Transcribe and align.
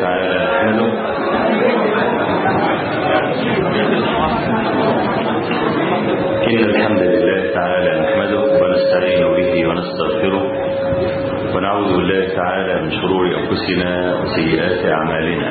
تعالى. 0.00 0.34
نحمده 0.44 0.86
إن 6.50 6.58
الحمد 6.58 7.02
لله 7.02 7.54
تعالى 7.54 7.90
نحمده 8.00 8.42
ونستعين 8.62 9.22
به 9.36 9.68
ونستغفره 9.68 10.44
ونعوذ 11.54 11.96
بالله 11.96 12.28
تعالى 12.36 12.82
من 12.82 12.90
شرور 12.90 13.26
أنفسنا 13.26 14.20
وسيئات 14.20 14.86
أعمالنا. 14.86 15.50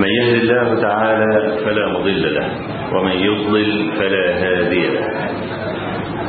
من 0.00 0.08
يهد 0.08 0.34
الله 0.42 0.80
تعالى 0.82 1.58
فلا 1.64 1.88
مضل 1.88 2.34
له 2.34 2.48
ومن 2.92 3.12
يضلل 3.12 3.92
فلا 3.98 4.26
هادي 4.42 4.86
له. 4.86 5.27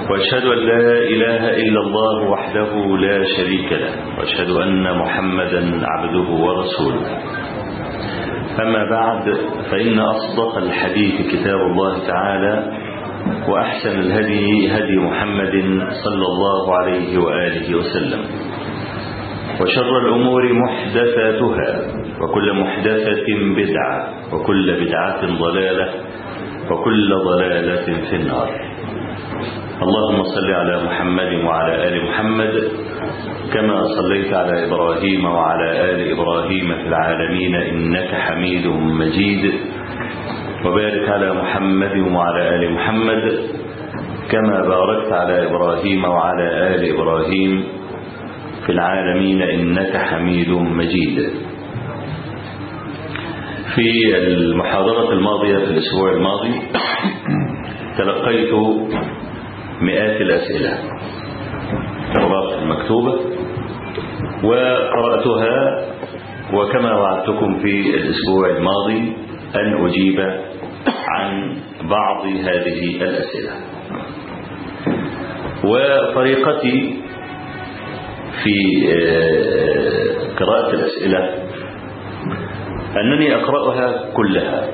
وأشهد 0.09 0.45
أن 0.45 0.57
لا 0.57 0.97
إله 0.97 1.49
إلا 1.49 1.79
الله 1.79 2.29
وحده 2.29 2.97
لا 2.97 3.23
شريك 3.37 3.71
له 3.73 3.93
وأشهد 4.17 4.49
أن 4.49 4.97
محمدا 4.97 5.81
عبده 5.85 6.29
ورسوله. 6.29 7.07
أما 8.59 8.89
بعد 8.89 9.37
فإن 9.71 9.99
أصدق 9.99 10.57
الحديث 10.57 11.31
كتاب 11.31 11.59
الله 11.59 12.07
تعالى 12.07 12.71
وأحسن 13.47 13.99
الهدي 13.99 14.71
هدي 14.71 14.95
محمد 14.97 15.55
صلى 16.03 16.25
الله 16.31 16.75
عليه 16.75 17.17
وآله 17.17 17.77
وسلم. 17.77 18.23
وشر 19.61 19.97
الأمور 20.05 20.53
محدثاتها 20.53 21.81
وكل 22.21 22.53
محدثة 22.53 23.25
بدعة 23.57 24.13
وكل 24.33 24.85
بدعة 24.85 25.21
ضلالة 25.39 25.89
وكل 26.71 27.09
ضلالة 27.25 28.09
في 28.09 28.15
النار. 28.15 28.68
اللهم 29.81 30.23
صل 30.23 30.51
على 30.51 30.83
محمد 30.83 31.31
وعلى 31.45 31.87
آل 31.87 32.03
محمد 32.05 32.53
كما 33.53 33.83
صليت 33.97 34.33
على 34.33 34.65
إبراهيم 34.67 35.25
وعلى 35.25 35.91
آل 35.91 36.11
إبراهيم 36.11 36.67
في 36.75 36.87
العالمين 36.87 37.55
إنك 37.55 38.11
حميد 38.15 38.67
مجيد 39.01 39.53
وبارك 40.65 41.09
على 41.09 41.33
محمد 41.33 41.95
وعلى 42.15 42.55
آل 42.55 42.71
محمد 42.73 43.23
كما 44.31 44.57
باركت 44.67 45.11
على 45.13 45.47
إبراهيم 45.47 46.03
وعلى 46.05 46.75
آل 46.75 46.93
إبراهيم 46.95 47.63
في 48.65 48.71
العالمين 48.71 49.41
إنك 49.41 49.97
حميد 49.97 50.49
مجيد. 50.49 51.29
في 53.75 54.17
المحاضرة 54.17 55.13
الماضية 55.13 55.57
في 55.57 55.63
الأسبوع 55.71 56.11
الماضي 56.11 56.53
تلقيت 57.97 58.53
مئات 59.81 60.21
الأسئلة. 60.21 60.77
الأوراق 62.15 62.53
المكتوبة 62.61 63.19
وقرأتها 64.43 65.85
وكما 66.53 66.93
وعدتكم 66.95 67.59
في 67.59 67.95
الأسبوع 67.95 68.49
الماضي 68.49 69.13
أن 69.55 69.85
أجيب 69.85 70.19
عن 71.07 71.55
بعض 71.89 72.25
هذه 72.25 73.01
الأسئلة. 73.01 73.51
وطريقتي 75.63 76.93
في 78.43 78.55
قراءة 80.39 80.73
الأسئلة 80.73 81.33
أنني 83.03 83.35
أقرأها 83.35 84.13
كلها. 84.13 84.67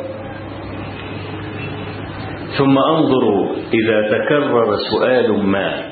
ثم 2.57 2.77
أنظر 2.77 3.49
إذا 3.73 4.01
تكرر 4.17 4.75
سؤال 4.91 5.45
ما 5.45 5.83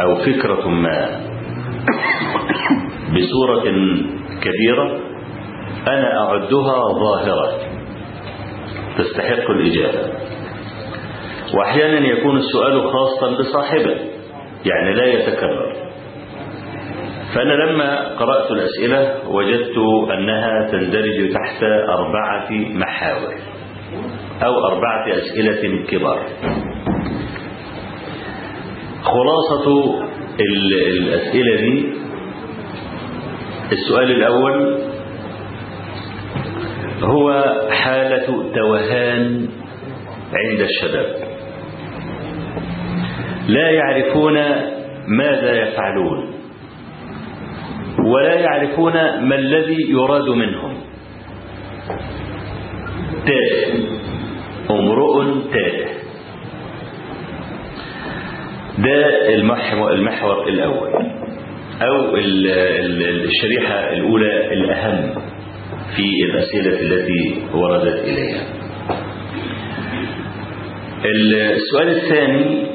أو 0.00 0.14
فكرة 0.14 0.68
ما 0.68 1.20
بصورة 3.08 3.64
كبيرة 4.42 5.00
أنا 5.88 6.20
أعدها 6.20 6.78
ظاهرة. 7.00 7.52
تستحق 8.98 9.50
الإجابة. 9.50 10.12
وأحيانا 11.54 12.06
يكون 12.06 12.36
السؤال 12.36 12.82
خاصا 12.82 13.30
بصاحبه 13.38 13.96
يعني 14.64 14.94
لا 14.94 15.04
يتكرر. 15.04 15.72
فأنا 17.34 17.52
لما 17.52 18.08
قرأت 18.16 18.50
الأسئلة 18.50 19.28
وجدت 19.28 19.78
أنها 20.12 20.68
تندرج 20.70 21.32
تحت 21.32 21.62
أربعة 21.88 22.50
محاور. 22.50 23.55
أو 24.42 24.66
أربعة 24.66 25.06
أسئلة 25.08 25.84
كبار. 25.86 26.26
خلاصة 29.02 29.94
الأسئلة 30.40 31.56
دي. 31.56 31.86
السؤال 33.72 34.10
الأول 34.10 34.78
هو 37.02 37.44
حالة 37.70 38.52
توهان 38.54 39.48
عند 40.34 40.60
الشباب. 40.60 41.16
لا 43.48 43.70
يعرفون 43.70 44.34
ماذا 45.08 45.52
يفعلون 45.62 46.32
ولا 48.04 48.34
يعرفون 48.34 48.92
ما 49.28 49.34
الذي 49.34 49.90
يراد 49.90 50.28
منهم. 50.28 50.76
تافه 53.26 54.06
امرؤ 54.70 55.24
تافه 55.52 55.90
ده 58.78 59.34
المحور, 59.34 60.48
الأول. 60.48 60.90
أو 61.82 62.16
الشريحة 62.16 63.92
الأولى 63.92 64.52
الأهم 64.54 65.14
في 65.96 66.04
الأسئلة 66.30 66.80
التي 66.80 67.42
وردت 67.54 68.04
إليها. 68.04 68.42
السؤال 71.54 71.88
الثاني 71.88 72.66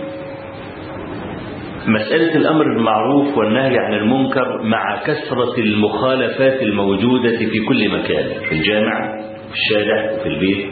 مسألة 1.87 2.35
الأمر 2.35 2.63
بالمعروف 2.63 3.37
والنهي 3.37 3.77
عن 3.77 3.93
المنكر 3.93 4.61
مع 4.63 5.03
كثرة 5.03 5.53
المخالفات 5.57 6.61
الموجودة 6.61 7.37
في 7.37 7.59
كل 7.67 7.89
مكان 7.89 8.29
في 8.49 8.51
الجامع 8.55 9.21
في 9.47 9.53
الشارع 9.53 10.11
وفي 10.13 10.29
البيت. 10.29 10.67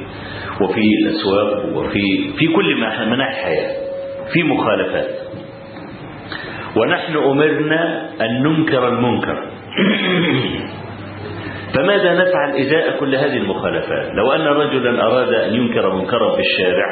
وفي 0.62 0.82
الأسواق 1.04 1.76
وفي 1.76 2.34
في 2.38 2.48
كل 2.48 2.76
مناحي 2.76 3.04
الحياة 3.04 3.76
في 4.34 4.44
مخالفات. 4.44 5.10
ونحن 6.76 7.18
أمرنا 7.18 8.10
أن 8.22 8.44
ننكر 8.44 8.88
المنكر. 8.88 9.44
فماذا 11.74 12.14
نفعل 12.14 12.56
إزاء 12.56 13.00
كل 13.00 13.16
هذه 13.16 13.38
المخالفات؟ 13.38 14.12
لو 14.14 14.32
أن 14.32 14.42
رجلا 14.42 15.06
أراد 15.06 15.34
أن 15.34 15.54
ينكر 15.54 15.96
منكرا 15.96 16.36
في 16.36 16.42
الشارع 16.42 16.86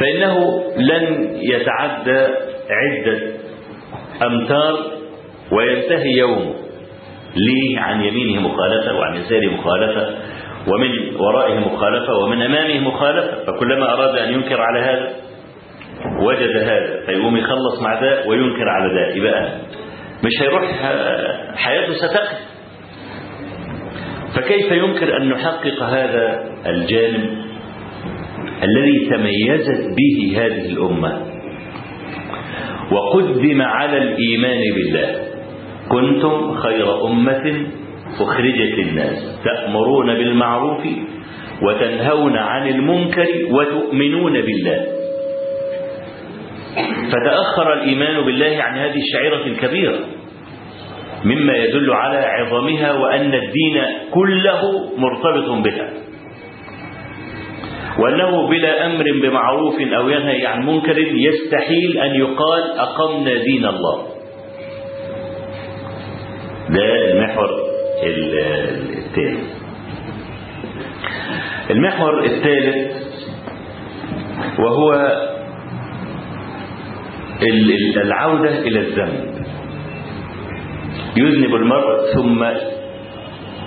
فإنه 0.00 0.64
لن 0.76 1.36
يتعدى 1.42 2.26
عدة 2.70 3.18
أمتار 4.26 4.78
وينتهي 5.52 6.10
يومه 6.18 6.54
ليه 7.36 7.80
عن 7.80 8.00
يمينه 8.00 8.40
مخالفة 8.40 8.96
وعن 8.96 9.16
يساره 9.16 9.48
مخالفة؟ 9.48 10.14
ومن 10.68 11.16
ورائه 11.16 11.58
مخالفة 11.58 12.14
ومن 12.24 12.42
أمامه 12.42 12.80
مخالفة 12.88 13.44
فكلما 13.44 13.92
أراد 13.94 14.18
أن 14.18 14.32
ينكر 14.34 14.60
على 14.60 14.80
هذا 14.80 15.10
وجد 16.20 16.56
هذا 16.62 17.06
فيقوم 17.06 17.36
يخلص 17.36 17.82
مع 17.82 18.00
ده 18.00 18.28
وينكر 18.28 18.68
على 18.68 18.94
ده 18.94 19.14
يبقى 19.16 19.48
مش 20.24 20.42
هيروح 20.42 20.62
حياته 21.56 21.92
ستقف 21.94 22.38
فكيف 24.36 24.72
يمكن 24.72 25.06
أن 25.08 25.28
نحقق 25.28 25.82
هذا 25.82 26.44
الجانب 26.66 27.30
الذي 28.62 29.08
تميزت 29.10 29.96
به 29.96 30.36
هذه 30.46 30.66
الأمة؟ 30.66 31.22
وقدم 32.92 33.62
على 33.62 33.98
الإيمان 33.98 34.60
بالله. 34.74 35.20
كنتم 35.88 36.54
خير 36.54 37.06
أمة 37.06 37.66
أخرجت 38.20 38.78
الناس 38.78 39.40
تأمرون 39.44 40.14
بالمعروف 40.14 40.86
وتنهون 41.62 42.36
عن 42.36 42.68
المنكر 42.68 43.26
وتؤمنون 43.50 44.32
بالله. 44.32 44.86
فتأخر 47.12 47.72
الإيمان 47.72 48.24
بالله 48.24 48.62
عن 48.62 48.78
هذه 48.78 48.96
الشعيرة 48.96 49.46
الكبيرة 49.46 49.98
مما 51.24 51.56
يدل 51.56 51.90
على 51.92 52.18
عظمها 52.18 52.92
وأن 52.92 53.34
الدين 53.34 53.82
كله 54.10 54.60
مرتبط 54.98 55.64
بها. 55.64 55.88
وأنه 57.98 58.48
بلا 58.48 58.86
أمر 58.86 59.04
بمعروف 59.22 59.74
أو 59.80 60.08
ينهي 60.08 60.46
عن 60.46 60.66
منكر 60.66 60.98
يستحيل 60.98 61.98
أن 61.98 62.14
يقال 62.14 62.62
أقمنا 62.78 63.34
دين 63.34 63.64
الله. 63.66 64.06
ده 66.70 67.12
المحور 67.12 67.73
الثاني 68.02 69.38
المحور 71.70 72.24
الثالث 72.24 73.04
وهو 74.58 74.92
العودة 77.96 78.58
إلى 78.58 78.80
الذنب. 78.80 79.34
يذنب 81.16 81.54
المرء 81.54 82.12
ثم 82.14 82.44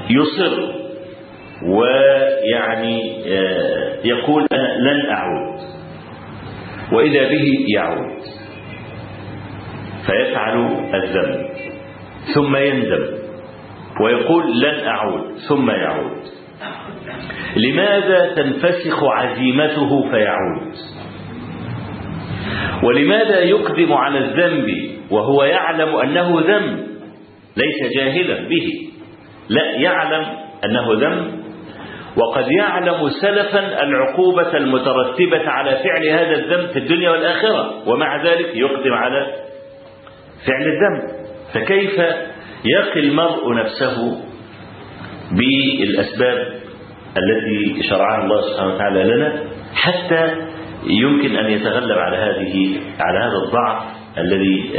يصر 0.09 0.73
ويعني 1.65 3.23
يقول 4.03 4.47
أنا 4.51 4.77
لن 4.77 5.09
أعود. 5.09 5.59
وإذا 6.93 7.29
به 7.29 7.65
يعود. 7.75 8.21
فيفعل 10.05 10.57
الذنب. 10.93 11.49
ثم 12.35 12.55
يندم. 12.55 13.16
ويقول 14.03 14.61
لن 14.61 14.87
أعود 14.87 15.37
ثم 15.49 15.69
يعود. 15.69 16.21
لماذا 17.55 18.33
تنفسخ 18.35 19.03
عزيمته 19.03 20.09
فيعود؟ 20.11 20.73
ولماذا 22.83 23.39
يقدم 23.39 23.93
على 23.93 24.17
الذنب 24.17 24.67
وهو 25.11 25.43
يعلم 25.43 25.95
أنه 25.95 26.41
ذنب 26.41 26.87
ليس 27.57 27.93
جاهلا 27.97 28.49
به؟ 28.49 28.91
لا 29.49 29.71
يعلم 29.71 30.25
أنه 30.65 30.93
ذنب. 30.93 31.47
وقد 32.17 32.51
يعلم 32.51 33.09
سلفا 33.21 33.83
العقوبة 33.83 34.57
المترتبة 34.57 35.49
على 35.49 35.71
فعل 35.71 36.07
هذا 36.07 36.35
الذنب 36.35 36.69
في 36.69 36.79
الدنيا 36.79 37.09
والآخرة 37.09 37.89
ومع 37.89 38.23
ذلك 38.23 38.55
يقدم 38.55 38.93
على 38.93 39.27
فعل 40.47 40.67
الذنب. 40.67 41.27
فكيف 41.53 41.99
يقي 42.65 42.99
المرء 42.99 43.55
نفسه 43.55 44.21
بالأسباب 45.31 46.37
التي 47.17 47.83
شرعها 47.89 48.23
الله 48.23 48.41
سبحانه 48.41 48.75
وتعالى 48.75 49.03
لنا 49.03 49.43
حتى 49.75 50.35
يمكن 50.83 51.35
أن 51.35 51.51
يتغلب 51.51 51.97
على 51.97 52.17
هذه 52.17 52.79
على 52.99 53.19
هذا 53.19 53.37
الضعف 53.47 53.83
الذي 54.17 54.71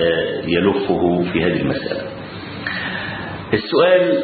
يلفه 0.46 1.22
في 1.32 1.44
هذه 1.44 1.60
المسألة. 1.60 2.02
السؤال 3.54 4.22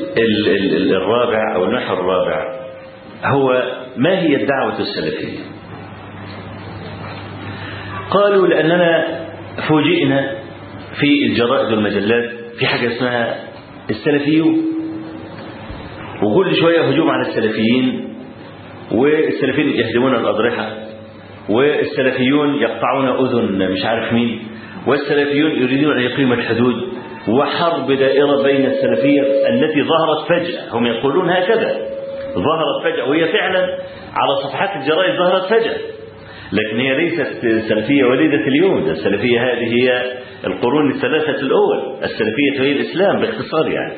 الرابع 0.92 1.54
أو 1.56 1.64
المحور 1.64 2.00
الرابع 2.00 2.64
هو 3.24 3.62
ما 3.96 4.18
هي 4.18 4.36
الدعوة 4.36 4.78
السلفية؟ 4.80 5.38
قالوا 8.10 8.48
لأننا 8.48 9.18
فوجئنا 9.68 10.34
في 11.00 11.26
الجرائد 11.26 11.72
والمجلات 11.72 12.33
في 12.58 12.66
حاجة 12.66 12.96
اسمها 12.96 13.36
السلفيون. 13.90 14.62
وكل 16.22 16.56
شوية 16.56 16.80
هجوم 16.80 17.10
على 17.10 17.28
السلفيين 17.28 18.14
والسلفيين 18.92 19.68
يهدمون 19.68 20.14
الأضرحة 20.14 20.70
والسلفيون 21.48 22.54
يقطعون 22.54 23.08
أذن 23.08 23.72
مش 23.72 23.84
عارف 23.84 24.12
مين 24.12 24.42
والسلفيون 24.86 25.50
يريدون 25.50 25.96
أن 25.96 26.02
يقيموا 26.02 26.36
الحدود. 26.36 26.74
وحرب 27.28 27.92
دائرة 27.92 28.42
بين 28.42 28.66
السلفية 28.66 29.22
التي 29.48 29.82
ظهرت 29.82 30.28
فجأة. 30.28 30.76
هم 30.78 30.86
يقولون 30.86 31.30
هكذا. 31.30 31.78
ظهرت 32.34 32.84
فجأة 32.84 33.08
وهي 33.08 33.28
فعلا 33.32 33.78
على 34.14 34.36
صفحات 34.44 34.82
الجرائد 34.82 35.18
ظهرت 35.18 35.44
فجأة. 35.46 35.76
لكن 36.52 36.80
هي 36.80 36.96
ليست 36.96 37.46
سلفية 37.68 38.04
وليدة 38.04 38.46
اليوم 38.46 38.78
السلفية 38.78 39.40
هذه 39.40 39.82
هي 39.82 40.12
القرون 40.46 40.90
الثلاثة 40.94 41.40
الأول 41.40 42.04
السلفية 42.04 42.60
هي 42.60 42.72
الإسلام 42.72 43.20
باختصار 43.20 43.68
يعني. 43.68 43.94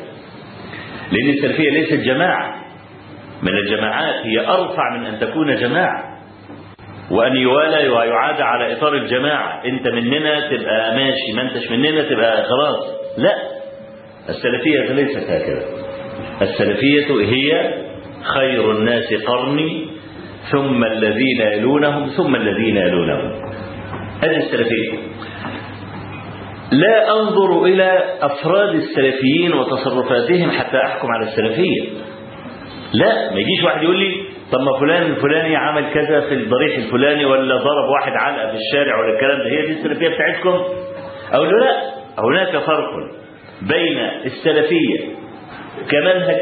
لأن 1.12 1.30
السلفية 1.30 1.70
ليست 1.70 1.94
جماعة. 1.94 2.54
من 3.42 3.56
الجماعات 3.58 4.26
هي 4.26 4.40
أرفع 4.48 4.96
من 4.96 5.06
أن 5.06 5.18
تكون 5.20 5.56
جماعة. 5.56 6.16
وأن 7.10 7.36
يوالى 7.36 7.88
ويعاد 7.88 8.40
على 8.40 8.72
إطار 8.72 8.94
الجماعة. 8.94 9.64
أنت 9.64 9.88
مننا 9.88 10.48
تبقى 10.50 10.96
ماشي 10.96 11.32
ما 11.36 11.42
أنتش 11.42 11.70
مننا 11.70 12.02
تبقى 12.02 12.44
خلاص. 12.44 12.84
لا. 13.18 13.34
السلفية 14.28 14.92
ليست 14.92 15.30
هكذا. 15.30 15.64
السلفية 16.42 17.06
هي 17.34 17.74
خير 18.34 18.70
الناس 18.70 19.14
قرني 19.26 19.86
ثم 20.52 20.84
الذين 20.84 21.40
يلونهم 21.40 22.08
ثم 22.08 22.36
الذين 22.36 22.76
يلونهم. 22.76 23.32
هذه 24.24 24.36
السلفية. 24.36 24.98
لا 26.72 27.12
أنظر 27.20 27.64
إلى 27.64 28.04
أفراد 28.20 28.74
السلفيين 28.74 29.52
وتصرفاتهم 29.54 30.50
حتى 30.50 30.76
أحكم 30.76 31.08
على 31.10 31.24
السلفية. 31.28 31.82
لا 32.92 33.30
ما 33.32 33.40
يجيش 33.40 33.64
واحد 33.64 33.82
يقول 33.82 33.98
لي 33.98 34.14
طب 34.52 34.60
ما 34.60 34.78
فلان 34.80 35.02
الفلاني 35.02 35.56
عمل 35.56 35.90
كذا 35.94 36.20
في 36.20 36.34
الضريح 36.34 36.76
الفلاني 36.76 37.24
ولا 37.24 37.56
ضرب 37.56 37.88
واحد 38.00 38.12
علقة 38.12 38.50
في 38.50 38.56
الشارع 38.56 38.98
ولا 39.00 39.14
الكلام 39.14 39.38
ده. 39.38 39.50
هي 39.50 39.66
دي 39.66 39.72
السلفية 39.72 40.08
بتاعتكم؟ 40.08 40.62
أقول 41.32 41.48
له 41.48 41.58
لا 41.58 41.82
هناك 42.18 42.64
فرق 42.64 42.90
بين 43.62 43.98
السلفية 44.24 44.98
كمنهج 45.90 46.40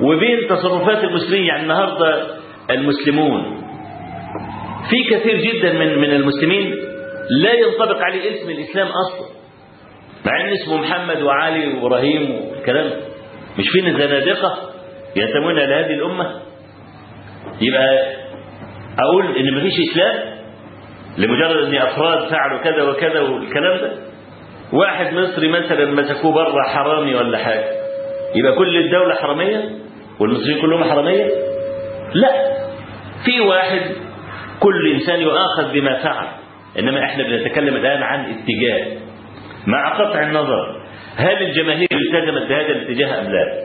وبين 0.00 0.38
تصرفات 0.48 1.04
المسلمين. 1.04 1.44
يعني 1.44 1.62
النهارده 1.62 2.26
المسلمون 2.70 3.60
في 4.90 5.04
كثير 5.14 5.36
جدا 5.36 5.72
من 5.72 5.98
من 5.98 6.10
المسلمين 6.10 6.74
لا 7.30 7.52
ينطبق 7.52 7.98
عليه 8.02 8.34
اسم 8.40 8.50
الإسلام 8.50 8.86
أصلا. 8.86 9.28
مع 10.26 10.40
إن 10.40 10.52
اسمه 10.52 10.76
محمد 10.76 11.22
وعلي 11.22 11.68
وإبراهيم 11.74 12.30
والكلام 12.50 12.90
مش 13.58 13.64
فين 13.72 13.86
الزنادقه 13.86 14.58
ينتمون 15.16 15.58
إلى 15.58 15.74
هذه 15.74 15.94
الأمة؟ 15.94 16.40
يبقى 17.60 18.14
أقول 18.98 19.36
إن 19.36 19.54
مفيش 19.56 19.72
إسلام 19.90 20.34
لمجرد 21.18 21.64
إن 21.64 21.74
أفراد 21.74 22.28
فعلوا 22.30 22.58
كذا 22.58 22.82
وكذا 22.82 23.20
والكلام 23.20 23.78
ده. 23.80 23.92
واحد 24.72 25.14
مصري 25.14 25.48
مثلا 25.48 25.84
مسكوه 25.92 26.32
بره 26.32 26.62
حرامي 26.68 27.14
ولا 27.14 27.38
حاجة. 27.38 27.64
يبقى 28.34 28.52
كل 28.58 28.76
الدولة 28.76 29.14
حرامية 29.14 29.70
والمصريين 30.20 30.60
كلهم 30.60 30.84
حرامية؟ 30.84 31.24
لا. 32.14 32.54
في 33.24 33.40
واحد 33.40 33.80
كل 34.60 34.92
إنسان 34.94 35.20
يؤاخذ 35.20 35.72
بما 35.72 36.02
فعل. 36.02 36.26
إنما 36.78 37.04
إحنا 37.04 37.24
بنتكلم 37.24 37.76
الآن 37.76 38.02
عن 38.02 38.20
اتجاه. 38.20 38.86
مع 39.66 39.98
قطع 39.98 40.22
النظر 40.22 40.80
هل 41.16 41.42
الجماهير 41.42 41.88
التزمت 41.92 42.48
بهذا 42.48 42.66
الاتجاه 42.68 43.20
أم 43.20 43.32
لا؟ 43.32 43.64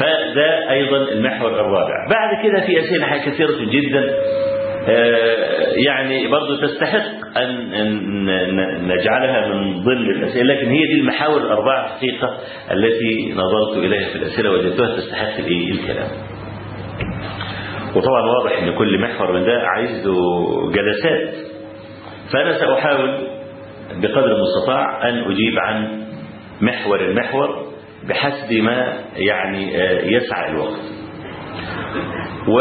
فده 0.00 0.70
أيضا 0.70 0.96
المحور 0.96 1.50
الرابع. 1.60 2.08
بعد 2.10 2.44
كده 2.44 2.60
في 2.66 2.80
اسئله 2.80 3.18
كثيرة 3.18 3.70
جدا 3.70 4.14
يعني 5.86 6.26
برضو 6.28 6.56
تستحق 6.56 7.38
أن 7.38 8.86
نجعلها 8.88 9.48
من 9.48 9.80
ضمن 9.82 10.10
الأسئلة 10.10 10.54
لكن 10.54 10.68
هي 10.70 10.86
دي 10.86 11.00
المحاور 11.00 11.40
الأربعة 11.42 11.88
حقيقة 11.88 12.38
التي 12.70 13.32
نظرت 13.32 13.78
إليها 13.84 14.08
في 14.08 14.16
الأسئلة 14.16 14.50
وجدتها 14.50 14.96
تستحق 14.96 15.38
الكلام. 15.70 16.08
وطبعا 17.96 18.22
واضح 18.22 18.62
أن 18.62 18.78
كل 18.78 19.00
محور 19.00 19.32
من 19.32 19.44
ده 19.44 19.62
عايز 19.68 20.06
له 20.06 20.16
جلسات. 20.72 21.34
فأنا 22.32 22.58
سأحاول 22.58 23.28
بقدر 24.02 24.36
المستطاع 24.36 25.08
أن 25.08 25.18
أجيب 25.18 25.58
عن 25.58 26.02
محور 26.60 27.00
المحور 27.00 27.66
بحسب 28.08 28.52
ما 28.52 29.04
يعني 29.16 29.74
يسعى 30.14 30.50
الوقت. 30.50 30.80
و 32.48 32.60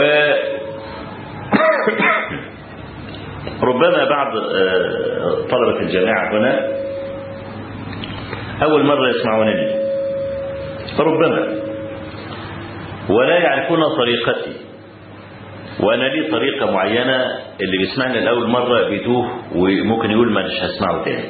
ربما 3.64 4.10
بعض 4.10 4.34
طلبة 5.50 5.80
الجامعة 5.80 6.32
هنا 6.38 6.68
أول 8.64 8.86
مرة 8.86 9.10
يسمعونني. 9.10 9.84
فربما 10.98 11.64
ولا 13.10 13.38
يعرفون 13.38 13.80
طريقتي. 13.98 14.63
وأنا 15.80 16.04
لي 16.04 16.32
طريقة 16.32 16.72
معينة 16.72 17.16
اللي 17.62 17.78
بيسمعني 17.78 18.20
لأول 18.20 18.48
مرة 18.50 18.90
بيتوه 18.90 19.32
وممكن 19.56 20.12
يقول 20.12 20.32
ما 20.32 20.46
مش 20.46 20.52
هسمعه 20.64 21.04
تاني. 21.06 21.24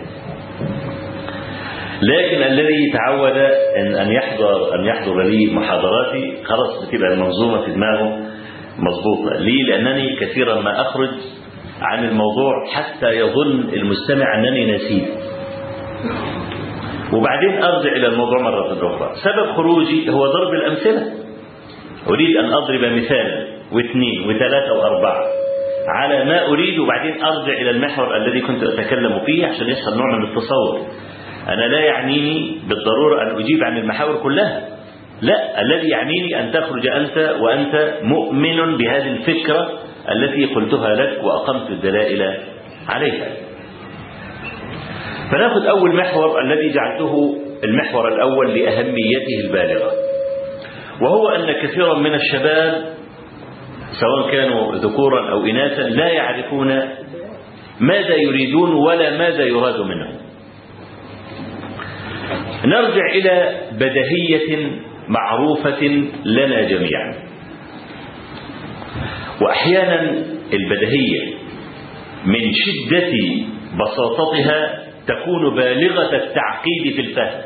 لكن 2.02 2.44
الذي 2.44 2.92
تعود 2.94 3.38
أن 3.78 3.96
أن 3.96 4.12
يحضر 4.12 4.76
أن 4.76 4.86
يحضر 4.86 5.22
لي 5.24 5.54
محاضراتي 5.54 6.44
خلاص 6.44 6.88
بتبقى 6.88 7.14
المنظومة 7.14 7.66
في 7.66 7.72
دماغه 7.72 8.20
مظبوطة. 8.80 9.40
ليه؟ 9.40 9.64
لأنني 9.64 10.16
كثيرا 10.20 10.62
ما 10.62 10.82
أخرج 10.82 11.10
عن 11.82 12.04
الموضوع 12.04 12.54
حتى 12.74 13.10
يظن 13.10 13.70
المستمع 13.74 14.36
أنني 14.40 14.76
نسيت. 14.76 15.10
وبعدين 17.14 17.64
أرجع 17.64 17.92
إلى 17.92 18.08
الموضوع 18.08 18.42
مرة 18.42 18.96
أخرى. 18.96 19.12
سبب 19.24 19.52
خروجي 19.56 20.10
هو 20.10 20.26
ضرب 20.26 20.54
الأمثلة. 20.54 21.14
أريد 22.10 22.38
أن 22.38 22.46
أضرب 22.46 22.94
مثالا. 22.94 23.53
واثنين 23.74 24.30
وثلاثة 24.30 24.74
وأربعة. 24.74 25.26
على 25.88 26.26
ما 26.26 26.48
أريد 26.48 26.80
وبعدين 26.80 27.24
أرجع 27.24 27.54
إلى 27.54 27.70
المحور 27.70 28.18
الذي 28.18 28.42
كنت 28.42 28.64
أتكلم 28.64 29.20
فيه 29.26 29.48
عشان 29.48 29.70
يحصل 29.70 29.98
نوع 29.98 30.18
من 30.18 30.24
التصور 30.24 30.88
أنا 31.50 31.62
لا 31.66 31.80
يعنيني 31.80 32.60
بالضرورة 32.70 33.22
أن 33.22 33.40
أجيب 33.40 33.64
عن 33.64 33.78
المحاور 33.78 34.16
كلها. 34.24 34.68
لا 35.22 35.62
الذي 35.62 35.90
يعنيني 35.90 36.40
أن 36.40 36.52
تخرج 36.52 36.88
أنت 36.88 37.36
وأنت 37.42 37.94
مؤمن 38.02 38.78
بهذه 38.78 39.08
الفكرة 39.08 39.70
التي 40.12 40.46
قلتها 40.46 40.96
لك 40.96 41.24
وأقمت 41.24 41.70
الدلائل 41.70 42.38
عليها. 42.90 43.28
فنأخذ 45.32 45.66
أول 45.66 45.96
محور 45.96 46.42
الذي 46.42 46.70
جعلته 46.74 47.36
المحور 47.64 48.08
الأول 48.08 48.60
لأهميته 48.60 49.40
البالغة 49.46 49.92
وهو 51.02 51.30
أن 51.30 51.52
كثيرا 51.52 51.94
من 52.00 52.14
الشباب 52.14 52.84
سواء 54.00 54.32
كانوا 54.32 54.76
ذكورا 54.76 55.32
أو 55.32 55.46
إناثا 55.46 55.82
لا 55.82 56.08
يعرفون 56.08 56.68
ماذا 57.80 58.16
يريدون 58.16 58.74
ولا 58.74 59.18
ماذا 59.18 59.44
يراد 59.44 59.80
منهم. 59.80 60.18
نرجع 62.66 63.06
إلى 63.12 63.56
بدهية 63.72 64.72
معروفة 65.08 65.82
لنا 66.26 66.62
جميعا. 66.62 67.14
وأحيانا 69.42 70.02
البدهية 70.54 71.34
من 72.26 72.52
شدة 72.54 73.12
بساطتها 73.74 74.84
تكون 75.08 75.56
بالغة 75.56 76.16
التعقيد 76.16 76.94
في 76.96 77.02
الفهم. 77.02 77.42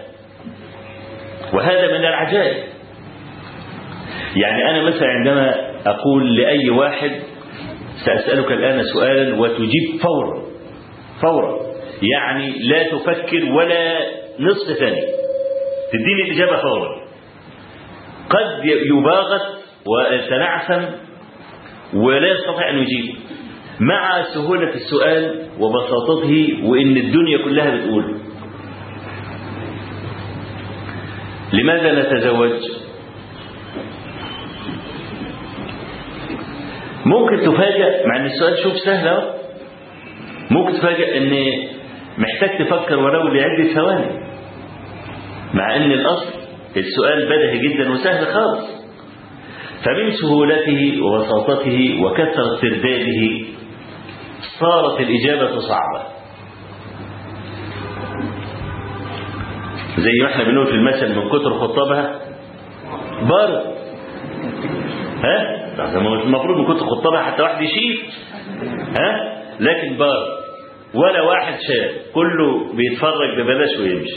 وهذا 1.54 1.88
من 1.98 2.06
العجائب. 2.06 2.64
يعني 4.36 4.70
أنا 4.70 4.84
مثلا 4.84 5.08
عندما 5.08 5.67
أقول 5.86 6.36
لأي 6.36 6.70
واحد 6.70 7.12
سأسألك 8.06 8.52
الآن 8.52 8.84
سؤالا 8.94 9.36
وتجيب 9.40 10.02
فورا 10.04 10.44
فورا. 11.22 11.60
يعني 12.02 12.60
لا 12.60 12.84
تفكر 12.84 13.52
ولا 13.52 14.00
نصف 14.40 14.78
ثانية. 14.80 15.08
تديني 15.94 16.22
الإجابة 16.26 16.62
فورا. 16.62 17.08
قد 18.30 18.66
يباغت 18.66 19.42
ويتنعسم 19.86 20.86
ولا 21.94 22.28
يستطيع 22.28 22.70
أن 22.70 22.78
يجيب. 22.78 23.16
مع 23.80 24.24
سهولة 24.34 24.74
السؤال 24.74 25.48
وبساطته 25.60 26.60
وإن 26.64 26.98
الدنيا 26.98 27.38
كلها 27.38 27.76
بتقول. 27.76 28.18
لماذا 31.54 31.92
نتزوج 31.92 32.77
ممكن 37.08 37.52
تفاجأ 37.52 38.08
مع 38.08 38.18
إن 38.18 38.26
السؤال 38.26 38.58
شوف 38.64 38.74
سهل 38.86 39.08
أهو. 39.08 39.34
ممكن 40.52 40.74
تفاجأ 40.74 41.18
إن 41.18 41.34
محتاج 42.18 42.58
تفكر 42.60 43.00
ولو 43.00 43.28
لعدة 43.28 43.74
ثواني. 43.74 44.28
مع 45.54 45.76
إن 45.76 45.92
الأصل 45.92 46.40
السؤال 46.78 47.26
بدهي 47.26 47.58
جدا 47.60 47.92
وسهل 47.92 48.26
خالص. 48.28 48.78
فمن 49.86 50.12
سهولته 50.12 51.02
وبساطته 51.04 52.00
وكثرة 52.04 52.58
ترداده 52.62 53.46
صارت 54.60 55.00
الإجابة 55.00 55.60
صعبة. 55.60 56.04
زي 59.98 60.12
ما 60.22 60.28
إحنا 60.32 60.44
بنقول 60.44 60.66
في 60.68 60.74
المثل 60.74 61.16
من 61.16 61.30
كتر 61.30 61.60
خطابها 61.60 62.20
بارد. 63.22 63.64
ها؟ 65.24 65.67
المفروض 65.80 66.58
من 66.58 66.66
كتر 66.66 66.86
خطابها 66.86 67.22
حتى 67.24 67.42
واحد 67.42 67.62
يشيل. 67.62 68.06
ها؟ 69.00 69.38
لكن 69.60 69.98
بارد 69.98 70.38
ولا 70.94 71.22
واحد 71.22 71.54
شاف 71.54 71.92
كله 72.14 72.74
بيتفرج 72.74 73.42
ببلاش 73.42 73.80
ويمشي. 73.80 74.16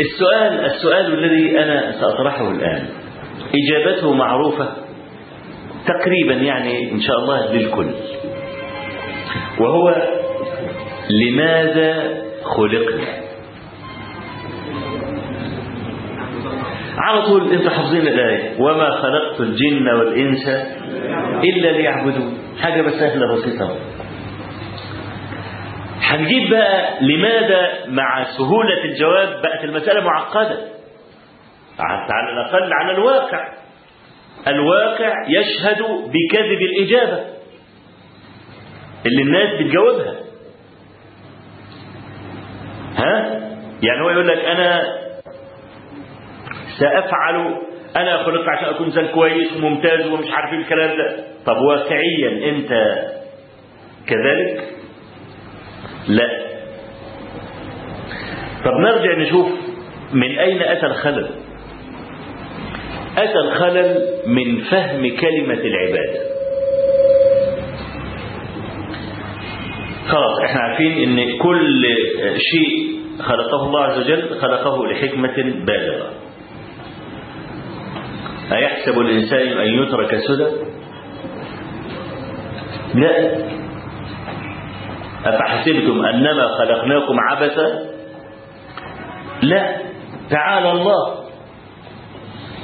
السؤال 0.00 0.64
السؤال 0.64 1.14
الذي 1.14 1.58
أنا 1.62 1.92
سأطرحه 2.00 2.50
الآن. 2.50 2.88
إجابته 3.54 4.12
معروفة. 4.14 4.68
تقريبا 5.86 6.34
يعني 6.34 6.92
إن 6.92 7.00
شاء 7.00 7.18
الله 7.18 7.52
للكل 7.52 7.90
وهو 9.60 9.94
لماذا 11.10 12.22
خلقنا؟ 12.44 13.23
على 16.98 17.22
طول 17.26 17.52
أنتوا 17.52 17.70
حافظين 17.70 18.00
الآية. 18.00 18.60
وما 18.60 18.90
خلقت 18.90 19.40
الجن 19.40 19.88
والإنس 19.88 20.48
إلا 21.44 21.68
ليعبدون. 21.72 22.38
حاجة 22.62 22.82
بس 22.82 22.92
سهلة 22.92 23.34
بسيطة 23.36 23.76
هنجيب 26.02 26.50
بقى 26.50 27.04
لماذا 27.04 27.70
مع 27.88 28.24
سهولة 28.38 28.84
الجواب 28.84 29.28
بقت 29.42 29.64
المسألة 29.64 30.00
معقدة. 30.00 30.58
على 31.78 32.32
الأقل 32.32 32.72
على 32.72 32.92
الواقع. 32.92 33.48
الواقع 34.48 35.12
يشهد 35.28 35.82
بكذب 35.82 36.58
الإجابة. 36.62 37.24
اللي 39.06 39.22
الناس 39.22 39.60
بتجاوبها. 39.60 40.14
ها؟ 42.96 43.40
يعني 43.82 44.04
هو 44.04 44.10
يقول 44.10 44.28
لك 44.28 44.38
أنا 44.44 44.82
سأفعل. 46.78 47.54
أنا 47.96 48.22
خلقت 48.24 48.48
عشان 48.48 48.68
أكون 48.68 48.86
إنسان 48.86 49.06
كويس 49.06 49.52
وممتاز 49.56 50.06
ومش 50.06 50.30
عارف 50.32 50.52
إيه 50.52 50.58
الكلام 50.58 50.96
ده. 50.98 51.16
طب 51.46 51.56
واقعيا 51.56 52.48
أنت 52.50 52.68
كذلك؟ 54.06 54.64
لا. 56.08 56.28
طب 58.64 58.72
نرجع 58.80 59.18
نشوف 59.18 59.46
من 60.12 60.38
أين 60.38 60.62
أتى 60.62 60.86
الخلل؟ 60.86 61.28
أتى 63.18 63.38
الخلل 63.38 64.08
من 64.26 64.60
فهم 64.70 65.16
كلمة 65.16 65.60
العبادة 65.64 66.20
خلاص 70.08 70.40
إحنا 70.44 70.60
عارفين 70.60 70.92
إن 71.18 71.38
كل 71.38 71.86
شيء 72.52 73.00
خلقه 73.22 73.66
الله 73.66 73.80
عز 73.80 73.98
وجل 73.98 74.38
خلقه 74.40 74.86
لحكمة 74.86 75.34
بالغة. 75.66 76.10
أيحسب 78.54 78.98
الإنسان 78.98 79.58
أن 79.58 79.66
يترك 79.66 80.16
سدى؟ 80.16 80.46
لا. 82.94 83.38
أفحسبتم 85.24 86.04
أنما 86.04 86.48
خلقناكم 86.48 87.16
عبثا؟ 87.30 87.80
لا. 89.42 89.76
تعالى 90.30 90.72
الله. 90.72 91.24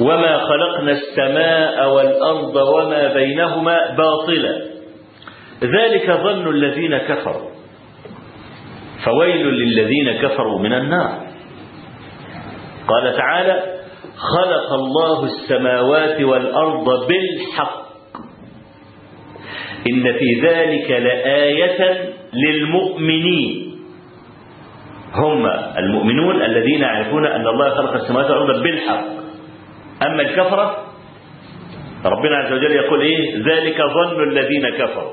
وما 0.00 0.38
خلقنا 0.38 0.92
السماء 0.92 1.94
والأرض 1.94 2.56
وما 2.56 3.14
بينهما 3.14 3.76
باطلا. 3.96 4.62
ذلك 5.62 6.10
ظن 6.10 6.48
الذين 6.48 6.98
كفروا. 6.98 7.50
فويل 9.04 9.46
للذين 9.46 10.22
كفروا 10.22 10.58
من 10.58 10.72
النار. 10.72 11.20
قال 12.88 13.16
تعالى 13.16 13.79
خلق 14.20 14.72
الله 14.72 15.24
السماوات 15.24 16.20
والأرض 16.22 17.06
بالحق. 17.08 17.80
إن 19.90 20.12
في 20.12 20.40
ذلك 20.42 20.90
لآية 20.90 22.12
للمؤمنين. 22.32 23.70
هم 25.14 25.46
المؤمنون 25.78 26.42
الذين 26.42 26.80
يعرفون 26.80 27.26
أن 27.26 27.46
الله 27.46 27.70
خلق 27.70 27.94
السماوات 27.94 28.30
والأرض 28.30 28.62
بالحق. 28.62 29.04
أما 30.06 30.22
الكفرة 30.22 30.86
ربنا 32.04 32.36
عز 32.36 32.52
وجل 32.52 32.72
يقول 32.72 33.00
إيه؟ 33.00 33.42
ذلك 33.42 33.76
ظن 33.76 34.22
الذين 34.22 34.68
كفروا. 34.68 35.12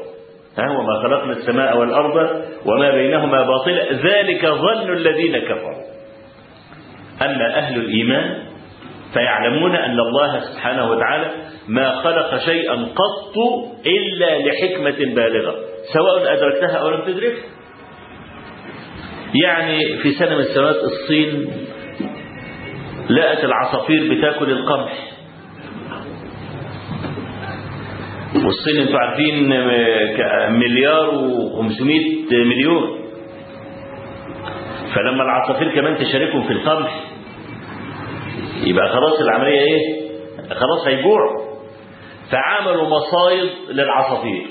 ها 0.58 0.70
وما 0.72 1.02
خلقنا 1.04 1.32
السماء 1.32 1.78
والأرض 1.78 2.44
وما 2.66 2.92
بينهما 2.92 3.44
باطلا 3.44 3.94
ذلك 3.94 4.46
ظن 4.46 4.94
الذين 4.94 5.38
كفروا. 5.38 5.84
أما 7.22 7.58
أهل 7.58 7.76
الإيمان 7.76 8.47
فيعلمون 9.14 9.76
أن 9.76 10.00
الله 10.00 10.40
سبحانه 10.40 10.92
وتعالى 10.92 11.32
ما 11.68 11.92
خلق 11.92 12.38
شيئا 12.46 12.76
قط 12.76 13.38
إلا 13.86 14.40
لحكمة 14.48 15.16
بالغة. 15.16 15.56
سواء 15.94 16.34
أدركتها 16.34 16.78
أو 16.78 16.90
لم 16.90 17.02
تدركها 17.02 17.44
يعني 19.44 19.98
في 19.98 20.12
سنة 20.12 20.36
من 20.36 20.40
السنوات 20.40 20.76
الصين 20.76 21.52
لقت 23.10 23.44
العصافير 23.44 24.14
بتاكل 24.14 24.52
القمح. 24.52 24.94
والصين 28.36 28.82
أنتوا 28.82 29.00
عارفين 29.00 29.50
مليار 30.60 31.12
و500 31.12 32.34
مليون. 32.34 33.00
فلما 34.96 35.24
العصافير 35.24 35.72
كمان 35.76 35.98
تشاركهم 35.98 36.44
في 36.48 36.54
القمح 36.54 37.04
يبقى 38.64 38.90
خلاص 38.90 39.20
العملية 39.20 39.60
إيه؟ 39.62 40.08
خلاص 40.50 40.88
هيجوعوا 40.88 41.48
فعملوا 42.32 42.88
مصايد 42.90 43.50
للعصافير. 43.70 44.46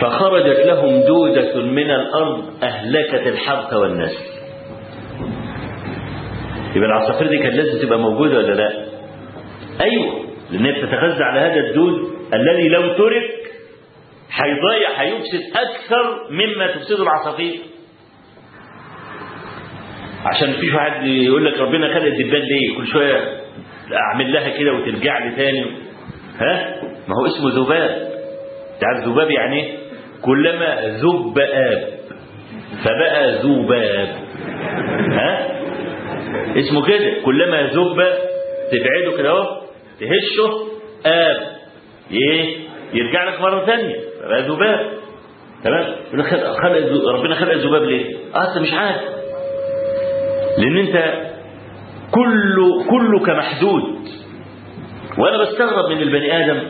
فخرجت 0.00 0.66
لهم 0.66 1.00
دودة 1.06 1.56
من 1.62 1.90
الأرض 1.90 2.44
أهلكت 2.62 3.26
الحرث 3.26 3.72
والنسل. 3.74 4.24
يبقى 6.76 6.88
العصافير 6.88 7.26
دي 7.28 7.38
كان 7.38 7.52
لازم 7.52 7.86
تبقى 7.86 7.98
موجودة 7.98 8.36
ولا 8.38 8.54
لا؟ 8.54 8.86
أيوة 9.80 10.24
لأنها 10.50 10.72
بتتغذى 10.72 11.24
على 11.24 11.40
هذا 11.40 11.60
الدود 11.68 12.08
الذي 12.34 12.68
لو 12.68 12.80
ترك 12.94 13.30
هيضيع 14.32 14.90
هيفسد 15.02 15.56
أكثر 15.56 16.30
مما 16.30 16.66
تفسده 16.66 17.02
العصافير. 17.02 17.60
عشان 20.24 20.52
في 20.52 20.74
واحد 20.74 21.06
يقول 21.06 21.44
لك 21.46 21.58
ربنا 21.58 21.94
خلق 21.94 22.04
الدبان 22.04 22.42
ليه؟ 22.42 22.76
كل 22.76 22.86
شوية 22.86 23.40
أعمل 23.94 24.32
لها 24.32 24.48
كده 24.48 24.72
وترجع 24.72 25.24
لي 25.24 25.36
تاني. 25.36 25.64
ها؟ 26.40 26.74
ما 27.08 27.14
هو 27.20 27.26
اسمه 27.26 27.50
ذباب. 27.50 28.08
تعرف 28.80 29.08
ذباب 29.08 29.30
يعني 29.30 29.60
إيه؟ 29.62 29.76
كلما 30.22 30.80
ذب 31.02 31.38
آب 31.38 31.88
فبقى 32.84 33.32
ذباب. 33.42 34.08
ها؟ 35.12 35.48
اسمه 36.56 36.86
كده. 36.86 37.14
كلما 37.24 37.62
ذب 37.62 38.04
تبعده 38.72 39.16
كده 39.18 39.30
أهو 39.30 39.60
تهشه 40.00 40.68
آب. 41.06 41.36
إيه؟ 42.10 42.56
يرجع 42.94 43.24
لك 43.24 43.40
مرة 43.40 43.66
ثانية 43.66 43.96
فبقى 44.22 44.42
ذباب. 44.42 44.98
تمام؟ 45.64 45.94
خلق 46.62 47.08
ربنا 47.14 47.34
خلق 47.34 47.52
الذباب 47.52 47.82
ليه؟ 47.82 48.16
آه 48.34 48.48
انت 48.48 48.58
مش 48.62 48.72
عارف. 48.72 49.17
لأن 50.58 50.76
أنت 50.76 51.14
كل 52.10 52.84
كلك 52.90 53.28
محدود. 53.28 54.08
وأنا 55.18 55.38
بستغرب 55.38 55.90
من 55.90 56.02
البني 56.02 56.44
آدم 56.44 56.68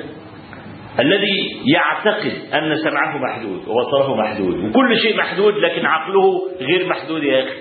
الذي 1.00 1.62
يعتقد 1.74 2.32
أن 2.54 2.76
سمعه 2.76 3.18
محدود 3.18 3.68
وبصره 3.68 4.16
محدود. 4.16 4.64
وكل 4.64 4.98
شيء 4.98 5.16
محدود 5.16 5.54
لكن 5.54 5.86
عقله 5.86 6.48
غير 6.60 6.86
محدود 6.86 7.22
يا 7.22 7.42
أخي. 7.42 7.56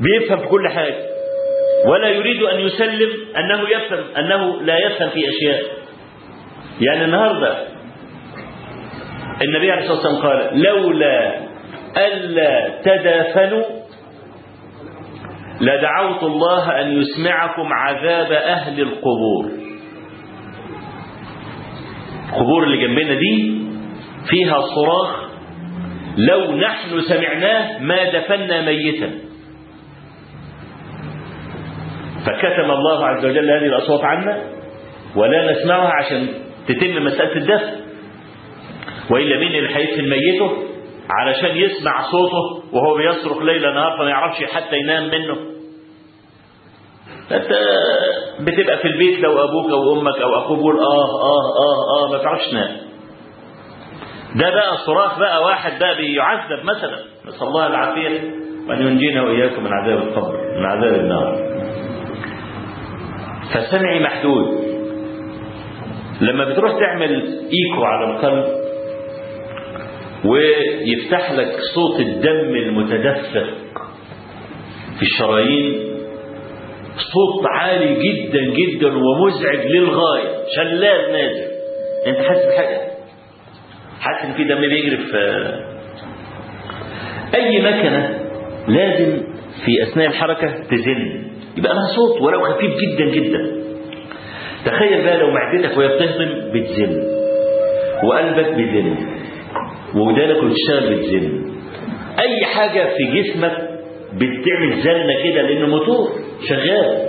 بيفهم 0.00 0.38
في 0.38 0.46
كل 0.46 0.68
حاجة. 0.68 1.06
ولا 1.86 2.08
يريد 2.08 2.42
أن 2.42 2.60
يسلم 2.60 3.10
أنه 3.36 3.68
يفهم 3.68 4.04
أنه 4.18 4.62
لا 4.62 4.78
يفهم 4.78 5.08
في 5.08 5.28
أشياء. 5.28 5.62
يعني 6.80 7.04
النهارده 7.04 7.56
النبي 9.42 9.70
عليه 9.70 9.82
الصلاة 9.82 9.96
والسلام 9.96 10.22
قال 10.22 10.62
لولا 10.62 11.36
ألا 11.96 12.80
تدافنوا 12.84 13.64
لدعوت 15.60 16.22
الله 16.22 16.80
أن 16.80 16.92
يسمعكم 16.92 17.72
عذاب 17.72 18.32
أهل 18.32 18.80
القبور. 18.80 19.50
القبور 22.28 22.64
اللي 22.64 22.86
جنبنا 22.86 23.14
دي 23.14 23.60
فيها 24.30 24.60
صراخ 24.60 25.26
لو 26.18 26.56
نحن 26.56 27.00
سمعناه 27.00 27.78
ما 27.78 28.04
دفنا 28.04 28.62
ميتا. 28.62 29.10
فكتم 32.26 32.70
الله 32.70 33.06
عز 33.06 33.24
وجل 33.24 33.50
هذه 33.50 33.66
الأصوات 33.66 34.04
عنا 34.04 34.42
ولا 35.16 35.52
نسمعها 35.52 35.92
عشان 36.04 36.28
تتم 36.68 37.04
مسألة 37.04 37.36
الدفن. 37.36 37.86
وإلا 39.10 39.38
مين 39.38 39.54
اللي 39.54 39.76
هيدفن 39.76 40.08
ميته؟ 40.10 40.75
علشان 41.10 41.56
يسمع 41.56 42.02
صوته 42.10 42.62
وهو 42.76 42.94
بيصرخ 42.96 43.42
ليل 43.42 43.74
نهار 43.74 43.98
فما 43.98 44.08
يعرفش 44.10 44.44
حتى 44.44 44.76
ينام 44.76 45.04
منه. 45.10 45.36
أنت 47.32 47.48
بتبقى 48.40 48.78
في 48.78 48.88
البيت 48.88 49.20
لو 49.20 49.44
أبوك 49.44 49.70
أو 49.70 50.00
أمك 50.00 50.18
أو 50.22 50.38
أخوك 50.38 50.58
بيقول 50.58 50.78
آه 50.78 51.20
آه 51.22 51.46
آه 51.66 52.04
آه 52.06 52.12
ما 52.12 52.18
تعرفش 52.18 52.46
تنام. 52.50 52.76
ده 54.36 54.50
بقى 54.50 54.76
صراخ 54.86 55.18
بقى 55.18 55.42
واحد 55.44 55.78
بقى 55.80 55.96
بيعذب 55.96 56.64
مثلا. 56.64 56.98
نسأل 57.26 57.46
الله 57.48 57.66
العافية. 57.66 58.20
وأن 58.68 58.82
ينجينا 58.86 59.22
وإياكم 59.22 59.64
من 59.64 59.70
عذاب 59.72 59.98
القبر 59.98 60.58
من 60.58 60.64
عذاب 60.66 60.94
النار. 60.94 61.36
فسمعي 63.54 64.00
محدود. 64.00 64.46
لما 66.20 66.44
بتروح 66.44 66.70
تعمل 66.80 67.10
إيكو 67.42 67.84
على 67.84 68.04
القلب 68.14 68.65
ويفتح 70.24 71.32
لك 71.32 71.56
صوت 71.74 72.00
الدم 72.00 72.54
المتدفق 72.56 73.46
في 74.96 75.02
الشرايين. 75.02 75.96
صوت 76.96 77.46
عالي 77.46 77.94
جدا 77.94 78.40
جدا 78.40 78.88
ومزعج 78.88 79.66
للغاية. 79.66 80.44
شلال 80.56 81.12
نازل 81.12 81.50
أنت 82.06 82.18
حاسس 82.18 82.46
بحاجة؟ 82.46 82.80
حاسس 84.00 84.24
إن 84.26 84.32
في 84.32 84.44
دم 84.44 84.60
بيجري 84.60 84.96
في 84.96 85.52
أي 87.34 87.58
مكنة 87.58 88.18
لازم 88.68 89.22
في 89.64 89.82
أثناء 89.82 90.06
الحركة 90.06 90.46
تزن. 90.70 91.26
يبقى 91.56 91.74
لها 91.74 91.86
صوت 91.96 92.20
ولو 92.22 92.40
خفيف 92.40 92.70
جدا 92.80 93.04
جدا. 93.04 93.56
تخيل 94.64 95.02
بقى 95.04 95.18
لو 95.18 95.30
معدتك 95.30 95.78
وهي 95.78 95.88
بتهضم 95.88 96.50
بتزن. 96.52 97.02
وقلبك 98.04 98.54
بيزن. 98.54 99.15
ودانك 99.96 100.44
بتشتغل 100.44 100.94
بتزن 100.94 101.44
أي 102.18 102.44
حاجة 102.46 102.88
في 102.96 103.04
جسمك 103.22 103.52
بتعمل 104.14 104.80
زنة 104.82 105.22
كده 105.24 105.42
لأنه 105.42 105.66
موتور 105.66 106.08
شغال. 106.48 107.06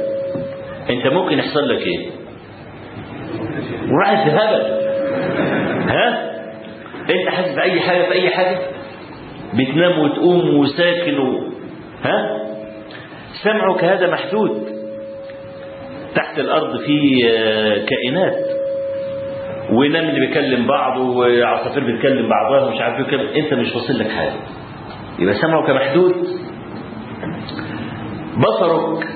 أنت 0.89 1.07
ممكن 1.07 1.39
يحصل 1.39 1.69
لك 1.69 1.81
إيه؟ 1.87 2.09
وعايز 3.91 4.19
هبل 4.19 4.61
ها؟ 5.89 6.31
أنت 7.09 7.29
حاسس 7.29 7.55
بأي 7.55 7.79
حاجة 7.79 8.01
في 8.03 8.11
أي 8.13 8.29
حاجة؟ 8.29 8.57
بتنام 9.53 9.99
وتقوم 9.99 10.57
وساكن 10.57 11.19
و... 11.19 11.49
ها؟ 12.03 12.43
سمعك 13.43 13.83
هذا 13.83 14.11
محدود. 14.11 14.67
تحت 16.15 16.39
الأرض 16.39 16.79
في 16.79 17.19
كائنات. 17.89 18.56
ونمل 19.71 20.19
بيكلم 20.27 20.67
بعض 20.67 20.97
وعصافير 20.97 21.83
بتكلم 21.95 22.29
بعضها 22.29 22.67
ومش 22.67 22.81
عارف 22.81 23.07
كده 23.09 23.35
انت 23.35 23.53
مش 23.53 23.75
واصل 23.75 23.99
لك 23.99 24.09
حاجة. 24.11 24.33
يبقى 25.19 25.33
سمعك 25.35 25.69
محدود 25.69 26.13
بصرك 28.37 29.07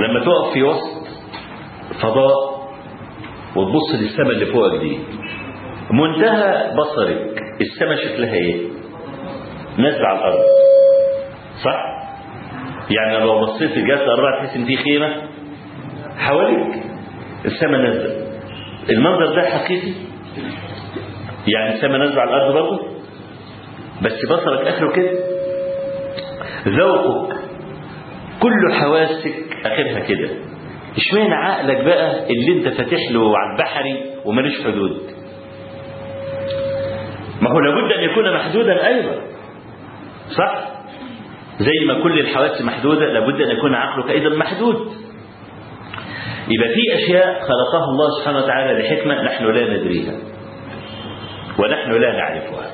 لما 0.00 0.24
تقف 0.24 0.52
في 0.52 0.62
وسط 0.62 1.06
فضاء 2.02 2.54
وتبص 3.56 3.94
للسماء 4.00 4.30
اللي 4.30 4.46
فوقك 4.46 4.80
دي 4.80 4.98
منتهى 5.90 6.74
بصرك 6.76 7.42
السماء 7.60 7.96
شكلها 7.96 8.34
إيه؟ 8.34 8.56
نازلة 9.78 10.06
على 10.08 10.18
الأرض. 10.18 10.38
صح؟ 11.64 11.84
يعني 12.90 13.24
لو 13.24 13.40
بصيت 13.40 13.78
جهه 13.78 14.04
الأرض 14.04 14.38
تحس 14.46 14.56
إن 14.56 14.64
في 14.64 14.76
خيمة؟ 14.76 15.22
حواليك 16.18 16.82
السماء 17.44 17.80
نازلة. 17.80 18.24
المنظر 18.90 19.34
ده 19.34 19.42
حقيقي. 19.50 19.92
يعني 21.46 21.74
السماء 21.74 21.98
نازله 21.98 22.20
على 22.20 22.30
الأرض 22.36 22.54
برضه؟ 22.54 22.80
بس 24.02 24.12
بصرك 24.30 24.66
آخره 24.66 24.92
كده. 24.92 25.10
ذوقك 26.68 27.36
كل 28.40 28.72
حواسك 28.80 29.34
آخرها 29.66 30.00
كده. 30.00 30.28
إشمعنى 30.96 31.34
عقلك 31.34 31.84
بقى 31.84 32.26
اللي 32.30 32.52
أنت 32.58 32.68
فاتح 32.76 33.10
له 33.10 33.38
على 33.38 33.52
البحري 33.52 34.00
ومالوش 34.24 34.60
حدود؟ 34.64 35.00
ما 37.42 37.50
هو 37.50 37.60
لابد 37.60 37.92
أن 37.92 38.04
يكون 38.10 38.34
محدودا 38.34 38.86
أيضا. 38.86 39.14
صح؟ 40.38 40.68
زي 41.58 41.86
ما 41.86 42.02
كل 42.02 42.20
الحواس 42.20 42.62
محدودة 42.62 43.06
لابد 43.12 43.40
أن 43.40 43.50
يكون 43.56 43.74
عقلك 43.74 44.10
أيضا 44.10 44.36
محدود. 44.36 44.92
يبقى 46.48 46.68
في 46.68 46.94
أشياء 46.94 47.40
خلقها 47.40 47.84
الله 47.90 48.06
سبحانه 48.20 48.38
وتعالى 48.38 48.82
لحكمة 48.82 49.22
نحن 49.22 49.44
لا 49.44 49.62
ندريها. 49.76 50.14
ونحن 51.58 51.90
لا 51.90 52.12
نعرفها. 52.12 52.70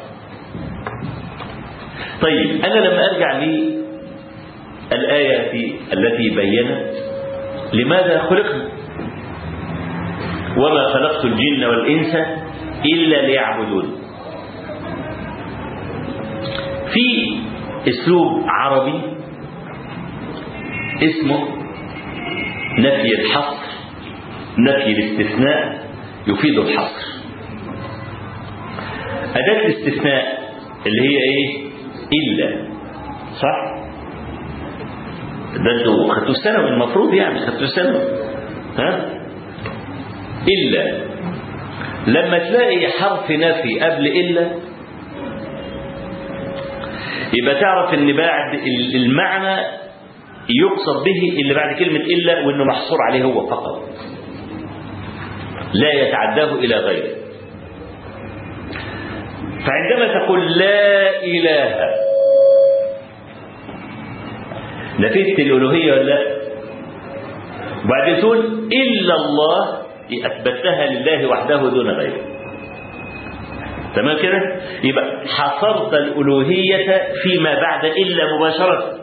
طيب 2.22 2.64
أنا 2.64 2.78
لما 2.88 3.10
أرجع 3.10 3.38
لي 3.38 3.78
الآية 4.92 5.40
التي 5.92 6.30
بينت. 6.36 6.90
لماذا 7.72 8.18
خلقنا 8.18 8.68
وما 10.56 10.86
خلقت 10.88 11.24
الجن 11.24 11.64
والإنس 11.64 12.14
إلا 12.84 13.26
ليعبدون. 13.26 13.96
في 16.94 17.36
أسلوب 17.88 18.44
عربي 18.48 19.00
اسمه 21.02 21.48
نفي 22.78 23.08
الحصر 23.20 23.59
نفي 24.58 24.90
الاستثناء 24.92 25.88
يفيد 26.26 26.58
الحصر. 26.58 27.06
أداة 29.36 29.66
الاستثناء 29.66 30.40
اللي 30.86 31.02
هي 31.08 31.16
إيه؟ 31.22 31.70
إلا. 32.12 32.68
صح؟ 33.42 33.80
ده 35.64 35.70
أنتوا 35.80 36.14
خدتوا 36.14 36.34
الثانوي 36.34 36.68
المفروض 36.68 37.14
يعني 37.14 37.38
خدتوا 37.46 37.62
الثانوي 37.66 38.02
ها؟ 38.78 39.10
إلا. 40.48 41.00
لما 42.06 42.38
تلاقي 42.38 42.88
حرف 42.88 43.30
نفي 43.30 43.80
قبل 43.80 44.06
إلا 44.06 44.50
يبقى 47.34 47.60
تعرف 47.60 47.94
إن 47.94 48.16
بعد 48.16 48.54
المعنى 48.94 49.60
يقصد 50.48 51.04
به 51.04 51.40
اللي 51.42 51.54
بعد 51.54 51.76
كلمة 51.78 52.00
إلا 52.00 52.46
وإنه 52.46 52.64
محصور 52.64 52.98
عليه 53.08 53.24
هو 53.24 53.46
فقط. 53.46 53.88
لا 55.74 55.92
يتعداه 55.92 56.54
إلى 56.54 56.76
غيره. 56.76 57.14
فعندما 59.66 60.06
تقول 60.24 60.58
لا 60.58 61.24
إله 61.24 61.74
نفيت 64.98 65.38
الألوهية 65.38 65.92
ولا 65.92 66.02
لا؟ 66.02 66.18
وبعدين 67.84 68.20
تقول 68.20 68.38
إلا 68.72 69.14
الله 69.14 69.80
أثبتها 70.26 70.86
لله 70.86 71.28
وحده 71.28 71.56
دون 71.70 71.90
غيره. 71.90 72.20
تمام 73.96 74.16
كده؟ 74.18 74.56
يبقى 74.84 75.20
حصرت 75.28 75.94
الألوهية 75.94 77.12
فيما 77.22 77.54
بعد 77.54 77.84
إلا 77.84 78.36
مباشرة. 78.36 78.98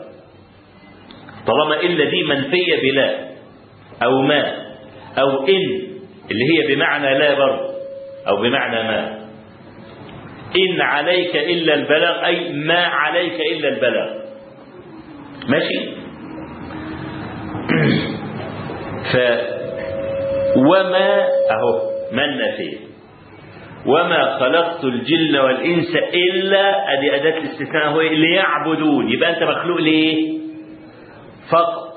طالما 1.46 1.80
إلا 1.80 2.04
دي 2.10 2.22
منفية 2.22 2.76
بلا 2.82 3.14
أو 4.02 4.22
ما 4.22 4.52
أو 5.18 5.46
إن 5.46 5.87
اللي 6.30 6.44
هي 6.44 6.74
بمعنى 6.74 7.18
لا 7.18 7.34
برضه 7.34 7.74
أو 8.28 8.36
بمعنى 8.36 8.82
ما. 8.82 9.18
إن 10.56 10.80
عليك 10.80 11.36
إلا 11.36 11.74
البلاغ 11.74 12.26
أي 12.26 12.52
ما 12.52 12.84
عليك 12.86 13.40
إلا 13.40 13.68
البلاغ. 13.68 14.08
ماشي؟ 15.48 15.88
ف 19.12 19.16
وما 20.56 21.26
أهو 21.50 21.90
ما 22.12 22.24
النافية 22.24 22.78
وما 23.86 24.38
خلقت 24.38 24.84
الجن 24.84 25.36
والإنس 25.36 25.96
إلا 26.14 26.92
أدي 26.92 27.16
أداة 27.16 27.38
الاستثناء 27.38 27.88
هو 27.88 28.00
ليعبدون. 28.00 29.10
يبقى 29.12 29.30
أنت 29.30 29.42
مخلوق 29.42 29.78
لإيه 29.80 30.38
فقط. 31.50 31.88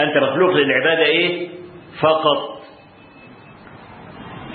أنت 0.00 0.16
مخلوق 0.16 0.50
للعبادة 0.50 1.04
إيه؟ 1.04 1.48
فقط. 2.00 2.59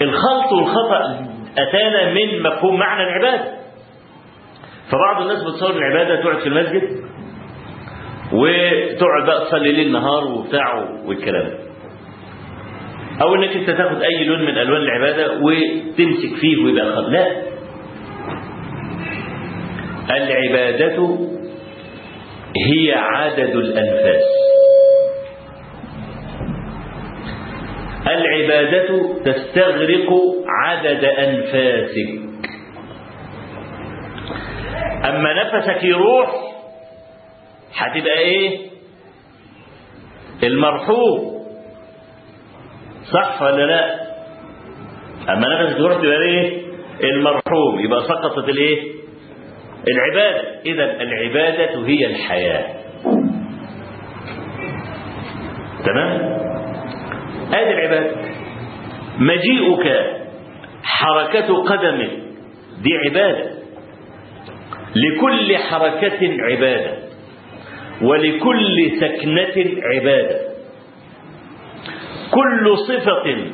الخلط 0.01 0.51
والخطأ 0.53 1.25
أتانا 1.57 2.13
من 2.13 2.43
مفهوم 2.43 2.79
معنى 2.79 3.03
العبادة. 3.03 3.51
فبعض 4.91 5.21
الناس 5.21 5.43
بتصور 5.43 5.71
العبادة 5.71 6.21
تقعد 6.21 6.37
في 6.39 6.47
المسجد 6.47 6.83
وتقعد 8.33 9.25
بقى 9.25 9.45
تصلي 9.45 9.71
ليل 9.71 9.91
نهار 9.91 10.23
وبتاع 10.27 10.73
والكلام 11.05 11.47
ده. 11.47 11.57
أو 13.21 13.35
إنك 13.35 13.55
أنت 13.55 13.69
تاخد 13.69 14.01
أي 14.01 14.23
لون 14.23 14.41
من 14.41 14.57
ألوان 14.57 14.81
العبادة 14.81 15.33
وتمسك 15.33 16.35
فيه 16.41 16.63
ويبقى 16.65 16.95
خلاص 16.95 17.09
لا. 17.09 17.27
العبادة 20.09 21.17
هي 22.71 22.93
عدد 22.93 23.55
الأنفاس. 23.55 24.23
العبادة 28.07 29.13
تستغرق 29.25 30.09
عدد 30.65 31.03
أنفاسك. 31.05 32.09
أما 35.05 35.33
نفسك 35.43 35.83
يروح 35.83 36.29
هتبقى 37.77 38.17
إيه؟ 38.17 38.59
المرحوم. 40.43 41.35
صح 43.13 43.41
ولا 43.41 43.63
لا؟ 43.65 43.95
أما 45.33 45.63
نفسك 45.63 45.77
تروح 45.77 45.97
تبقى 45.97 46.21
إيه؟ 46.21 46.61
المرحوم. 47.03 47.79
يبقى 47.79 48.01
سقطت 48.01 48.49
الإيه؟ 48.49 48.91
العبادة. 49.87 50.61
اذا 50.65 51.01
العبادة 51.01 51.87
هي 51.87 52.05
الحياة. 52.05 52.75
تمام؟ 55.85 56.35
ادي 57.53 57.71
العبادة. 57.73 58.15
مجيئك 59.19 60.15
حركة 60.83 61.63
قدمك 61.63 62.11
دي 62.81 62.97
عبادة. 63.05 63.51
لكل 64.95 65.57
حركة 65.57 66.37
عبادة. 66.43 66.97
ولكل 68.01 68.91
سكنة 68.99 69.81
عبادة. 69.83 70.39
كل 72.31 72.77
صفة 72.77 73.51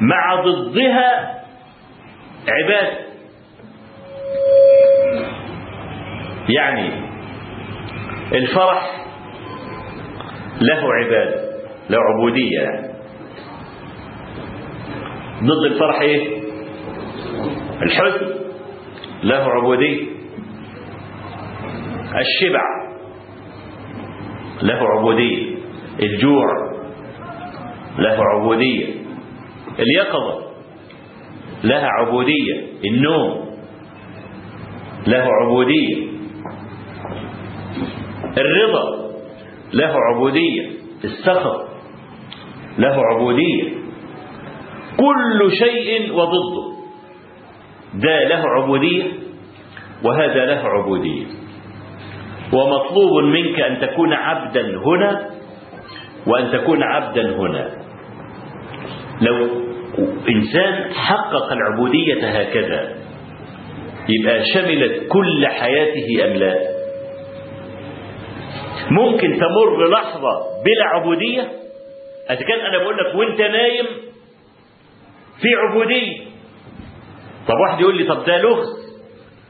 مع 0.00 0.42
ضدها 0.42 1.42
عبادة. 2.48 2.98
يعني 6.48 6.90
الفرح 8.32 9.06
له 10.60 10.94
عبادة. 10.94 11.47
له 11.90 11.98
عبودية 11.98 12.60
يعني 12.60 12.88
ضد 15.42 15.72
الفرح 15.72 16.00
إيه؟ 16.00 16.42
الحزن. 17.82 18.34
له 19.22 19.36
عبودية. 19.36 20.06
الشبع. 22.20 22.62
له 24.62 24.88
عبودية. 24.88 25.56
الجوع. 26.02 26.44
له 27.98 28.18
عبودية. 28.34 28.86
اليقظة. 29.78 30.48
لها 31.64 31.88
عبودية. 31.88 32.66
النوم. 32.84 33.48
له 35.06 35.26
عبودية. 35.42 36.06
الرضا. 38.38 39.10
له 39.72 39.94
عبودية. 40.10 40.70
السخط. 41.04 41.67
له 42.78 42.96
عبودية. 43.14 43.64
كل 44.96 45.52
شيء 45.58 46.12
وضده. 46.12 46.78
ده 47.94 48.24
له 48.28 48.42
عبودية 48.56 49.04
وهذا 50.04 50.44
له 50.44 50.62
عبودية. 50.68 51.26
ومطلوب 52.52 53.24
منك 53.24 53.60
أن 53.60 53.80
تكون 53.80 54.12
عبدا 54.12 54.62
هنا 54.86 55.30
وأن 56.26 56.50
تكون 56.52 56.82
عبدا 56.82 57.36
هنا. 57.36 57.70
لو 59.20 59.48
إنسان 60.28 60.92
حقق 60.94 61.52
العبودية 61.52 62.28
هكذا 62.28 62.94
يبقى 64.08 64.42
شملت 64.54 65.08
كل 65.08 65.46
حياته 65.46 66.24
أم 66.24 66.32
لا؟ 66.36 66.54
ممكن 68.90 69.28
تمر 69.38 69.88
لحظة 69.90 70.30
بلا 70.64 70.84
عبودية؟ 70.94 71.48
إذا 72.30 72.42
كان 72.46 72.60
أنا 72.60 72.78
بقول 72.78 72.96
لك 72.96 73.14
وأنت 73.14 73.40
نايم 73.40 73.86
في 75.40 75.48
عبودية. 75.54 76.18
طب 77.48 77.54
واحد 77.68 77.80
يقول 77.80 77.96
لي 77.96 78.04
طب 78.04 78.24
ده 78.24 78.38
لغز. 78.42 78.66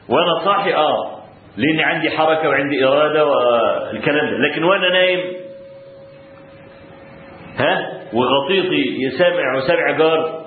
وأنا 0.09 0.45
صاحي 0.45 0.73
آه 0.73 1.19
لأني 1.57 1.83
عندي 1.83 2.09
حركة 2.09 2.49
وعندي 2.49 2.85
إرادة 2.85 3.25
والكلام 3.25 4.29
ده. 4.29 4.37
لكن 4.37 4.63
وأنا 4.63 4.89
نايم 4.89 5.19
ها 7.57 7.99
وغطيطي 8.13 8.95
يسامع 9.07 9.57
وسامع 9.57 9.91
جار. 9.97 10.45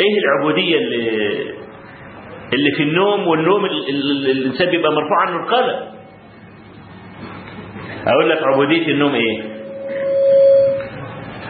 إيه 0.00 0.18
العبودية 0.18 0.78
اللي 0.78 1.08
اللي 2.52 2.70
في 2.76 2.82
النوم؟ 2.82 3.28
والنوم 3.28 3.64
الإنسان 3.64 4.70
بيبقى 4.70 4.92
مرفوع 4.92 5.20
عنه 5.26 5.36
القلم 5.42 5.94
أقول 8.06 8.30
لك 8.30 8.38
عبودية 8.42 8.86
النوم 8.88 9.14
إيه؟ 9.14 9.53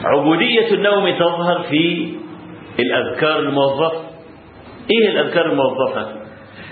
عبودية 0.05 0.75
النوم 0.75 1.11
تظهر 1.19 1.62
في 1.71 2.14
الأذكار 2.79 3.38
الموظفة. 3.38 4.01
إيه 4.90 5.09
الأذكار 5.09 5.47
الموظفة؟ 5.47 6.25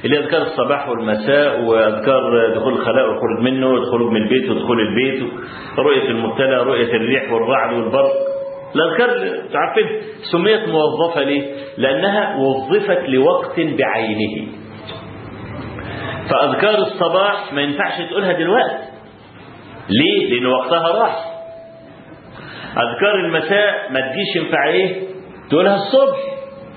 اللي 0.04 0.18
أذكار 0.18 0.42
الصباح 0.42 0.88
والمساء 0.88 1.60
وأذكار 1.60 2.52
دخول 2.54 2.72
الخلاء 2.72 3.08
والخروج 3.08 3.40
منه 3.40 3.68
والخروج 3.68 4.10
من 4.10 4.22
البيت 4.22 4.50
ودخول 4.50 4.80
البيت 4.80 5.32
رؤية 5.78 6.08
المبتلى 6.08 6.56
رؤية 6.56 6.96
الريح 6.96 7.32
والرعد 7.32 7.74
والبرق. 7.74 8.12
الأذكار 8.74 9.08
عارفين 9.54 9.86
سميت 10.32 10.68
موظفة 10.68 11.22
ليه؟ 11.22 11.54
لأنها 11.78 12.36
وظفت 12.36 13.08
لوقت 13.08 13.60
بعينه. 13.60 14.46
فأذكار 16.30 16.78
الصباح 16.78 17.52
ما 17.52 17.62
ينفعش 17.62 18.08
تقولها 18.10 18.32
دلوقتي. 18.32 18.84
ليه؟ 19.90 20.30
لأن 20.30 20.46
وقتها 20.46 20.88
راح. 21.02 21.31
أذكار 22.72 23.14
المساء 23.14 23.92
ما 23.92 24.00
تجيش 24.00 24.36
ينفع 24.36 24.68
إيه؟ 24.68 24.96
تقولها 25.50 25.74
الصبح 25.74 26.18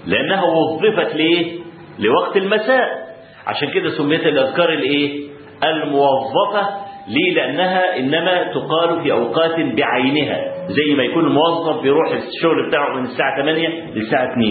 لأنها 0.08 0.44
وظفت 0.44 1.16
ليه 1.16 1.60
لوقت 2.00 2.38
المساء. 2.38 3.06
عشان 3.48 3.70
كده 3.70 3.90
سميت 3.98 4.26
الأذكار 4.26 4.70
الإيه؟ 4.70 5.24
الموظفة. 5.64 6.70
ليه؟ 7.08 7.34
لأنها 7.34 7.98
إنما 8.00 8.44
تقال 8.54 9.04
في 9.04 9.12
أوقات 9.12 9.56
بعينها 9.60 10.42
زي 10.68 10.96
ما 10.98 11.04
يكون 11.04 11.26
الموظف 11.26 11.82
بيروح 11.82 12.08
الشغل 12.12 12.68
بتاعه 12.68 12.94
من 12.96 13.04
الساعة 13.06 13.42
8 13.42 13.68
للساعة 13.96 14.32
2 14.34 14.46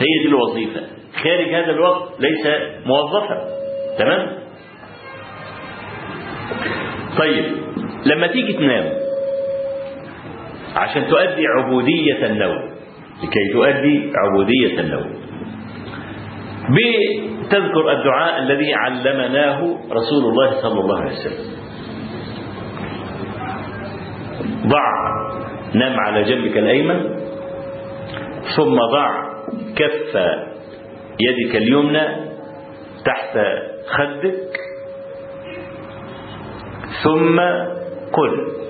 هي 0.00 0.22
دي 0.22 0.28
الوظيفة. 0.28 0.80
خارج 1.22 1.54
هذا 1.54 1.70
الوقت 1.70 2.20
ليس 2.20 2.46
موظفا 2.86 3.44
تمام؟ 3.98 4.32
طيب 7.18 7.44
لما 8.06 8.26
تيجي 8.26 8.52
تنام 8.52 9.03
عشان 10.76 11.06
تؤدي 11.06 11.46
عبودية 11.46 12.26
النوم. 12.26 12.62
لكي 13.22 13.52
تؤدي 13.52 14.12
عبودية 14.16 14.80
النوم. 14.80 15.10
بتذكر 16.74 17.92
الدعاء 17.92 18.38
الذي 18.42 18.74
علمناه 18.74 19.60
رسول 19.90 20.22
الله 20.30 20.50
صلى 20.62 20.80
الله 20.80 21.00
عليه 21.00 21.12
وسلم. 21.12 21.54
ضع 24.66 24.86
نام 25.74 26.00
على 26.00 26.22
جنبك 26.24 26.56
الأيمن 26.58 27.00
ثم 28.56 28.76
ضع 28.92 29.10
كف 29.76 30.12
يدك 31.20 31.56
اليمنى 31.56 32.06
تحت 33.04 33.38
خدك 33.86 34.52
ثم 37.04 37.40
قل. 38.12 38.64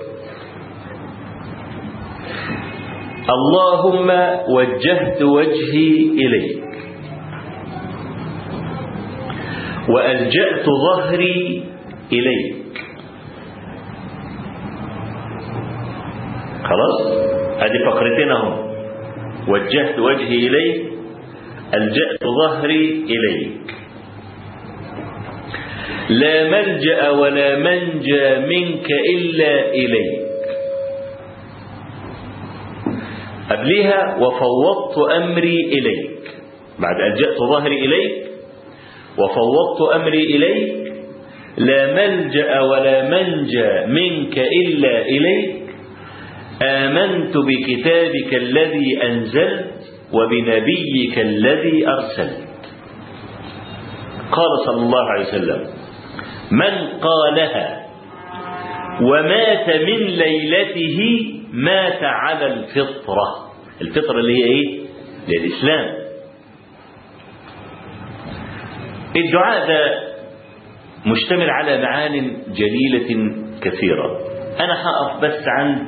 اللهم 3.29 4.09
وجهت 4.49 5.21
وجهي 5.21 5.89
إليك. 6.23 6.63
وألجأت 9.89 10.65
ظهري 10.65 11.63
إليك. 12.13 12.73
خلاص؟ 16.63 16.97
هذه 17.61 17.77
فقرتين 17.85 18.31
اهم 18.31 18.55
وجهت 19.47 19.99
وجهي 19.99 20.47
إليك 20.47 20.81
ألجأت 21.73 22.23
ظهري 22.41 23.05
إليك. 23.09 23.65
لا 26.09 26.49
ملجأ 26.49 27.09
ولا 27.09 27.49
منجى 27.57 28.25
منك 28.45 28.87
إلا 29.15 29.53
إليك. 29.69 30.24
قبلها 33.49 34.17
وفوضت 34.19 35.11
أمري 35.11 35.59
إليك. 35.61 36.21
بعد 36.79 36.97
ألجأت 37.01 37.37
ظهري 37.37 37.85
إليك 37.85 38.27
وفوضت 39.17 39.95
أمري 39.95 40.23
إليك 40.23 40.93
لا 41.57 41.93
ملجأ 41.93 42.59
ولا 42.61 43.09
منجى 43.09 43.85
منك 43.87 44.37
إلا 44.37 45.01
إليك. 45.01 45.55
آمنت 46.61 47.37
بكتابك 47.37 48.33
الذي 48.33 49.03
أنزلت 49.03 49.71
وبنبيك 50.13 51.19
الذي 51.19 51.87
أرسلت. 51.87 52.47
قال 54.31 54.51
صلى 54.65 54.81
الله 54.81 55.03
عليه 55.11 55.27
وسلم 55.27 55.67
من 56.51 56.99
قالها 57.01 57.85
ومات 59.01 59.67
من 59.69 60.01
ليلته 60.05 60.99
مات 61.53 62.03
على 62.03 62.45
الفطرة. 62.53 63.51
الفطرة 63.81 64.19
اللي 64.19 64.33
هي 64.33 64.43
إيه؟ 64.43 64.85
للإسلام. 65.27 66.05
الدعاء 69.15 69.67
ده 69.67 70.01
مشتمل 71.05 71.49
على 71.49 71.81
معان 71.81 72.37
جليلة 72.47 73.35
كثيرة. 73.61 74.19
أنا 74.59 74.73
هقف 74.73 75.21
بس 75.23 75.43
عن 75.47 75.87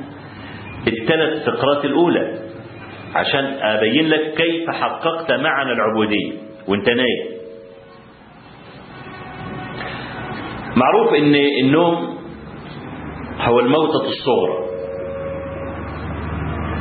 الثلاث 0.88 1.44
فقرات 1.46 1.84
الأولى 1.84 2.38
عشان 3.14 3.44
أبين 3.44 4.08
لك 4.08 4.34
كيف 4.34 4.70
حققت 4.70 5.32
معنى 5.32 5.72
العبودية. 5.72 6.32
وأنت 6.68 6.88
نايم. 6.88 7.38
معروف 10.76 11.14
إن 11.14 11.34
النوم 11.34 12.18
هو 13.40 13.60
الموتة 13.60 14.08
الصغرى. 14.08 14.67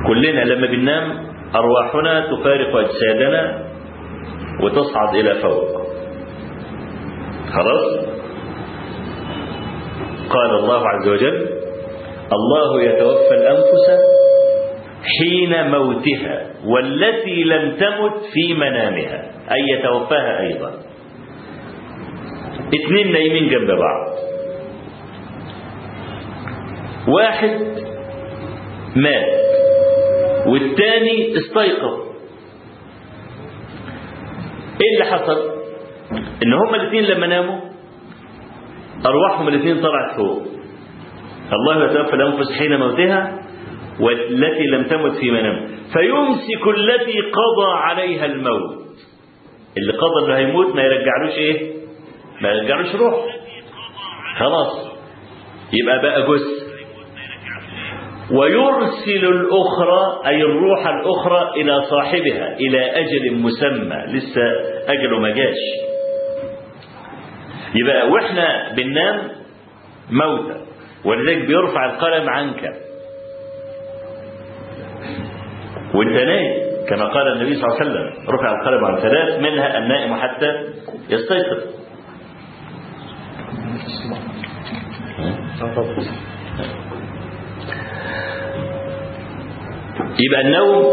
كلنا 0.08 0.42
لما 0.42 0.68
بننام 0.68 1.28
أرواحنا 1.56 2.28
تفارق 2.32 2.76
أجسادنا 2.76 3.66
وتصعد 4.64 5.16
إلى 5.16 5.36
فوق. 5.42 5.88
خلاص؟ 7.54 8.06
قال 10.30 10.52
الله 10.56 10.88
عز 10.88 11.08
وجل 11.08 11.48
الله 12.34 12.82
يتوفى 12.82 13.34
الأنفس 13.34 13.88
حين 15.20 15.72
موتها 15.72 16.48
والتي 16.66 17.44
لم 17.44 17.72
تمت 17.72 18.14
في 18.34 18.54
منامها. 18.54 19.32
أي 19.52 19.78
يتوفاها 19.78 20.40
أيضا. 20.42 20.72
اتنين 22.74 23.12
نايمين 23.12 23.50
جنب 23.50 23.68
بعض. 23.68 24.18
واحد 27.08 27.60
مات. 28.96 29.48
والتاني 30.48 31.38
استيقظ. 31.38 32.08
إيه 34.82 34.94
اللي 34.94 35.06
حصل؟ 35.12 35.38
إن 36.44 36.54
هما 36.54 36.76
الاثنين 36.76 37.04
لما 37.04 37.28
ناموا 37.28 37.60
أرواحهم 39.06 39.48
الاثنين 39.48 39.82
طلعت 39.82 40.16
فوق. 40.18 40.42
الله 41.54 41.86
يتوفى 41.92 42.14
الأنفس 42.16 42.52
حين 42.60 42.80
موتها 42.80 43.40
والتي 44.00 44.64
لم 44.64 44.84
تمت 44.84 45.12
في 45.20 45.32
منام 45.32 45.68
فيمسك 45.94 46.68
التي 46.78 47.20
قضى 47.22 47.72
عليها 47.74 48.26
الموت. 48.26 48.88
اللي 49.78 49.94
قضى 49.94 50.26
إنه 50.26 50.36
هيموت 50.38 50.76
ما 50.76 50.82
يرجعلوش 50.82 51.34
إيه؟ 51.38 51.72
ما 52.42 52.50
يرجعلوش 52.50 52.96
روح. 52.96 53.26
خلاص. 54.40 54.88
يبقى 55.74 56.02
بقى 56.02 56.22
جثه 56.22 56.57
ويرسل 58.32 59.26
الأخرى 59.26 60.22
أي 60.26 60.42
الروح 60.42 60.88
الأخرى 60.88 61.62
إلى 61.62 61.82
صاحبها 61.90 62.54
إلى 62.54 62.92
أجل 63.00 63.36
مسمى. 63.36 64.06
لسه 64.08 64.42
أجله 64.88 65.20
ما 65.20 65.30
جاش. 65.30 65.58
يبقى 67.76 68.10
وإحنا 68.10 68.74
بننام 68.74 69.22
موتى. 70.12 70.60
ولذلك 71.06 71.46
بيرفع 71.46 71.86
القلم 71.86 72.30
عنك. 72.30 72.64
وأنت 75.94 76.12
نايم 76.12 76.68
كما 76.90 77.06
قال 77.06 77.28
النبي 77.28 77.56
صلى 77.56 77.64
الله 77.64 77.76
عليه 77.80 77.92
وسلم. 77.92 78.30
رفع 78.30 78.62
القلم 78.62 78.86
عن 78.86 79.00
ثلاث 79.00 79.40
منها 79.40 79.78
النائم 79.78 80.16
حتى 80.16 80.64
يستيقظ. 81.10 81.78
يبقى 90.20 90.42
النوم 90.42 90.84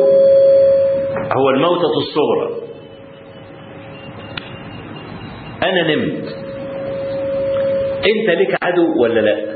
هو 1.37 1.51
الموتة 1.55 1.93
الصغرى. 1.99 2.65
أنا 5.63 5.95
نمت. 5.95 6.25
أنت 8.07 8.41
لك 8.41 8.59
عدو 8.63 9.03
ولا 9.03 9.21
لا؟ 9.21 9.55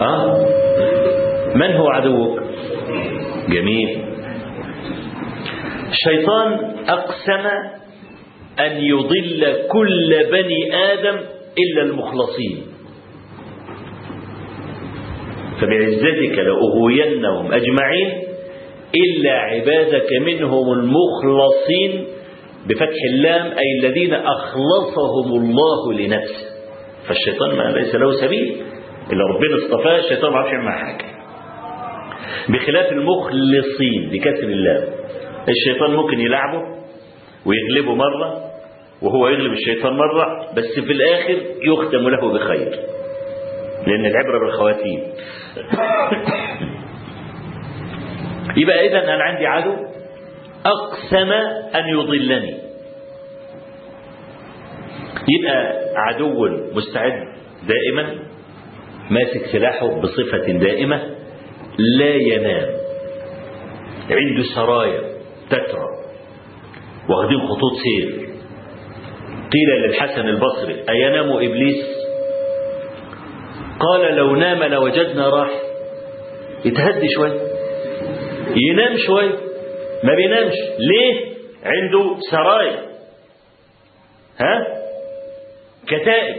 أه؟ 0.00 0.46
من 1.54 1.72
هو 1.76 1.88
عدوك؟ 1.88 2.40
جميل. 3.48 4.04
الشيطان 5.90 6.74
أقسم 6.88 7.46
أن 8.60 8.72
يضل 8.80 9.66
كل 9.68 10.26
بني 10.32 10.76
آدم 10.92 11.16
إلا 11.58 11.82
المخلصين. 11.82 12.71
فبعزتك 15.62 16.38
لأغوينهم 16.38 17.52
أجمعين 17.52 18.22
إلا 18.94 19.32
عبادك 19.32 20.12
منهم 20.12 20.72
المخلصين 20.72 22.06
بفتح 22.66 22.98
اللام 23.14 23.46
أي 23.58 23.78
الذين 23.80 24.14
أخلصهم 24.14 25.32
الله 25.42 25.92
لنفسه. 25.92 26.46
فالشيطان 27.08 27.56
ما 27.56 27.78
ليس 27.78 27.94
له 27.94 28.12
سبيل. 28.12 28.56
إلا 29.12 29.24
ربنا 29.34 29.56
اصطفاه 29.64 29.98
الشيطان 29.98 30.32
ما 30.32 30.38
عرفش 30.38 30.52
يعمل 30.52 30.72
حاجة. 30.72 31.04
بخلاف 32.48 32.92
المخلصين 32.92 34.10
بكسر 34.12 34.44
اللام. 34.44 34.88
الشيطان 35.48 35.90
ممكن 35.90 36.20
يلعبه 36.20 36.62
ويغلبه 37.46 37.94
مرة 37.94 38.52
وهو 39.02 39.28
يغلب 39.28 39.52
الشيطان 39.52 39.92
مرة 39.92 40.46
بس 40.56 40.80
في 40.86 40.92
الآخر 40.92 41.36
يختم 41.62 42.08
له 42.08 42.32
بخير. 42.32 42.78
لأن 43.86 44.06
العبرة 44.06 44.38
بالخواتيم. 44.38 45.00
يبقى 48.56 48.86
إذا 48.88 49.04
أنا 49.04 49.22
عندي 49.22 49.46
عدو 49.46 49.76
أقسم 50.66 51.32
أن 51.74 51.88
يضلني. 51.88 52.58
يبقى 55.28 55.84
عدو 55.96 56.48
مستعد 56.74 57.12
دائما 57.68 58.18
ماسك 59.10 59.46
سلاحه 59.52 60.00
بصفة 60.00 60.52
دائمة 60.52 61.02
لا 61.98 62.14
ينام. 62.14 62.70
عنده 64.10 64.42
سرايا 64.54 65.00
تترى. 65.50 65.88
واخدين 67.08 67.40
خطوط 67.40 67.72
سير. 67.82 68.28
قيل 69.52 69.82
للحسن 69.86 70.28
البصري 70.28 70.84
أينام 70.88 71.30
إبليس؟ 71.32 71.91
قال 73.82 74.16
لو 74.16 74.36
نام 74.36 74.62
لوجدنا 74.62 75.28
راحة 75.28 75.60
يتهدي 76.64 77.08
شوي. 77.14 77.32
ينام 78.56 78.96
شوي. 79.06 79.28
ما 80.04 80.14
بينامش. 80.14 80.54
ليه؟ 80.78 81.24
عنده 81.64 82.16
سرايا. 82.30 82.78
ها؟ 84.40 84.66
كتائب. 85.86 86.36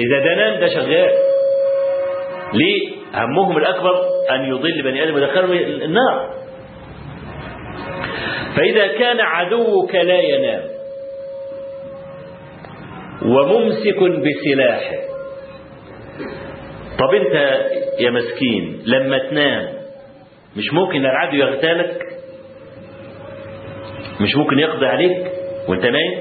إذا 0.00 0.18
ده 0.24 0.34
نام 0.34 0.60
ده 0.60 0.66
شغال. 0.66 1.12
ليه؟ 2.54 2.90
همهم 3.14 3.56
الأكبر 3.56 3.94
أن 4.30 4.44
يضل 4.44 4.82
بني 4.82 5.02
آدم 5.02 5.14
ويدخلهم 5.14 5.52
النار. 5.82 6.34
فإذا 8.56 8.86
كان 8.86 9.20
عدوك 9.20 9.94
لا 9.94 10.20
ينام. 10.20 10.62
وممسك 13.22 13.98
بسلاحه. 13.98 15.11
طب 17.02 17.14
انت 17.14 17.34
يا 18.00 18.10
مسكين 18.10 18.82
لما 18.86 19.18
تنام 19.18 19.68
مش 20.56 20.72
ممكن 20.72 21.00
العدو 21.06 21.36
يغتالك؟ 21.36 22.02
مش 24.20 24.36
ممكن 24.36 24.58
يقضي 24.58 24.86
عليك 24.86 25.32
وانت 25.68 25.82
نايم؟ 25.86 26.20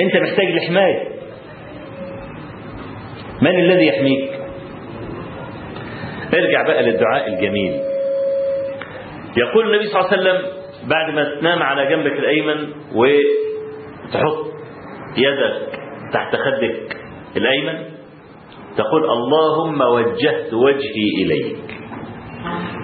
انت 0.00 0.16
محتاج 0.16 0.46
لحماية. 0.46 1.08
من 3.42 3.58
الذي 3.60 3.86
يحميك؟ 3.86 4.30
ارجع 6.34 6.62
بقى 6.66 6.82
للدعاء 6.82 7.28
الجميل. 7.28 7.80
يقول 9.36 9.66
النبي 9.74 9.86
صلى 9.86 10.00
الله 10.00 10.12
عليه 10.12 10.22
وسلم 10.22 10.52
بعد 10.88 11.14
ما 11.14 11.34
تنام 11.40 11.62
على 11.62 11.86
جنبك 11.86 12.12
الأيمن 12.12 12.72
وتحط 12.94 14.46
يدك 15.16 15.78
تحت 16.12 16.36
خدك 16.36 16.96
الأيمن 17.36 17.95
تقول 18.76 19.02
اللهم 19.10 19.80
وجهت 19.80 20.54
وجهي 20.54 21.06
إليك 21.22 21.56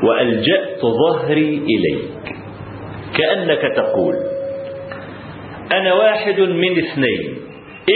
وألجأت 0.03 0.81
ظهري 0.81 1.51
إليك. 1.59 2.23
كأنك 3.19 3.63
تقول 3.77 4.15
أنا 5.73 5.95
واحد 5.95 6.41
من 6.41 6.79
اثنين 6.79 7.23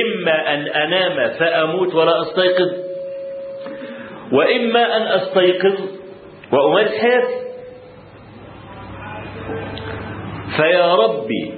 إما 0.03 0.55
أن 0.55 0.61
أنام 0.61 1.31
فأموت 1.39 1.95
ولا 1.95 2.23
أستيقظ 2.23 2.71
وإما 4.33 4.97
أن 4.97 5.03
أستيقظ 5.03 5.77
وامارس 6.53 6.91
حياتي 6.91 7.47
فيا 10.57 10.95
ربي 10.95 11.53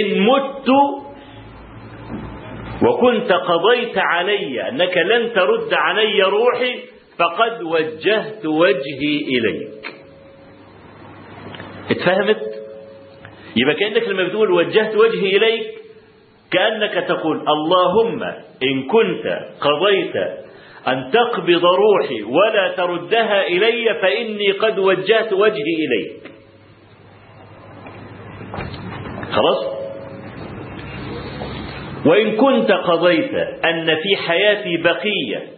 إن 0.00 0.20
مت 0.20 0.68
وكنت 2.82 3.32
قضيت 3.32 3.98
علي 3.98 4.68
أنك 4.68 4.96
لن 4.96 5.32
ترد 5.32 5.74
علي 5.74 6.22
روحي 6.22 6.80
فقد 7.18 7.62
وجهت 7.62 8.46
وجهي 8.46 9.16
إليك. 9.28 9.94
اتفهمت؟ 11.90 12.40
يبقى 13.56 13.74
كأنك 13.74 14.08
لما 14.08 14.24
بتقول 14.24 14.50
وجهت 14.50 14.96
وجهي 14.96 15.36
إليك 15.36 15.66
كأنك 16.50 17.08
تقول 17.08 17.36
اللهم 17.48 18.22
إن 18.62 18.82
كنت 18.86 19.26
قضيت 19.60 20.16
أن 20.88 21.10
تقبض 21.12 21.64
روحي 21.64 22.22
ولا 22.22 22.74
تردها 22.76 23.46
إلي 23.46 23.94
فإني 24.02 24.50
قد 24.52 24.78
وجهت 24.78 25.32
وجهي 25.32 25.76
إليك. 25.86 26.32
خلاص؟ 29.32 29.79
وإن 32.06 32.36
كنت 32.36 32.70
قضيت 32.72 33.34
أن 33.64 33.86
في 34.02 34.16
حياتي 34.16 34.76
بقية 34.76 35.48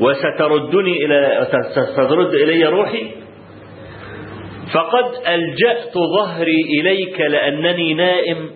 وستردني 0.00 1.04
إلى 1.04 1.46
سترد 1.94 2.34
إلي 2.34 2.64
روحي 2.64 3.10
فقد 4.74 5.04
ألجأت 5.28 5.92
ظهري 6.18 6.60
إليك 6.80 7.20
لأنني 7.20 7.94
نائم 7.94 8.50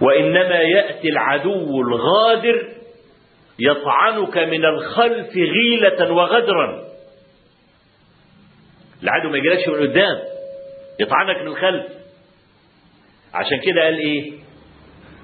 وإنما 0.00 0.58
يأتي 0.60 1.08
العدو 1.08 1.80
الغادر 1.80 2.68
يطعنك 3.58 4.38
من 4.38 4.64
الخلف 4.64 5.36
غيلة 5.36 6.12
وغدرا. 6.12 6.84
العدو 9.02 9.28
ما 9.30 9.38
يجيلكش 9.38 9.68
من 9.68 9.74
قدام 9.90 10.18
يطعنك 11.00 11.40
من 11.40 11.46
الخلف. 11.46 11.86
عشان 13.34 13.60
كده 13.60 13.84
قال 13.84 13.98
إيه؟ 13.98 14.32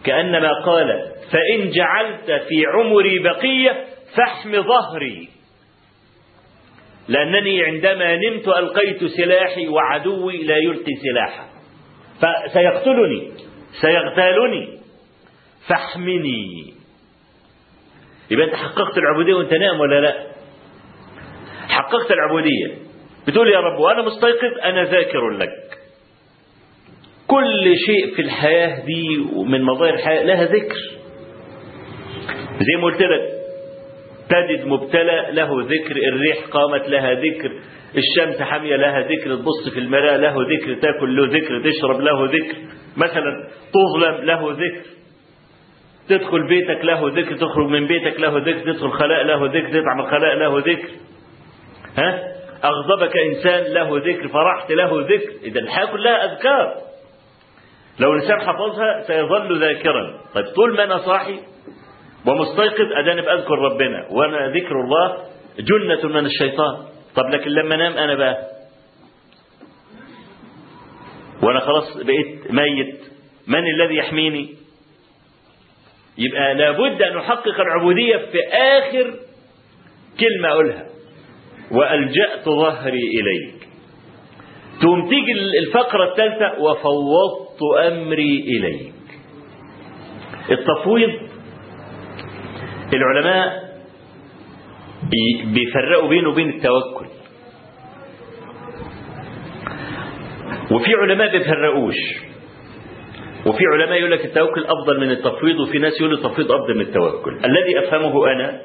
كأنما 0.05 0.53
قال 0.67 1.13
فإن 1.33 1.71
جعلت 1.71 2.27
في 2.49 2.67
عمري 2.75 3.19
بقية 3.19 3.85
فاحم 4.17 4.63
ظهري. 4.63 5.29
لأنني 7.09 7.65
عندما 7.65 8.17
نمت 8.17 8.49
ألقيت 8.49 9.05
سلاحي 9.05 9.69
وعدوي 9.69 10.43
لا 10.43 10.57
يلقي 10.57 10.93
سلاحه 11.03 11.49
فسيقتلني 12.21 13.33
سيغتالني 13.81 14.79
فاحمني. 15.69 16.75
يبقى 18.31 18.47
أنت 18.47 18.55
حققت 18.55 18.99
العبودية 18.99 19.35
وأنت 19.35 19.55
نام 19.55 19.81
ولا 19.81 20.01
لا؟ 20.01 20.27
حققت 21.69 22.11
العبودية. 22.11 22.79
بتقول 23.29 23.53
يا 23.53 23.61
رب 23.61 23.81
وأنا 23.81 24.03
مستيقظ 24.03 24.59
أنا 24.65 24.85
ذاكر 24.85 25.29
لك. 25.31 25.70
كل 27.31 27.75
شيء 27.87 28.15
في 28.17 28.23
الحياة 28.23 28.85
دي 28.85 29.27
ومن 29.37 29.63
مظاهر 29.63 29.95
الحياة 29.95 30.23
لها 30.23 30.45
ذكر. 30.45 30.77
زي 32.61 32.81
ما 32.81 32.85
قلت 32.85 33.03
لك 33.03 33.31
تجد 34.29 34.67
مبتلى 34.67 35.27
له 35.33 35.63
ذكر 35.63 35.97
الريح 35.97 36.47
قامت 36.51 36.89
لها 36.89 37.15
ذكر 37.15 37.53
الشمس 37.97 38.43
حامية 38.43 38.77
لها 38.77 39.01
ذكر 39.01 39.35
تبص 39.35 39.75
في 39.75 39.81
المراء 39.81 40.17
له 40.17 40.35
ذكر 40.43 40.75
تاكل 40.75 41.17
له 41.17 41.39
ذكر 41.39 41.71
تشرب 41.71 42.01
له 42.01 42.25
ذكر. 42.25 42.57
مثلا 42.97 43.49
تظلم 43.73 44.25
له 44.25 44.53
ذكر. 44.53 44.87
تدخل 46.09 46.49
بيتك 46.49 46.85
له 46.85 47.09
ذكر 47.09 47.37
تخرج 47.37 47.67
من 47.67 47.87
بيتك 47.87 48.21
له 48.21 48.39
ذكر 48.39 48.73
تدخل 48.73 48.91
خلاء 48.91 49.23
له 49.23 49.47
ذكر 49.47 49.81
تطعم 49.81 50.01
الخلاء 50.01 50.35
له 50.35 50.59
ذكر. 50.59 50.89
ها؟ 51.99 52.33
أغضبك 52.65 53.17
إنسان 53.17 53.73
له 53.73 53.99
ذكر 53.99 54.29
فرحت 54.29 54.73
له 54.73 55.01
ذكر. 55.01 55.33
إذا 55.45 55.61
الحياة 55.61 55.87
كلها 55.87 56.33
أذكار. 56.33 56.90
لو 58.01 58.13
الإنسان 58.13 58.41
حفظها 58.41 59.03
سيظل 59.07 59.61
ذاكرا. 59.61 60.21
طيب 60.35 60.47
طول 60.47 60.77
ما 60.77 60.85
أنا 60.85 60.99
صاحي 60.99 61.39
ومستيقظ 62.27 62.93
أداني 62.93 63.23
بأذكر 63.23 63.59
ربنا 63.59 64.07
وأنا 64.11 64.49
ذكر 64.49 64.81
الله 64.81 65.17
جنة 65.59 66.09
من 66.09 66.27
الشيطان. 66.27 66.87
طب 67.17 67.29
لكن 67.29 67.51
لما 67.51 67.77
نام 67.77 67.93
أنا 67.93 68.15
بقى؟ 68.15 68.51
وأنا 71.43 71.61
خلاص 71.61 71.97
بقيت 71.97 72.53
ميت. 72.53 73.01
من 73.47 73.63
الذي 73.75 73.95
يحميني؟ 73.97 74.55
يبقى 76.19 76.55
لابد 76.55 77.03
أن 77.03 77.19
أحقق 77.19 77.61
العبودية 77.61 78.17
في 78.17 78.39
آخر 78.53 79.15
كلمة 80.21 80.49
أقولها. 80.49 80.87
وألجأت 81.71 82.45
ظهري 82.45 82.99
إليك. 83.21 83.69
تقوم 84.81 85.09
تيجي 85.09 85.33
الفقرة 85.33 86.11
الثالثة 86.11 86.61
وفوضت 86.61 87.61
أمري 87.87 88.41
إليك. 88.41 88.95
التفويض 90.51 91.11
العلماء 92.93 93.71
بيفرقوا 95.45 96.09
بينه 96.09 96.29
وبين 96.29 96.49
التوكل. 96.49 97.07
وفي 100.71 100.95
علماء 100.95 101.39
بيفرقوش. 101.39 101.97
وفي 103.47 103.65
علماء 103.73 103.99
يقول 103.99 104.13
لك 104.13 104.25
التوكل 104.25 104.65
أفضل 104.65 105.01
من 105.01 105.11
التفويض 105.11 105.61
وفي 105.61 105.79
ناس 105.79 106.01
يقول 106.01 106.13
التفويض 106.15 106.53
أفضل 106.53 106.75
من 106.75 106.81
التوكل. 106.81 107.39
الذي 107.45 107.79
أفهمه 107.79 108.33
أنا 108.33 108.61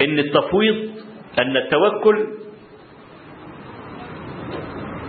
إن 0.00 0.18
التفويض 0.18 0.90
أن 1.38 1.56
التوكل 1.56 2.26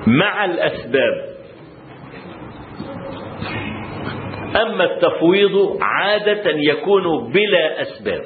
مع 0.07 0.45
الأسباب. 0.45 1.29
أما 4.61 4.83
التفويض 4.83 5.77
عادة 5.81 6.43
يكون 6.45 7.31
بلا 7.31 7.81
أسباب. 7.81 8.21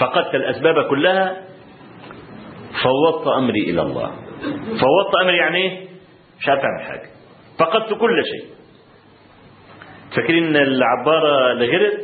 فقدت 0.00 0.34
الأسباب 0.34 0.88
كلها 0.90 1.36
فوضت 2.82 3.26
أمري 3.28 3.60
إلى 3.70 3.82
الله. 3.82 4.10
فوضت 4.66 5.14
أمري 5.22 5.36
يعني 5.36 5.58
إيه؟ 5.58 5.88
مش 6.40 6.48
عارف 6.48 6.60
أعمل 6.64 6.82
حاجة. 6.82 7.08
فقدت 7.58 8.00
كل 8.00 8.22
شيء. 8.24 8.48
فاكرين 10.16 10.56
العبارة 10.56 11.52
اللي 11.52 11.66
غرت 11.66 12.00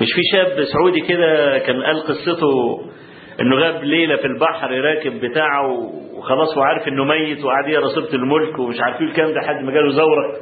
مش 0.00 0.08
في 0.14 0.20
شاب 0.32 0.64
سعودي 0.64 1.00
كده 1.00 1.58
كان 1.58 1.82
قال 1.82 2.00
قصته 2.02 2.80
إنه 3.40 3.56
غاب 3.56 3.84
ليلة 3.84 4.16
في 4.16 4.26
البحر 4.26 4.70
راكب 4.70 5.20
بتاعه 5.20 5.72
وخلاص 6.14 6.56
وعارف 6.56 6.88
إنه 6.88 7.04
ميت 7.04 7.44
وقعد 7.44 7.68
يقرا 7.68 7.88
سورة 7.88 8.14
الملك 8.14 8.58
ومش 8.58 8.76
عارفين 8.80 9.08
الكلام 9.08 9.28
ده 9.34 9.40
لحد 9.40 9.64
ما 9.64 9.72
جاله 9.72 9.90
زورق 9.90 10.34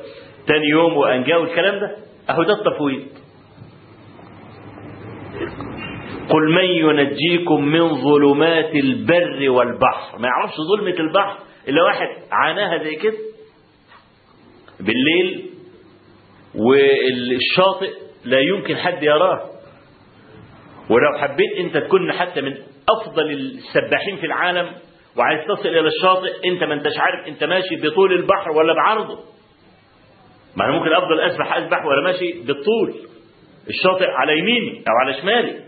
تاني 0.46 0.66
يوم 0.70 0.96
وأنجاه 0.96 1.38
والكلام 1.38 1.80
ده. 1.80 1.96
أهو 2.30 2.42
ده 2.42 2.52
التفويض. 2.54 3.06
قل 6.30 6.50
من 6.52 6.64
ينجيكم 6.64 7.64
من 7.64 7.88
ظلمات 7.94 8.74
البر 8.74 9.50
والبحر. 9.50 10.18
ما 10.18 10.28
يعرفش 10.28 10.54
ظلمة 10.76 11.00
البحر 11.00 11.38
إلا 11.68 11.82
واحد 11.82 12.08
عاناها 12.32 12.84
زي 12.84 12.94
كده. 12.94 13.16
بالليل 14.80 15.50
والشاطئ 16.54 17.90
لا 18.24 18.38
يمكن 18.40 18.76
حد 18.76 19.02
يراه. 19.02 19.40
ولو 20.90 21.18
حبيت 21.18 21.56
أنت 21.58 21.76
تكون 21.76 22.12
حتى 22.12 22.40
من 22.40 22.54
أفضل 22.90 23.30
السباحين 23.30 24.16
في 24.16 24.26
العالم 24.26 24.72
وعايز 25.16 25.40
تصل 25.48 25.68
إلى 25.68 25.88
الشاطئ 25.88 26.48
أنت 26.48 26.64
ما 26.64 26.74
أنتش 26.74 26.98
عارف 26.98 27.28
أنت 27.28 27.44
ماشي 27.44 27.76
بطول 27.76 28.12
البحر 28.12 28.50
ولا 28.50 28.74
بعرضه. 28.74 29.18
ما 30.56 30.64
أنا 30.64 30.72
ممكن 30.78 30.92
أفضل 30.92 31.20
أسبح 31.20 31.56
أسبح 31.56 31.84
ولا 31.84 32.02
ماشي 32.02 32.32
بالطول 32.32 32.94
الشاطئ 33.68 34.10
على 34.10 34.38
يميني 34.38 34.78
أو 34.88 34.92
على 35.04 35.20
شمالي. 35.20 35.66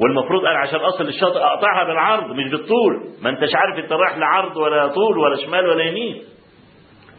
والمفروض 0.00 0.44
أنا 0.46 0.58
عشان 0.58 0.80
أصل 0.80 1.04
للشاطئ 1.04 1.38
أقطعها 1.38 1.84
بالعرض 1.84 2.30
مش 2.30 2.50
بالطول. 2.50 2.94
ما 3.22 3.30
أنتش 3.30 3.54
عارف 3.54 3.84
أنت 3.84 3.92
رايح 3.92 4.18
لعرض 4.18 4.56
ولا 4.56 4.86
طول 4.88 5.18
ولا 5.18 5.36
شمال 5.46 5.66
ولا 5.66 5.84
يمين. 5.84 6.22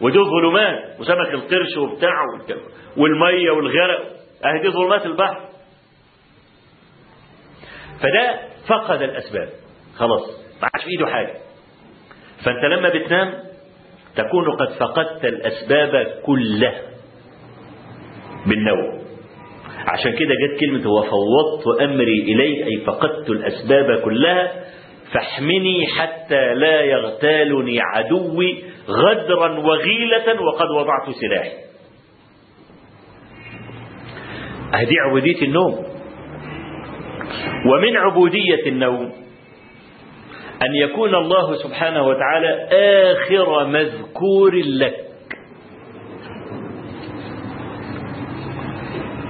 ودول 0.02 0.26
ظلمات 0.26 1.00
وسمك 1.00 1.34
القرش 1.34 1.78
وبتاع 1.78 2.14
والمية 2.98 3.52
والغرق. 3.52 4.04
أهي 4.46 4.60
دي 4.62 4.70
ظلمات 4.70 5.06
البحر. 5.06 5.53
فده 8.04 8.40
فقد 8.68 9.02
الأسباب. 9.02 9.50
خلاص 9.96 10.22
ما 10.62 10.70
عادش 10.74 10.86
في 10.86 10.90
ايده 10.90 11.06
حاجة. 11.14 11.34
فأنت 12.46 12.64
لما 12.66 12.90
بتنام 12.90 13.34
تكون 14.16 14.52
قد 14.56 14.70
فقدت 14.80 15.26
الأسباب 15.26 16.22
كلها 16.26 16.82
بالنوم. 18.46 19.04
عشان 19.88 20.12
كده 20.12 20.30
جت 20.44 20.60
كلمة 20.60 20.92
وفوضت 20.92 21.82
أمري 21.82 22.20
إليك 22.20 22.68
أي 22.68 22.86
فقدت 22.86 23.30
الأسباب 23.30 24.02
كلها 24.02 24.64
فاحمني 25.14 25.88
حتى 25.88 26.54
لا 26.54 26.82
يغتالني 26.82 27.80
عدوي 27.82 28.64
غدرا 28.88 29.60
وغيلة 29.60 30.42
وقد 30.42 30.70
وضعت 30.70 31.10
سلاحي. 31.22 31.52
هذه 34.74 34.94
عبودية 35.08 35.42
النوم. 35.42 35.93
ومن 37.66 37.98
عبودية 37.98 38.68
النوم. 38.68 39.12
أن 40.62 40.76
يكون 40.84 41.16
الله 41.16 41.56
سبحانه 41.56 42.08
وتعالى 42.08 42.68
آخر 43.12 43.66
مذكور 43.68 44.56
لك. 44.56 44.96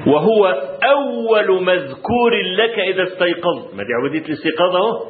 وهو 0.08 0.46
أول 0.84 1.64
مذكور 1.64 2.42
لك 2.58 2.80
إذا 2.80 3.04
استيقظت. 3.04 3.76
ما 3.76 3.84
دي 3.84 3.90
عبودية 4.00 4.26
الاستيقاظ 4.26 4.76
أهو. 4.76 5.08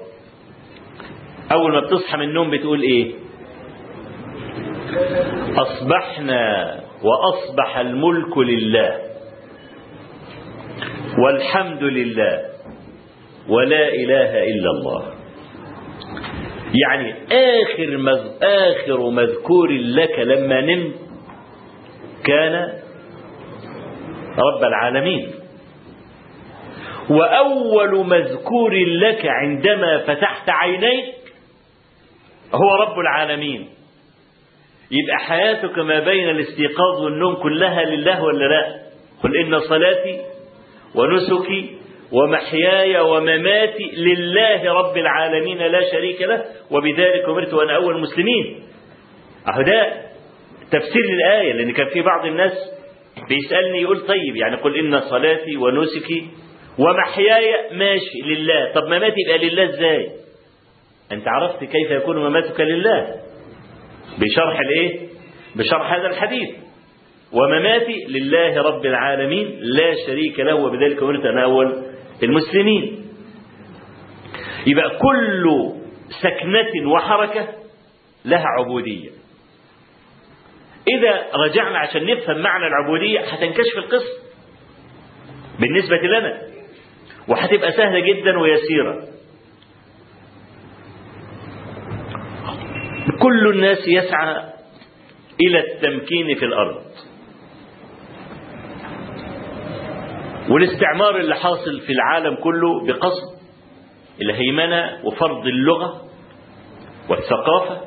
أول 1.51 1.71
ما 1.71 1.79
بتصحى 1.79 2.17
من 2.17 2.23
النوم 2.23 2.51
بتقول 2.51 2.81
إيه؟ 2.81 3.11
أصبحنا 5.57 6.79
وأصبح 7.03 7.77
الملك 7.77 8.37
لله. 8.37 8.99
والحمد 11.25 11.83
لله. 11.83 12.52
ولا 13.49 13.87
إله 13.87 14.43
إلا 14.43 14.69
الله. 14.71 15.13
يعني 16.89 17.13
آخر 17.31 17.97
مذ... 17.97 18.43
آخر 18.43 19.09
مذكور 19.09 19.71
لك 19.71 20.19
لما 20.19 20.61
نمت 20.61 20.93
كان 22.23 22.53
رب 24.37 24.63
العالمين. 24.63 25.31
وأول 27.09 28.05
مذكور 28.07 28.73
لك 28.85 29.25
عندما 29.25 29.97
فتحت 29.97 30.49
عينيك 30.49 31.13
هو 32.53 32.75
رب 32.75 32.99
العالمين. 32.99 33.69
يبقى 34.91 35.17
حياتك 35.27 35.79
ما 35.79 35.99
بين 35.99 36.29
الاستيقاظ 36.29 37.01
والنوم 37.03 37.35
كلها 37.35 37.83
لله 37.83 38.23
ولا 38.23 38.45
لا؟ 38.45 38.75
قل 39.23 39.37
إن 39.37 39.59
صلاتي 39.59 40.21
ونسكي 40.95 41.77
ومحياي 42.13 42.99
ومماتي 42.99 43.91
لله 43.97 44.73
رب 44.73 44.97
العالمين 44.97 45.57
لا 45.57 45.91
شريك 45.91 46.21
له 46.21 46.45
وبذلك 46.71 47.23
أمرت 47.29 47.53
وأنا 47.53 47.75
أول 47.75 47.95
المسلمين 47.95 48.63
أهو 49.47 49.61
ده 49.61 49.93
تفسير 50.71 51.01
للآية 51.13 51.53
لأن 51.53 51.71
كان 51.71 51.87
في 51.87 52.01
بعض 52.01 52.25
الناس 52.25 52.51
بيسألني 53.29 53.81
يقول 53.81 53.99
طيب 54.07 54.35
يعني 54.35 54.55
قل 54.55 54.77
إن 54.77 55.01
صلاتي 55.01 55.57
ونسكي 55.57 56.27
ومحياي 56.79 57.53
ماشي 57.71 58.21
لله. 58.25 58.71
طب 58.75 58.83
مماتي 58.87 59.15
يبقى 59.27 59.49
لله 59.49 59.63
إزاي؟ 59.69 60.09
أنت 61.11 61.27
عرفت 61.27 61.59
كيف 61.63 61.91
يكون 61.91 62.17
مماتك 62.17 62.59
لله؟ 62.61 63.15
بشرح 64.19 64.59
الإيه؟ 64.59 64.99
بشرح 65.55 65.93
هذا 65.93 66.07
الحديث. 66.07 66.49
ومماتي 67.33 68.05
لله 68.09 68.61
رب 68.61 68.85
العالمين 68.85 69.57
لا 69.61 69.93
شريك 70.07 70.39
له 70.39 70.55
وبذلك 70.55 71.03
أمرت 71.03 71.25
أنا 71.25 71.43
أول 71.43 71.83
المسلمين 72.23 73.05
يبقى 74.67 74.89
كل 74.97 75.45
سكنة 76.21 76.91
وحركة 76.91 77.47
لها 78.25 78.45
عبودية. 78.59 79.09
إذا 80.97 81.25
رجعنا 81.45 81.77
عشان 81.79 82.05
نفهم 82.05 82.37
معنى 82.41 82.67
العبودية 82.67 83.19
هتنكشف 83.19 83.77
القصة 83.77 84.23
بالنسبة 85.59 85.97
لنا 85.97 86.41
وهتبقى 87.27 87.71
سهلة 87.71 87.99
جدا 87.99 88.39
ويسيرة. 88.39 89.07
كل 93.21 93.47
الناس 93.47 93.87
يسعى 93.87 94.35
إلى 95.41 95.59
التمكين 95.59 96.35
في 96.35 96.45
الأرض. 96.45 96.81
والاستعمار 100.49 101.19
اللي 101.19 101.35
حاصل 101.35 101.81
في 101.81 101.91
العالم 101.93 102.35
كله 102.35 102.85
بقصد 102.87 103.39
الهيمنة 104.21 104.99
وفرض 105.03 105.47
اللغة 105.47 106.01
والثقافة 107.09 107.81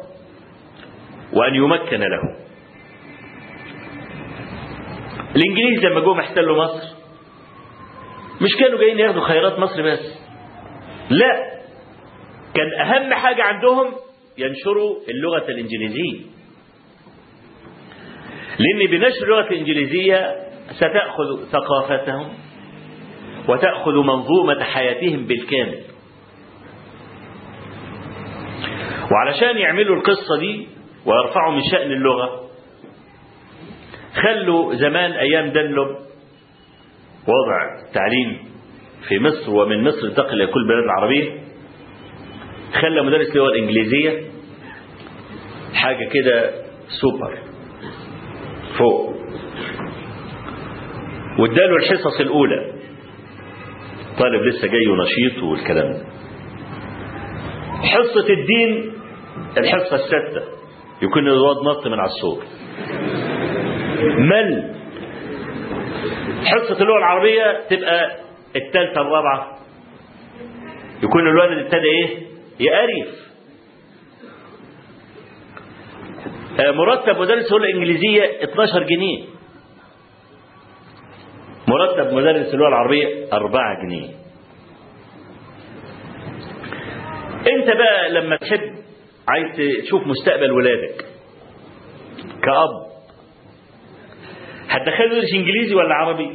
وأن 1.33 1.55
يمكن 1.55 2.01
له. 2.01 2.47
الإنجليز 5.37 5.85
لما 5.85 6.01
جم 6.01 6.19
احتلوا 6.21 6.65
مصر 6.65 6.97
مش 8.41 8.57
كانوا 8.61 8.79
جايين 8.79 8.99
ياخدوا 8.99 9.29
خيرات 9.29 9.59
مصر 9.59 9.83
بس. 9.83 10.19
لا 11.11 11.61
كان 12.55 12.81
أهم 12.81 13.15
حاجة 13.15 13.43
عندهم 13.43 13.93
ينشروا 14.39 14.97
اللغة 15.09 15.49
الإنجليزية. 15.51 16.21
لأن 18.59 18.91
بنشر 18.91 19.25
اللغة 19.25 19.49
الإنجليزية 19.51 20.37
ستأخذ 20.71 21.45
ثقافتهم 21.53 22.29
وتأخذ 23.49 23.93
منظومة 23.93 24.65
حياتهم 24.65 25.27
بالكامل. 25.27 25.79
وعلشان 29.13 29.59
يعملوا 29.59 29.97
القصة 29.97 30.39
دي 30.39 30.69
ويرفعوا 31.07 31.53
من 31.53 31.63
شأن 31.71 31.93
اللغة 31.93 32.41
خلوا 34.15 34.75
زمان 34.75 35.13
أيام 35.13 35.49
دنلوب 35.49 35.89
وضع 37.29 37.91
تعليم 37.95 38.39
في 39.09 39.19
مصر 39.19 39.51
ومن 39.51 39.85
مصر 39.85 40.07
انتقل 40.07 40.43
إلى 40.43 40.47
كل 40.53 40.61
البلاد 40.61 40.85
العربية. 40.85 41.41
خلى 42.73 43.03
مدرس 43.03 43.31
اللغة 43.31 43.49
الإنجليزية 43.49 44.23
حاجة 45.75 46.09
كده 46.09 46.53
سوبر 46.89 47.39
فوق. 48.79 49.15
واداله 51.39 51.77
الحصص 51.77 52.21
الأولى. 52.21 52.76
طالب 54.19 54.43
لسه 54.43 54.69
جاي 54.69 54.87
ونشيط 54.89 55.43
والكلام 55.43 55.93
ده. 55.93 56.05
حصة 57.83 58.29
الدين 58.31 58.93
الحصة 59.59 59.95
الستة. 59.97 60.43
يكون 61.03 61.29
الواد 61.29 61.57
نط 61.67 61.87
من 61.87 61.99
على 62.01 62.11
السور 62.11 62.45
مل. 64.19 64.75
حصة 66.45 66.83
اللغة 66.83 66.99
العربية 66.99 67.61
تبقى 67.71 68.17
الثالثة 68.57 69.01
الرابعة. 69.01 69.59
يكون 71.03 71.29
الولد 71.29 71.59
ابتدى 71.59 71.89
إيه؟ 71.89 72.27
يقرف 72.61 73.27
مرتب 76.77 77.21
مدرس 77.21 77.53
اللغة 77.53 77.65
الإنجليزية 77.65 78.45
12 78.45 78.83
جنيه. 78.83 79.25
مرتب 81.69 82.13
مدرس 82.15 82.55
اللغة 82.55 82.69
العربية 82.69 83.29
4 83.33 83.83
جنيه. 83.83 84.09
انت 87.57 87.67
بقى 87.77 88.11
لما 88.11 88.37
تحب 88.37 88.61
عايز 89.29 89.47
تشوف 89.85 90.07
مستقبل 90.07 90.53
ولادك 90.53 91.05
كأب 92.43 92.87
هتدخله 94.69 95.07
يدرس 95.17 95.35
إنجليزي 95.35 95.75
ولا 95.75 95.95
عربي؟ 95.95 96.31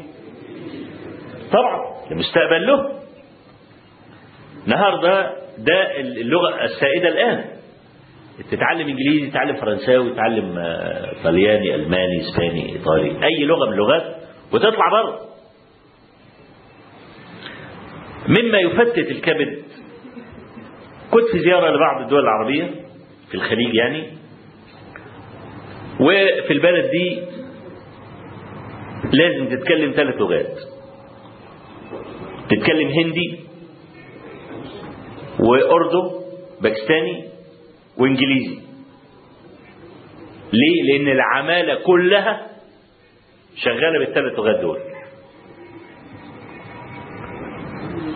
طبعا 1.51 1.95
المستقبل 2.11 2.67
له. 2.67 2.99
النهارده 4.65 5.31
ده 5.57 5.99
اللغة 5.99 6.63
السائدة 6.63 7.07
الآن. 7.09 7.45
تتعلم 8.51 8.87
إنجليزي 8.87 9.29
تتعلم 9.29 9.55
فرنساوي 9.55 10.09
تتعلم 10.13 10.57
آه، 10.57 11.13
طلياني 11.23 11.75
ألماني 11.75 12.21
إسباني 12.21 12.71
إيطالي 12.75 13.09
أي 13.23 13.45
لغة 13.45 13.65
من 13.67 13.73
اللغات. 13.73 14.20
وتطلع 14.53 14.89
بره. 14.91 15.21
مما 18.27 18.57
يفتت 18.59 19.11
الكبد. 19.11 19.63
كنت 21.11 21.25
في 21.31 21.39
زيارة 21.39 21.75
لبعض 21.75 22.01
الدول 22.01 22.19
العربية 22.19 22.71
في 23.29 23.35
الخليج 23.35 23.75
يعني 23.75 24.07
وفي 25.99 26.53
البلد 26.53 26.91
دي 26.91 27.21
لازم 29.13 29.49
تتكلم 29.49 29.91
ثلاث 29.91 30.15
لغات. 30.15 30.57
تتكلم 32.49 32.87
هندي 32.89 33.39
واردو 35.39 36.21
باكستاني 36.61 37.25
وإنجليزي. 37.97 38.59
ليه؟ 40.53 40.83
لأن 40.97 41.07
العمالة 41.07 41.75
كلها 41.75 42.50
شغالة 43.55 43.99
بالثلاث 43.99 44.39
لغات 44.39 44.59
دول. 44.61 44.79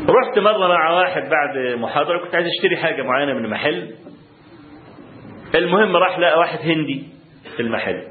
رحت 0.10 0.40
مرة 0.40 0.68
مع 0.68 0.90
واحد 1.00 1.30
بعد 1.30 1.58
محاضرة 1.80 2.26
كنت 2.26 2.36
عايز 2.36 2.48
أشتري 2.48 2.78
حاجة 2.78 3.02
معينة 3.04 3.34
من 3.34 3.50
محل 3.50 3.92
المهم 5.56 5.96
راح 5.96 6.20
لقى 6.20 6.40
واحد 6.40 6.60
هندي 6.60 7.04
في 7.56 7.62
المحل. 7.62 8.04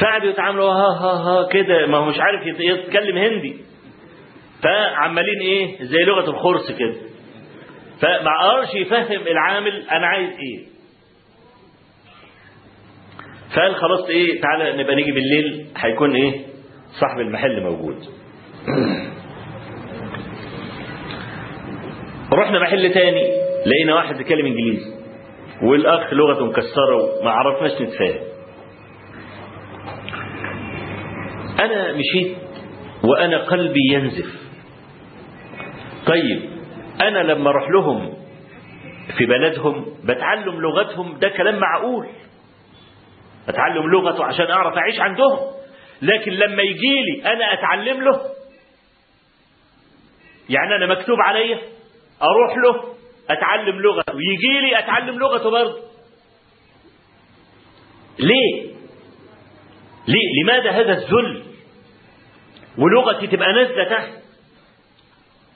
فقعدوا 0.00 0.30
يتعاملوا 0.30 0.70
ها 0.70 0.98
ها 1.00 1.12
ها 1.16 1.48
كده 1.48 1.86
ما 1.86 1.96
هو 1.98 2.04
مش 2.04 2.20
عارف 2.20 2.46
يت- 2.46 2.60
يتكلم 2.60 3.16
هندي. 3.18 3.56
فعمالين 4.62 5.40
إيه 5.40 5.84
زي 5.84 5.98
لغة 5.98 6.30
الخرس 6.30 6.72
كده. 6.78 6.94
فما 8.00 8.30
قدرش 8.42 8.74
يفهم 8.74 9.26
العامل 9.26 9.82
أنا 9.90 10.06
عايز 10.06 10.30
إيه. 10.30 10.73
فقال 13.54 13.76
خلاص 13.76 14.08
إيه 14.08 14.40
تعالى 14.40 14.82
نبقى 14.82 14.94
نيجي 14.96 15.12
بالليل 15.12 15.66
هيكون 15.76 16.14
إيه 16.14 16.40
صاحب 17.00 17.20
المحل 17.20 17.62
موجود. 17.62 17.96
رحنا 22.32 22.58
محل 22.58 22.94
تاني 22.94 23.22
لقينا 23.66 23.94
واحد 23.94 24.16
بيتكلم 24.16 24.46
إنجليزي 24.46 24.94
والأخ 25.62 26.12
لغته 26.12 26.44
مكسرة 26.44 27.20
وما 27.20 27.30
عرفناش 27.30 27.82
نتفاهم. 27.82 28.20
أنا 31.60 31.92
مشيت 31.92 32.36
وأنا 33.04 33.38
قلبي 33.38 33.80
ينزف. 33.92 34.34
طيب 36.06 36.40
أنا 37.02 37.18
لما 37.18 37.50
أروح 37.50 37.70
لهم 37.70 38.14
في 39.18 39.26
بلدهم 39.26 39.86
بتعلم 40.04 40.60
لغتهم 40.60 41.18
ده 41.18 41.28
كلام 41.28 41.58
معقول. 41.58 42.06
أتعلم 43.48 43.90
لغته 43.90 44.24
عشان 44.24 44.50
أعرف 44.50 44.76
أعيش 44.76 45.00
عندهم. 45.00 45.38
لكن 46.02 46.32
لما 46.32 46.62
يجي 46.62 47.00
لي 47.02 47.32
أنا 47.32 47.52
أتعلم 47.52 48.02
له 48.02 48.20
يعني 50.48 50.76
أنا 50.76 50.86
مكتوب 50.86 51.16
عليا 51.20 51.58
أروح 52.22 52.56
له 52.64 52.94
أتعلم 53.30 53.80
لغته 53.80 54.14
ويجي 54.14 54.60
لي 54.60 54.78
أتعلم 54.78 55.18
لغته 55.18 55.50
برضه. 55.50 55.78
ليه؟ 58.18 58.74
ليه؟ 60.08 60.42
لماذا 60.42 60.70
هذا 60.70 60.92
الذل؟ 60.92 61.42
ولغتي 62.78 63.26
تبقى 63.26 63.52
نازلة 63.52 63.84
تحت. 63.84 64.10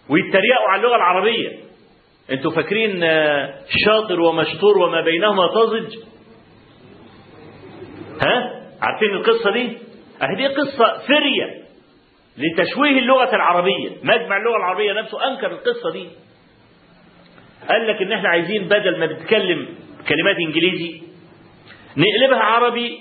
ويتريقوا 0.09 0.69
على 0.69 0.81
اللغة 0.83 0.97
العربية. 0.97 1.59
أنتوا 2.31 2.51
فاكرين 2.51 3.03
آه، 3.03 3.55
شاطر 3.87 4.21
ومشطور 4.21 4.79
وما 4.79 5.01
بينهما 5.01 5.47
طازج؟ 5.47 5.95
ها؟ 8.23 8.63
عارفين 8.83 9.09
القصة 9.11 9.51
دي؟ 9.53 9.79
أهي 10.23 10.35
دي 10.35 10.47
قصة 10.47 10.99
فريه 11.09 11.63
لتشويه 12.39 12.99
اللغة 12.99 13.35
العربية. 13.37 13.91
مجمع 14.03 14.37
اللغة 14.37 14.57
العربية 14.57 14.93
نفسه 14.93 15.29
أنكر 15.29 15.47
القصة 15.53 15.93
دي. 15.93 16.09
قال 17.71 17.87
لك 17.89 18.03
إن 18.03 18.13
إحنا 18.13 18.29
عايزين 18.29 18.65
بدل 18.65 18.99
ما 19.01 19.07
بتتكلم 19.07 19.69
كلمات 20.09 20.37
إنجليزي 20.47 21.03
نقلبها 21.97 22.43
عربي 22.43 22.99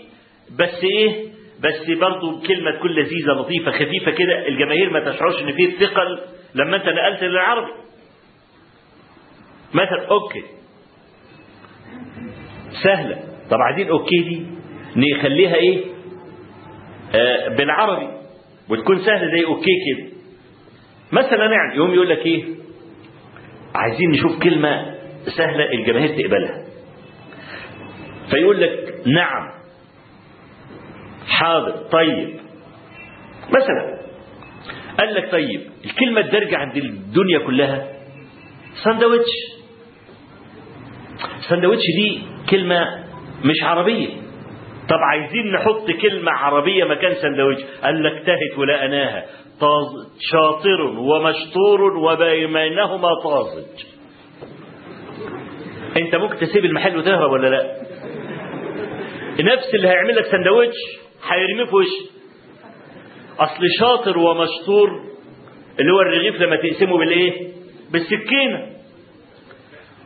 بس 0.60 0.84
إيه؟ 0.84 1.28
بس 1.60 1.98
برضه 2.00 2.48
كلمة 2.48 2.72
تكون 2.72 2.92
لذيذة 2.92 3.32
لطيفة 3.32 3.72
خفيفة 3.72 4.12
كده. 4.12 4.48
الجماهير 4.48 4.90
ما 4.90 5.00
تشعرش 5.00 5.42
إن 5.42 5.52
فيه 5.52 5.78
ثقل 5.86 6.20
لما 6.56 6.76
أنت 6.78 6.86
نقلت 6.86 7.24
للعربي. 7.24 7.72
مثلا 9.74 10.08
okay. 10.08 10.44
سهلة. 12.84 13.24
طب 13.50 13.58
عايزين 13.62 13.90
okay 13.90 14.18
دي؟ 14.24 14.46
نخليها 14.96 15.56
إيه؟ 15.56 15.84
آه 17.16 17.48
بالعربي. 17.50 18.08
وتكون 18.70 19.00
سهلة 19.06 19.32
زي 19.38 19.46
okay 19.46 19.72
كده. 19.88 20.08
مثلا 21.12 21.46
يعني 21.52 21.76
يوم 21.76 21.94
يقول 21.94 22.10
لك 22.10 22.26
إيه؟ 22.26 22.44
عايزين 23.76 24.12
نشوف 24.12 24.44
كلمة 24.44 24.96
سهلة 25.38 25.72
الجماهير 25.74 26.10
تقبلها. 26.10 26.64
فيقول 28.32 28.62
لك 28.62 28.94
نعم. 29.06 29.48
حاضر 31.28 31.72
طيب. 31.72 32.40
مثلا 33.50 33.98
قال 35.00 35.14
لك 35.14 35.32
طيب 35.32 35.62
الكلمة 35.86 36.22
الدارجة 36.22 36.58
عند 36.58 36.78
الدنيا 36.78 37.40
كلها 37.40 37.88
ساندويتش. 38.84 39.32
ساندويتش 41.50 41.84
دي 42.02 42.22
كلمة 42.50 43.04
مش 43.46 43.64
عربية. 43.64 44.08
طب 44.90 44.98
عايزين 45.12 45.52
نحط 45.52 45.92
كلمة 46.02 46.32
عربية 46.32 46.84
مكان 46.86 47.14
ساندويتش 47.22 47.62
قال 47.84 48.04
لك 48.04 48.26
تاهت 48.26 48.58
ولقيناها 48.58 49.26
طاز 49.60 49.86
شاطر 50.32 50.82
ومشطور 50.82 51.82
وبينهما 51.98 53.10
طازج. 53.24 53.84
أنت 55.98 56.16
ممكن 56.16 56.38
تسيب 56.38 56.66
المحل 56.66 56.98
وتهرب 56.98 57.32
ولا 57.32 57.48
لا؟ 57.48 57.78
نفس 59.40 59.76
اللي 59.76 59.88
هيعمل 59.88 60.16
لك 60.16 60.26
سندوتش 60.26 60.76
هيرميه 61.30 61.66
في 61.66 61.76
وشك 61.76 62.12
أصل 63.40 63.62
شاطر 63.80 64.18
ومشطور 64.18 64.90
اللي 65.80 65.92
هو 65.94 66.02
الرغيف 66.02 66.42
لما 66.42 66.56
تقسمه 66.56 66.98
بالإيه؟ 66.98 67.48
بالسكينة. 67.92 68.68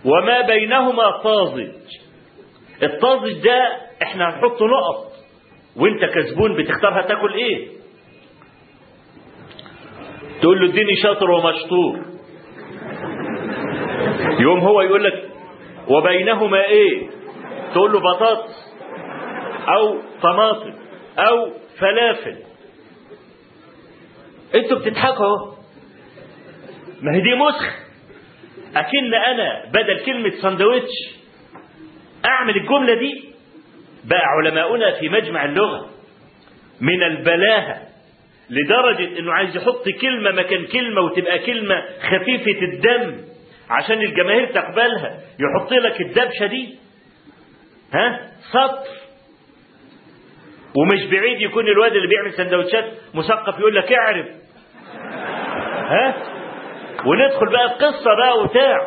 وما 0.06 0.42
بينهما 0.42 1.12
طازج. 1.24 1.72
الطازج 2.84 3.44
ده 3.44 3.78
إحنا 4.02 4.30
هنحط 4.30 4.62
نقط. 4.62 5.12
وانت 5.76 6.06
كسبون 6.06 6.64
بتختار 6.64 7.02
هتاكل 7.02 7.34
إيه؟ 7.34 7.68
تقول 10.42 10.60
له 10.62 10.70
اديني 10.74 10.96
شاطر 11.04 11.32
ومشطور. 11.32 12.00
يوم 14.40 14.60
هو 14.60 14.82
يقول 14.82 15.04
لك 15.04 15.30
وبينهما 15.88 16.64
إيه؟ 16.66 17.10
تقول 17.74 17.94
له 17.94 18.00
بطاطس 18.00 18.74
أو 19.78 19.98
طماطم 20.22 20.74
أو 21.20 21.52
فلافل. 21.80 22.38
أنتوا 24.56 24.78
بتضحكوا 24.80 25.26
اهو. 25.26 25.54
ما 27.02 27.16
هي 27.16 27.22
دي 27.22 27.36
مسخ. 27.36 27.66
اكن 28.76 29.14
أنا 29.14 29.66
بدل 29.74 30.06
كلمة 30.06 30.30
ساندويتش 30.42 30.92
اعمل 32.26 32.56
الجملة 32.56 32.94
دي 32.94 33.31
بقى 34.06 34.22
علماؤنا 34.26 34.92
في 35.00 35.10
مجمع 35.10 35.46
اللغة 35.46 35.90
من 36.82 37.04
البلاهة 37.04 37.78
لدرجة 38.50 39.20
إنه 39.20 39.34
عايز 39.34 39.56
يحط 39.56 39.90
كلمة 40.02 40.32
مكان 40.32 40.66
كلمة 40.66 41.02
وتبقى 41.02 41.40
كلمة 41.40 41.84
خفيفة 42.02 42.62
الدم 42.62 43.18
عشان 43.70 44.02
الجماهير 44.02 44.46
تقبلها 44.46 45.20
يحط 45.40 45.72
لك 45.74 46.02
الدبشة 46.02 46.46
دي. 46.46 46.76
ها؟ 47.94 48.32
سطر. 48.52 48.88
ومش 50.78 51.06
بعيد 51.12 51.42
يكون 51.42 51.68
الواد 51.68 51.96
اللي 51.96 52.08
بيعمل 52.08 52.34
سندوتشات 52.34 52.92
مثقف 53.14 53.60
يقول 53.60 53.76
لك 53.76 53.94
اعرف. 53.94 54.26
ها؟ 55.76 56.16
وندخل 57.06 57.46
بقى 57.52 57.66
القصة 57.66 58.16
بقى 58.18 58.40
وبتاع 58.40 58.78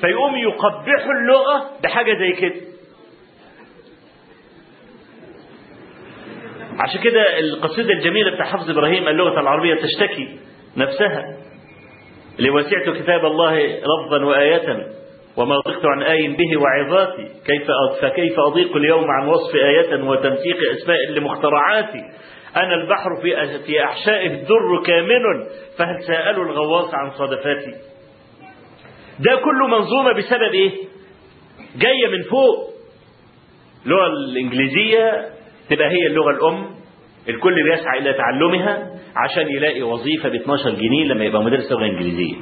فيقوم 0.00 0.36
يقبحوا 0.36 1.12
اللغة 1.22 1.70
بحاجة 1.82 2.14
زي 2.18 2.32
كده. 2.32 2.67
عشان 6.78 7.00
كده 7.02 7.38
القصيدة 7.38 7.92
الجميلة 7.92 8.34
بتاع 8.34 8.44
حافظ 8.46 8.70
إبراهيم 8.70 9.08
اللغة 9.08 9.40
العربية 9.40 9.74
تشتكي 9.74 10.28
نفسها. 10.76 11.22
لوسعت 12.38 12.88
كتاب 13.02 13.24
الله 13.24 13.66
لفظا 13.66 14.24
وآية 14.24 14.86
وما 15.36 15.56
ضقت 15.56 15.84
عن 15.84 16.02
آي 16.02 16.28
به 16.28 16.60
وعظاتي 16.60 17.22
كيف 17.46 17.66
فكيف 18.02 18.38
أضيق 18.40 18.76
اليوم 18.76 19.04
عن 19.10 19.28
وصف 19.28 19.54
آية 19.54 20.02
وتمسيق 20.04 20.56
أسماء 20.76 21.10
لمخترعاتي؟ 21.10 22.00
أنا 22.56 22.74
البحر 22.74 23.10
في 23.22 23.58
في 23.66 23.84
أحشائه 23.84 24.26
الدر 24.26 24.82
كامن 24.86 25.44
فهل 25.78 26.02
سألوا 26.06 26.44
الغواص 26.44 26.94
عن 26.94 27.10
صدفاتي؟ 27.10 27.70
ده 29.20 29.36
كله 29.44 29.66
منظومة 29.66 30.12
بسبب 30.12 30.54
إيه؟ 30.54 30.70
جاية 31.76 32.06
من 32.16 32.22
فوق 32.22 32.70
اللغة 33.86 34.06
الإنجليزية 34.06 35.26
تبقى 35.70 35.88
هي 35.88 36.06
اللغة 36.06 36.30
الأم 36.30 36.66
الكل 37.28 37.54
بيسعى 37.70 37.98
إلى 37.98 38.12
تعلمها 38.12 38.90
عشان 39.16 39.48
يلاقي 39.48 39.82
وظيفة 39.82 40.28
ب 40.28 40.34
12 40.34 40.70
جنيه 40.70 41.04
لما 41.04 41.24
يبقى 41.24 41.42
مدرس 41.42 41.72
لغة 41.72 41.84
إنجليزية. 41.84 42.34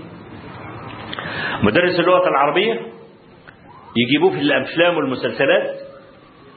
مدرس 1.63 2.01
اللغة 2.01 2.29
العربية 2.29 2.81
يجيبوه 3.97 4.31
في 4.31 4.39
الأفلام 4.41 4.97
والمسلسلات 4.97 5.77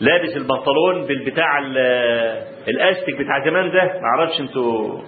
لابس 0.02 0.38
البنطلون 0.38 1.06
بالبتاع 1.08 1.60
الأستيك 2.68 3.16
بتاع 3.16 3.46
زمان 3.46 3.72
ده. 3.72 3.84
ما 3.84 4.08
أعرفش 4.18 4.40
أنتوا 4.40 5.00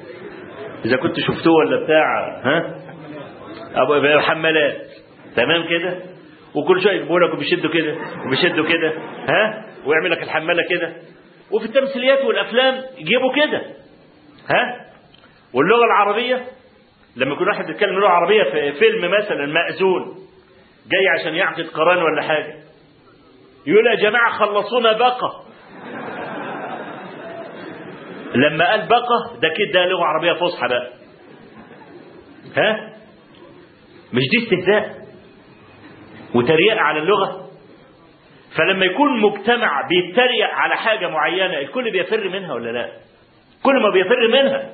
إذا 0.85 0.97
كنت 0.97 1.19
شفتوه 1.19 1.53
ولا 1.53 1.83
بتاع 1.83 2.41
ها؟ 2.43 2.75
ابو 3.75 4.19
حمالات. 4.19 4.81
تمام 5.35 5.63
كده؟ 5.69 5.99
وكل 6.55 6.81
شوية 6.83 6.93
يجيبوا 6.95 7.19
لك 7.19 7.33
وبيشدوا 7.33 7.71
كده 7.71 7.95
وبيشدوا 8.27 8.65
كده 8.65 8.93
ها؟ 9.29 9.65
ويعمل 9.85 10.11
لك 10.11 10.23
الحمالة 10.23 10.63
كده. 10.69 10.93
وفي 11.53 11.65
التمثيليات 11.65 12.25
والأفلام 12.25 12.83
يجيبوا 12.97 13.35
كده. 13.35 13.61
ها؟ 14.49 14.85
واللغة 15.53 15.85
العربية 15.85 16.45
لما 17.15 17.33
يكون 17.33 17.47
واحد 17.47 17.65
بيتكلم 17.65 17.99
لغة 17.99 18.07
عربية 18.07 18.43
في 18.43 18.71
فيلم 18.79 19.11
مثلا 19.19 19.45
مأذون 19.45 20.15
جاي 20.91 21.07
عشان 21.19 21.35
يعقد 21.35 21.67
قران 21.67 21.97
ولا 22.03 22.21
حاجة 22.21 22.55
يقول 23.67 23.87
يا 23.87 23.95
جماعة 24.09 24.31
خلصونا 24.39 24.91
بقى. 24.97 25.17
لما 28.35 28.69
قال 28.71 28.87
بقى 28.87 29.01
ده 29.41 29.49
كده 29.49 29.71
ده 29.73 29.85
لغة 29.85 30.03
عربية 30.03 30.33
فصحى 30.33 30.67
بقى. 30.67 30.91
ها؟ 32.57 32.93
مش 34.13 34.21
دي 34.31 34.43
استهزاء 34.43 35.01
وتريقة 36.35 36.79
على 36.81 36.99
اللغة؟ 36.99 37.40
فلما 38.57 38.85
يكون 38.85 39.19
مجتمع 39.21 39.87
بيتريق 39.87 40.49
على 40.53 40.75
حاجة 40.75 41.07
معينة 41.09 41.57
الكل 41.57 41.91
بيفر 41.91 42.29
منها 42.29 42.53
ولا 42.53 42.71
لا؟ 42.71 42.89
كل 43.63 43.81
ما 43.81 43.89
بيفر 43.89 44.27
منها 44.27 44.69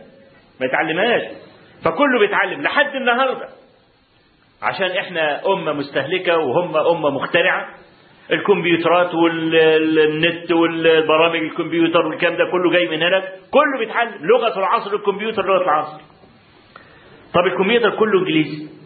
ما 0.59 0.65
يتعلمهاش. 0.65 1.21
فكله 1.85 2.19
بيتعلم 2.19 2.61
لحد 2.61 2.95
النهارده. 2.95 3.47
عشان 4.63 4.91
إحنا 4.91 5.45
أمة 5.47 5.73
مستهلكة 5.73 6.37
وهم 6.37 6.77
أمة 6.77 7.09
مخترعة 7.09 7.67
الكمبيوترات 8.31 9.15
والنت 9.15 10.51
والبرامج 10.51 11.39
الكمبيوتر 11.39 12.05
والكلام 12.07 12.33
ده 12.37 12.51
كله 12.51 12.71
جاي 12.71 12.87
من 12.87 13.03
هنا. 13.03 13.23
كله 13.51 13.79
بيتعلم 13.79 14.25
لغة 14.25 14.59
العصر 14.59 14.93
الكمبيوتر 14.95 15.45
لغة 15.45 15.63
العصر. 15.63 16.01
طب 17.33 17.45
الكمبيوتر 17.45 17.89
كله 17.99 18.19
إنجليزي. 18.19 18.76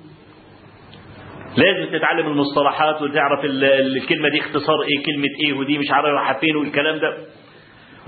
لازم 1.58 1.97
تتعلم 1.97 2.28
المصطلحات 2.28 3.02
وتعرف 3.02 3.39
الكلمة 3.45 4.30
دي 4.30 4.39
اختصار 4.39 4.76
إيه 4.82 5.04
كلمة 5.06 5.28
إيه 5.45 5.54
ودي 5.54 5.78
مش 5.78 5.91
عارف 5.91 6.06
رايحه 6.06 6.39
فين 6.39 6.56
والكلام 6.56 6.97
ده 6.99 7.18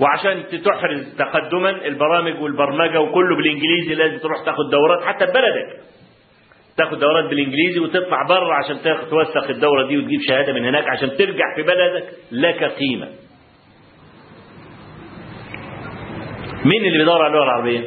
وعشان 0.00 0.44
تحرز 0.64 1.14
تقدما 1.18 1.70
البرامج 1.86 2.42
والبرمجة 2.42 3.00
وكله 3.00 3.36
بالإنجليزي 3.36 3.94
لازم 3.94 4.18
تروح 4.18 4.44
تاخد 4.44 4.70
دورات 4.72 5.02
حتى 5.04 5.24
ببلدك 5.26 5.80
تاخد 6.76 6.98
دورات 6.98 7.24
بالإنجليزي 7.30 7.80
وتطلع 7.80 8.26
بره 8.28 8.54
عشان 8.54 8.82
تاخد 8.84 9.08
توثق 9.08 9.50
الدورة 9.50 9.86
دي 9.88 9.98
وتجيب 9.98 10.20
شهادة 10.28 10.52
من 10.52 10.64
هناك 10.64 10.88
عشان 10.88 11.16
ترجع 11.16 11.44
في 11.56 11.62
بلدك 11.62 12.04
لك 12.32 12.64
قيمة. 12.64 13.08
مين 16.64 16.84
اللي 16.84 16.98
بيدور 16.98 17.22
على 17.22 17.26
اللغة 17.26 17.44
العربية؟ 17.44 17.80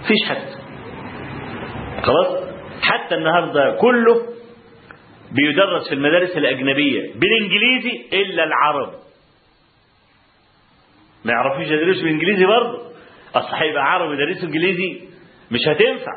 مفيش 0.00 0.28
حد. 0.28 0.48
خلاص؟ 2.02 2.47
حتى 2.82 3.14
النهارده 3.14 3.76
كله 3.80 4.14
بيدرس 5.32 5.88
في 5.88 5.94
المدارس 5.94 6.36
الأجنبية 6.36 7.12
بالإنجليزي 7.14 8.06
إلا 8.12 8.44
العرب. 8.44 8.92
ما 11.24 11.32
يعرفوش 11.32 11.66
يدرسوا 11.66 12.02
بالانجليزي 12.02 12.44
برضه. 12.46 12.78
أصل 13.34 13.54
هيبقى 13.54 13.82
عربي 13.92 14.22
يدرسوا 14.22 14.44
إنجليزي 14.48 15.00
مش 15.50 15.60
هتنفع. 15.68 16.12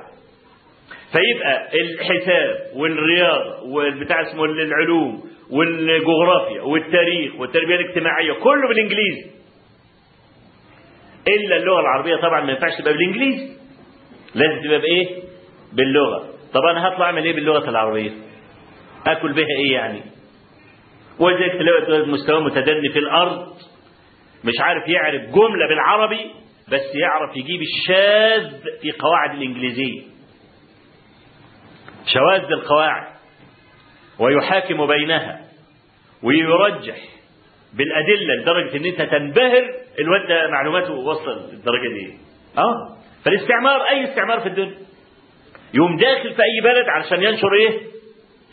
فيبقى 1.11 1.69
الحساب 1.81 2.75
والرياضة 2.75 3.63
والبتاع 3.63 4.21
اسمه 4.21 4.45
العلوم 4.45 5.23
والجغرافيا 5.49 6.61
والتاريخ 6.61 7.35
والتربية 7.39 7.75
الاجتماعية 7.75 8.33
كله 8.33 8.67
بالإنجليزي 8.67 9.31
إلا 11.27 11.55
اللغة 11.57 11.79
العربية 11.79 12.15
طبعا 12.15 12.41
ما 12.45 12.51
ينفعش 12.51 12.77
تبقى 12.79 12.93
بالإنجليزي 12.93 13.53
لازم 14.35 14.61
تبقى 14.63 14.79
بإيه؟ 14.79 15.23
باللغة 15.73 16.29
طب 16.53 16.61
أنا 16.71 16.87
هطلع 16.87 17.05
أعمل 17.05 17.23
إيه 17.23 17.33
باللغة 17.33 17.69
العربية؟ 17.69 18.11
آكل 19.07 19.33
بها 19.33 19.45
إيه 19.65 19.73
يعني؟ 19.73 20.01
ولذلك 21.19 21.51
تلاقي 21.51 22.07
مستوى 22.07 22.41
متدني 22.43 22.89
في 22.93 22.99
الأرض 22.99 23.53
مش 24.43 24.53
عارف 24.59 24.87
يعرف 24.87 25.21
جملة 25.21 25.67
بالعربي 25.69 26.31
بس 26.67 26.95
يعرف 26.95 27.37
يجيب 27.37 27.61
الشاذ 27.61 28.61
في 28.81 28.91
قواعد 28.91 29.35
الإنجليزية 29.37 30.01
شواذ 32.13 32.41
القواعد 32.51 33.07
ويحاكم 34.19 34.87
بينها 34.87 35.41
ويرجح 36.23 36.97
بالأدلة 37.73 38.35
لدرجة 38.41 38.77
إن 38.77 38.85
أنت 38.85 39.01
تنبهر 39.01 39.69
الواد 39.99 40.49
معلوماته 40.51 40.93
وصل 40.93 41.49
للدرجة 41.51 41.93
دي. 41.93 42.13
أه 42.57 42.97
فالاستعمار 43.25 43.81
أي 43.89 44.03
استعمار 44.09 44.39
في 44.39 44.47
الدنيا 44.47 44.75
يوم 45.73 45.97
داخل 45.97 46.33
في 46.33 46.41
أي 46.43 46.61
بلد 46.63 46.85
علشان 46.89 47.23
ينشر 47.23 47.53
إيه؟ 47.53 47.79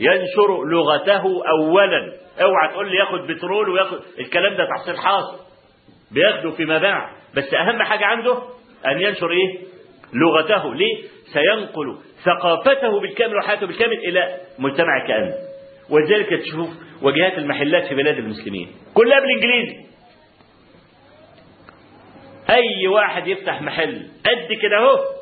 ينشر 0.01 0.65
لغته 0.65 1.23
أولا. 1.49 2.13
أوعى 2.41 2.69
تقول 2.73 2.91
لي 2.91 2.97
ياخد 2.97 3.27
بترول 3.27 3.69
وياخد 3.69 3.99
الكلام 4.19 4.55
ده 4.57 4.65
تحصيل 4.77 4.99
حاصل. 4.99 5.39
بياخده 6.13 6.51
فيما 6.51 6.79
بعد 6.79 7.13
بس 7.35 7.55
أهم 7.55 7.83
حاجة 7.83 8.05
عنده 8.05 8.39
أن 8.87 9.01
ينشر 9.01 9.31
إيه؟ 9.31 9.59
لغته. 10.15 10.75
ليه؟ 10.75 11.03
سينقل 11.33 11.99
ثقافته 12.25 13.01
بالكامل 13.01 13.37
وحياته 13.37 13.67
بالكامل 13.67 13.99
إلى 14.09 14.37
مجتمع 14.59 15.07
كامل. 15.07 15.35
ولذلك 15.91 16.29
تشوف 16.43 16.69
واجهات 17.03 17.39
المحلات 17.39 17.87
في 17.89 17.95
بلاد 17.95 18.19
المسلمين. 18.19 18.69
كلها 18.95 19.21
بالإنجليزي. 19.21 19.89
أي 22.51 22.89
واحد 22.89 23.27
يفتح 23.27 23.63
محل 23.63 24.03
قد 24.27 24.53
كده 24.63 24.77
أهو. 24.79 25.18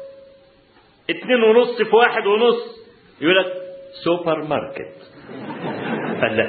اتنين 1.11 1.43
ونص 1.43 1.83
في 1.83 1.97
واحد 1.97 2.27
ونص. 2.27 2.87
يقول 3.21 3.37
لك 3.37 3.53
سوبر 4.05 4.43
ماركت. 4.45 4.95
قال 6.23 6.37
لا. 6.37 6.45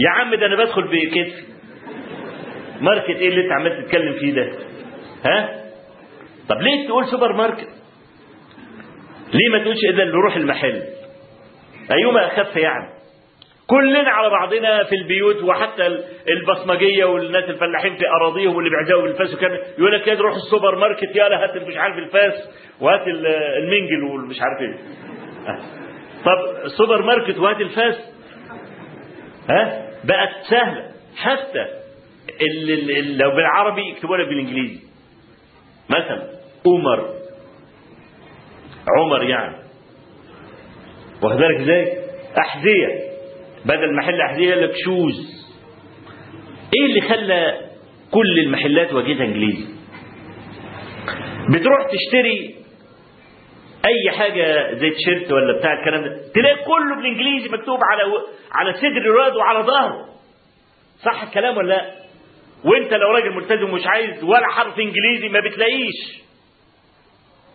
يا 0.00 0.10
عم 0.10 0.34
ده 0.34 0.46
أنا 0.46 0.56
بدخل 0.64 0.82
بكتفي 0.82 1.44
ماركت 2.80 3.10
إيه 3.10 3.28
اللي 3.28 3.44
أنت 3.44 3.52
عمال 3.52 3.84
تتكلم 3.84 4.12
فيه 4.18 4.32
ده؟ 4.34 4.52
ها؟ 5.26 5.62
طب 6.48 6.60
ليه 6.62 6.88
تقول 6.88 7.06
سوبر 7.06 7.32
ماركت؟ 7.32 7.68
ليه 9.34 9.48
ما 9.52 9.58
تقولش 9.62 9.78
اذا 9.94 10.04
نروح 10.04 10.36
المحل؟ 10.36 10.82
ايما 11.92 12.26
أخف 12.26 12.56
يعني. 12.56 12.88
كلنا 13.66 14.10
على 14.10 14.30
بعضنا 14.30 14.84
في 14.84 14.94
البيوت 14.94 15.42
وحتى 15.42 15.86
البصمجية 16.28 17.04
والناس 17.04 17.44
الفلاحين 17.44 17.96
في 17.96 18.08
أراضيهم 18.08 18.56
واللي 18.56 18.70
بيعزقوا 18.70 19.02
بالفاس 19.02 19.34
وكان 19.34 19.58
يقول 19.78 19.92
لك 19.92 20.06
يا 20.06 20.14
روح 20.14 20.34
السوبر 20.34 20.76
ماركت 20.78 21.16
يلا 21.16 21.44
هات 21.44 21.56
مش 21.56 21.76
عارف 21.76 21.98
الفاس 21.98 22.48
وهات 22.80 23.06
المنجل 23.06 24.02
والمش 24.02 24.36
عارف 24.40 24.60
إيه. 24.60 24.78
طب 26.24 26.64
السوبر 26.64 27.02
ماركت 27.02 27.38
وهات 27.38 27.60
الفاس. 27.60 27.96
ها؟ 29.50 29.90
بقت 30.04 30.30
سهلة. 30.50 30.90
حتى 31.16 31.66
لو 33.06 33.30
بالعربي 33.30 33.82
يكتبوا 33.90 34.16
لك 34.16 34.28
بالإنجليزي. 34.28 34.80
مثلا 35.90 36.22
عمر. 36.66 37.14
عمر 38.98 39.22
يعني. 39.22 39.56
واخد 41.22 41.36
بالك 41.36 41.60
إزاي؟ 41.60 41.98
أحذية. 42.38 43.11
بدل 43.64 43.94
محل 43.96 44.20
يقول 44.40 44.62
لك 44.62 44.72
shoes 44.84 45.42
إيه 46.74 46.86
اللي 46.86 47.00
خلى 47.00 47.60
كل 48.10 48.38
المحلات 48.38 48.92
واجهتها 48.92 49.24
إنجليزي؟ 49.24 49.64
بتروح 51.50 51.86
تشتري 51.92 52.54
أي 53.84 54.10
حاجة 54.18 54.74
زي 54.74 54.90
تيشيرت 54.90 55.32
ولا 55.32 55.58
بتاع 55.58 55.72
الكلام 55.80 56.02
ده 56.04 56.16
تلاقي 56.34 56.64
كله 56.64 56.96
بالإنجليزي 56.96 57.48
مكتوب 57.48 57.78
على 57.92 58.02
على 58.52 58.72
صدر 58.74 59.00
الواد 59.10 59.36
وعلى 59.36 59.66
ظهره 59.66 60.08
صح 61.04 61.22
الكلام 61.22 61.56
ولا 61.56 61.68
لأ؟ 61.68 61.90
وأنت 62.64 62.92
لو 62.92 63.10
راجل 63.10 63.30
ملتزم 63.36 63.70
ومش 63.70 63.86
عايز 63.86 64.24
ولا 64.24 64.46
حرف 64.52 64.78
إنجليزي 64.78 65.28
ما 65.28 65.40
بتلاقيش 65.40 66.22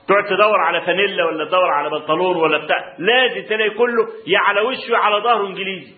تقعد 0.08 0.24
تدور 0.26 0.60
على 0.60 0.82
فانيلا 0.82 1.26
ولا 1.26 1.46
تدور 1.46 1.72
على 1.72 1.90
بنطلون 1.90 2.36
ولا 2.38 2.66
بتاع 2.66 2.78
لازم 3.00 3.48
تلاقي 3.48 3.70
كله 3.70 4.08
يا 4.28 4.40
على 4.40 4.62
وشه 4.62 4.92
يا 4.92 4.98
على 4.98 5.24
ظهره 5.24 5.48
انجليزي. 5.48 5.94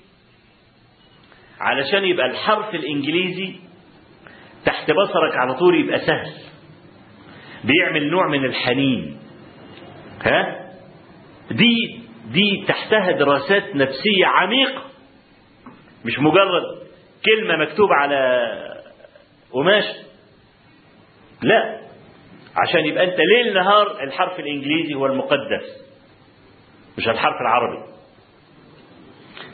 علشان 1.60 2.04
يبقى 2.06 2.26
الحرف 2.26 2.76
الانجليزي 2.76 3.56
تحت 4.66 4.92
بصرك 4.92 5.36
على 5.38 5.54
طول 5.54 5.76
يبقى 5.80 6.00
سهل. 6.00 6.32
بيعمل 7.64 8.10
نوع 8.12 8.28
من 8.28 8.46
الحنين. 8.46 9.20
ها؟ 10.26 10.70
دي 11.52 12.02
دي 12.32 12.66
تحتها 12.68 13.12
دراسات 13.12 13.76
نفسية 13.76 14.26
عميقة. 14.26 14.82
مش 16.06 16.20
مجرد 16.20 16.64
كلمة 17.26 17.58
مكتوبة 17.58 17.96
على 17.96 18.50
قماش. 19.52 19.86
لا. 21.42 21.80
عشان 22.56 22.86
يبقى 22.86 23.04
انت 23.04 23.18
ليل 23.20 23.54
نهار 23.54 24.04
الحرف 24.04 24.40
الإنجليزي 24.40 24.94
هو 24.94 25.06
المقدس 25.06 25.86
مش 26.98 27.10
الحرف 27.10 27.36
العربي. 27.42 27.84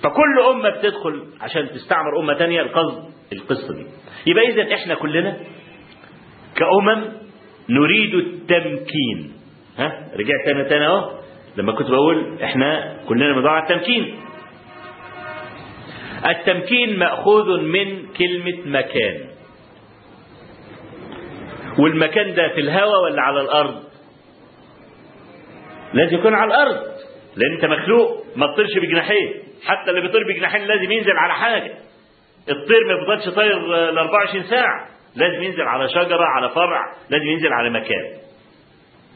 فكل 0.04 0.40
أمة 0.52 0.70
بتدخل 0.70 1.24
عشان 1.42 1.70
تستعمر 1.70 2.20
أمة 2.20 2.34
تانية 2.34 2.62
القصد 2.62 3.04
القصة 3.34 3.74
دي. 3.74 3.86
يبقى 4.28 4.48
إذا 4.48 4.74
إحنا 4.76 4.96
كلنا 4.96 5.38
كأمم 6.56 7.12
نريد 7.70 8.14
التمكين. 8.16 9.34
ها؟ 9.78 10.08
رجعت 10.16 10.48
أنا 10.48 10.64
تاني 10.64 10.88
أهو. 10.88 11.12
لما 11.58 11.72
كنت 11.72 11.92
بقول 11.92 12.42
إحنا 12.44 12.98
كلنا 13.08 13.34
بندور 13.34 13.50
على 13.50 13.64
التمكين. 13.64 14.16
التمكين 16.26 17.00
مأخوذ 17.00 17.62
من 17.62 18.06
كلمة 18.18 18.80
مكان. 18.80 19.35
والمكان 21.80 22.34
ده 22.34 22.48
في 22.48 22.62
الهواء 22.62 23.04
ولا 23.04 23.22
على 23.22 23.42
الأرض؟ 23.42 23.84
لازم 25.94 26.16
يكون 26.16 26.34
على 26.34 26.48
الأرض 26.54 26.84
لأن 27.36 27.52
أنت 27.56 27.66
مخلوق 27.66 28.26
ما 28.36 28.48
تطيرش 28.48 28.78
بجناحين 28.78 29.34
حتى 29.66 29.90
اللي 29.90 30.02
بيطير 30.02 30.24
بجناحين 30.34 30.62
لازم 30.68 30.92
ينزل 30.92 31.12
على 31.12 31.34
حاجة. 31.34 31.72
الطير 32.50 32.86
ما 32.88 32.94
يفضلش 32.94 33.36
طاير 33.36 33.58
ال 33.90 33.98
24 33.98 34.44
ساعة 34.44 34.88
لازم 35.16 35.44
ينزل 35.44 35.62
على 35.62 35.90
شجرة 35.90 36.24
على 36.36 36.50
فرع 36.50 36.82
لازم 37.10 37.26
ينزل 37.28 37.54
على 37.54 37.70
مكان. 37.70 38.12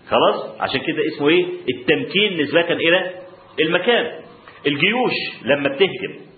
خلاص؟ 0.10 0.62
عشان 0.62 0.80
كده 0.82 0.98
اسمه 1.16 1.30
إيه؟ 1.30 1.46
التمكين 1.76 2.42
نسبة 2.42 2.62
إلى 2.74 3.12
المكان. 3.60 4.06
الجيوش 4.68 5.14
لما 5.46 5.70
بتهجم 5.70 6.29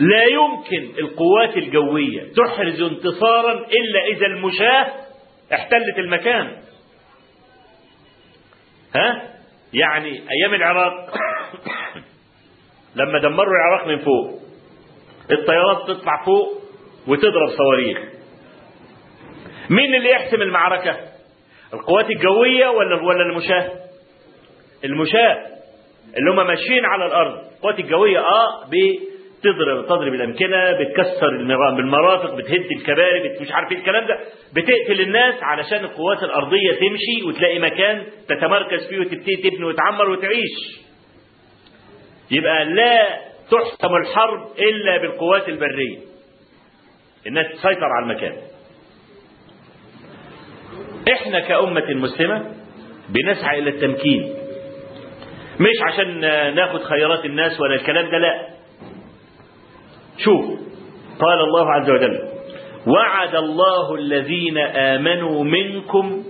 لا 0.00 0.24
يمكن 0.24 0.98
القوات 0.98 1.56
الجوية 1.56 2.32
تحرز 2.32 2.82
انتصارا 2.82 3.52
إلا 3.52 4.04
إذا 4.12 4.26
المشاة 4.26 4.86
احتلت 5.52 5.98
المكان. 5.98 6.56
ها؟ 8.94 9.22
يعني 9.72 10.08
أيام 10.10 10.54
العراق 10.54 11.14
لما 12.96 13.18
دمروا 13.18 13.54
العراق 13.54 13.86
من 13.86 13.98
فوق 13.98 14.40
الطيارات 15.32 15.88
تطلع 15.88 16.24
فوق 16.24 16.62
وتضرب 17.06 17.48
صواريخ. 17.48 17.98
مين 19.70 19.94
اللي 19.94 20.10
يحسم 20.10 20.42
المعركة؟ 20.42 20.96
القوات 21.74 22.10
الجوية 22.10 22.68
ولا 22.68 23.02
ولا 23.02 23.22
المشاة؟ 23.22 23.70
المشاة 24.84 25.46
اللي 26.18 26.30
هم 26.30 26.46
ماشيين 26.46 26.84
على 26.84 27.06
الأرض. 27.06 27.38
القوات 27.56 27.78
الجوية 27.78 28.18
آه 28.18 28.64
بتضرب 28.64 29.09
تضرب 29.42 30.14
الأمكنة 30.14 30.72
بتكسر 30.72 31.28
المرافق 31.28 32.34
بتهد 32.34 32.66
الكباري 32.76 33.38
مش 33.40 33.52
عارف 33.52 33.72
إيه 33.72 33.78
الكلام 33.78 34.06
ده. 34.06 34.18
بتقتل 34.54 35.00
الناس 35.00 35.34
علشان 35.42 35.84
القوات 35.84 36.22
الأرضية 36.22 36.72
تمشي 36.72 37.28
وتلاقي 37.28 37.58
مكان 37.58 38.04
تتمركز 38.28 38.88
فيه 38.88 38.98
وتبتدي 38.98 39.36
تبني 39.36 39.64
وتعمر 39.64 40.10
وتعيش. 40.10 40.80
يبقى 42.30 42.64
لا 42.64 43.20
تحسم 43.50 43.94
الحرب 43.96 44.48
إلا 44.58 44.96
بالقوات 45.02 45.48
البرية. 45.48 45.98
الناس 47.26 47.46
تسيطر 47.52 47.84
على 47.84 48.12
المكان. 48.12 48.36
إحنا 51.12 51.40
كأمة 51.40 51.94
مسلمة 51.94 52.54
بنسعى 53.08 53.58
إلى 53.58 53.70
التمكين. 53.70 54.34
مش 55.60 55.92
عشان 55.92 56.20
ناخد 56.54 56.82
خيرات 56.82 57.24
الناس 57.24 57.60
ولا 57.60 57.74
الكلام 57.74 58.10
ده 58.10 58.18
لا. 58.18 58.49
شوف 60.24 60.44
قال 61.20 61.40
الله 61.40 61.72
عز 61.72 61.90
وجل 61.90 62.20
وعد 62.86 63.34
الله 63.34 63.94
الذين 63.94 64.58
آمنوا 64.58 65.44
منكم 65.44 66.24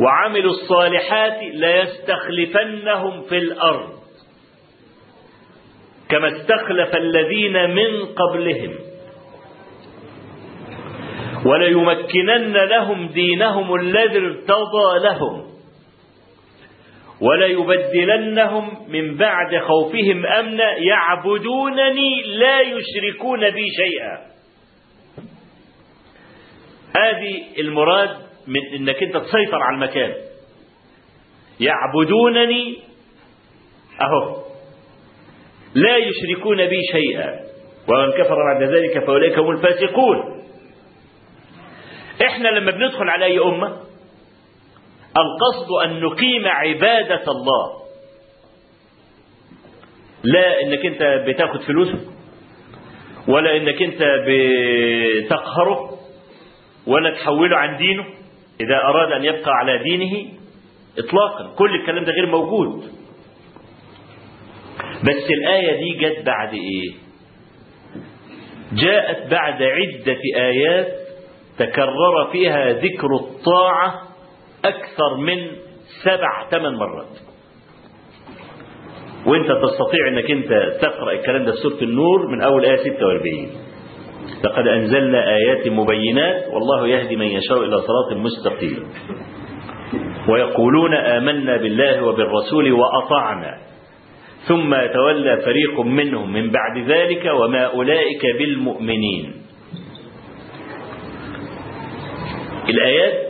وعملوا 0.00 0.50
الصالحات 0.50 1.38
ليستخلفنهم 1.42 3.22
في 3.22 3.38
الأرض 3.38 3.88
كما 6.08 6.28
استخلف 6.28 6.96
الذين 6.96 7.70
من 7.70 8.06
قبلهم 8.06 8.74
وليمكنن 11.46 12.52
لهم 12.56 13.08
دينهم 13.08 13.74
الذي 13.74 14.18
ارتضى 14.18 14.98
لهم. 15.02 15.55
وليبدلنهم 17.20 18.90
من 18.92 19.16
بعد 19.16 19.58
خوفهم 19.58 20.26
أمنا 20.26 20.76
يعبدونني 20.76 22.22
لا 22.22 22.60
يشركون 22.60 23.50
بي 23.50 23.64
شيئا. 23.70 24.18
هذه 26.98 27.42
المراد 27.58 28.10
من 28.46 28.60
إنك 28.74 29.02
أنت 29.02 29.16
تسيطر 29.16 29.62
على 29.62 29.74
المكان. 29.74 30.14
يعبدونني 31.60 32.78
أهو 34.02 34.42
لا 35.74 35.96
يشركون 35.96 36.66
بي 36.66 36.80
شيئا. 36.92 37.40
ومن 37.88 38.12
كفر 38.12 38.36
بعد 38.52 38.62
ذلك 38.62 39.04
فأولئك 39.04 39.38
هم 39.38 39.50
الفاسقون. 39.50 40.42
إحنا 42.22 42.48
لما 42.48 42.70
بندخل 42.70 43.08
على 43.08 43.24
أي 43.24 43.38
أمة 43.38 43.76
القصد 45.18 45.70
أن 45.84 46.00
نقيم 46.00 46.46
عبادة 46.46 47.22
الله. 47.32 47.72
لا 50.24 50.62
إنك 50.62 50.86
أنت 50.86 51.24
بتاخد 51.28 51.60
فلوسه 51.62 52.00
ولا 53.28 53.56
إنك 53.56 53.82
أنت 53.82 54.02
بتقهره 54.28 55.98
ولا 56.86 57.10
تحوله 57.14 57.56
عن 57.56 57.76
دينه. 57.76 58.04
إذا 58.60 58.76
أراد 58.76 59.12
أن 59.12 59.24
يبقى 59.24 59.50
على 59.50 59.78
دينه 59.82 60.28
اطلاقا. 60.98 61.54
كل 61.58 61.74
الكلام 61.80 62.04
ده 62.04 62.12
غير 62.12 62.26
موجود. 62.26 62.92
بس 65.02 65.30
الآية 65.30 65.80
دي 65.80 65.98
جت 65.98 66.26
بعد 66.26 66.54
إيه؟ 66.54 66.92
جاءت 68.72 69.30
بعد 69.30 69.62
عدة 69.62 70.18
آيات 70.36 70.88
تكرر 71.58 72.28
فيها 72.32 72.72
ذكر 72.72 73.14
الطاعة 73.14 74.02
أكثر 74.68 75.16
من 75.16 75.38
سبع 76.04 76.48
ثمان 76.50 76.74
مرات. 76.74 77.14
وأنت 79.26 79.46
تستطيع 79.46 80.08
إنك 80.08 80.30
أنت 80.30 80.78
تقرأ 80.82 81.12
الكلام 81.12 81.44
ده 81.44 81.52
في 81.52 81.58
سورة 81.58 81.82
النور 81.82 82.26
من 82.28 82.42
أول 82.42 82.64
آية 82.64 82.76
46 82.76 83.50
لقد 84.44 84.66
أنزلنا 84.66 85.36
آيات 85.36 85.68
مبينات 85.68 86.44
والله 86.52 86.88
يهدي 86.88 87.16
من 87.16 87.26
يشاء 87.26 87.62
إلى 87.64 87.76
صراط 87.80 88.12
مستقيم. 88.16 88.88
ويقولون 90.28 90.94
آمنا 90.94 91.56
بالله 91.56 92.04
وبالرسول 92.04 92.72
وأطعنا. 92.72 93.58
ثم 94.48 94.74
يتولى 94.74 95.36
فريق 95.36 95.80
منهم 95.80 96.32
من 96.32 96.50
بعد 96.50 96.78
ذلك 96.78 97.30
وما 97.40 97.64
أولئك 97.64 98.22
بالمؤمنين. 98.38 99.32
الآيات 102.68 103.25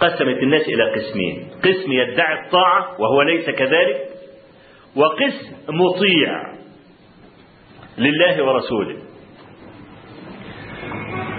قسمت 0.00 0.42
الناس 0.42 0.68
إلى 0.68 0.90
قسمين. 0.90 1.48
قسم 1.64 1.92
يدعي 1.92 2.46
الطاعة 2.46 3.00
وهو 3.00 3.22
ليس 3.22 3.50
كذلك 3.50 4.00
وقسم 4.96 5.56
مطيع 5.68 6.54
لله 7.98 8.44
ورسوله. 8.44 8.96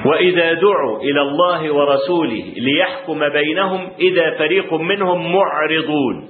وإذا 0.05 0.53
دعوا 0.53 0.99
إلى 0.99 1.21
الله 1.21 1.73
ورسوله 1.73 2.53
ليحكم 2.57 3.29
بينهم 3.29 3.89
إذا 3.99 4.37
فريق 4.37 4.73
منهم 4.73 5.33
معرضون. 5.33 6.29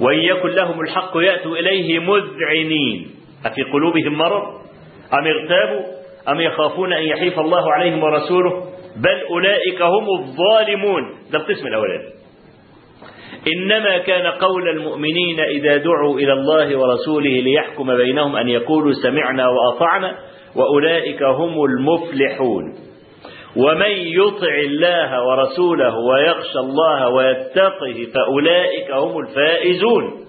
وإن 0.00 0.18
يكن 0.18 0.48
لهم 0.48 0.80
الحق 0.80 1.16
يأتوا 1.16 1.56
إليه 1.56 1.98
مذعنين. 1.98 3.10
أفي 3.46 3.62
قلوبهم 3.62 4.14
مرض؟ 4.14 4.42
أم 5.14 5.26
ارتابوا 5.26 5.84
أم 6.28 6.40
يخافون 6.40 6.92
أن 6.92 7.02
يحيف 7.02 7.38
الله 7.38 7.72
عليهم 7.72 8.02
ورسوله؟ 8.02 8.71
بل 8.96 9.20
أولئك 9.30 9.82
هم 9.82 10.06
الظالمون. 10.20 11.02
ده 11.32 11.38
القسم 11.38 11.66
الأولاني 11.66 12.12
إنما 13.56 13.98
كان 13.98 14.26
قول 14.26 14.68
المؤمنين 14.68 15.40
إذا 15.40 15.76
دعوا 15.76 16.18
إلى 16.18 16.32
الله 16.32 16.76
ورسوله 16.78 17.30
ليحكم 17.30 17.96
بينهم 17.96 18.36
أن 18.36 18.48
يقولوا 18.48 18.92
سمعنا 19.02 19.48
وأطعنا 19.48 20.18
وأولئك 20.56 21.22
هم 21.22 21.64
المفلحون. 21.64 22.74
ومن 23.56 23.90
يطع 23.90 24.54
الله 24.54 25.26
ورسوله 25.26 25.94
ويخشى 25.98 26.58
الله 26.58 27.08
ويتقه 27.08 28.06
فأولئك 28.14 28.90
هم 28.90 29.18
الفائزون. 29.18 30.26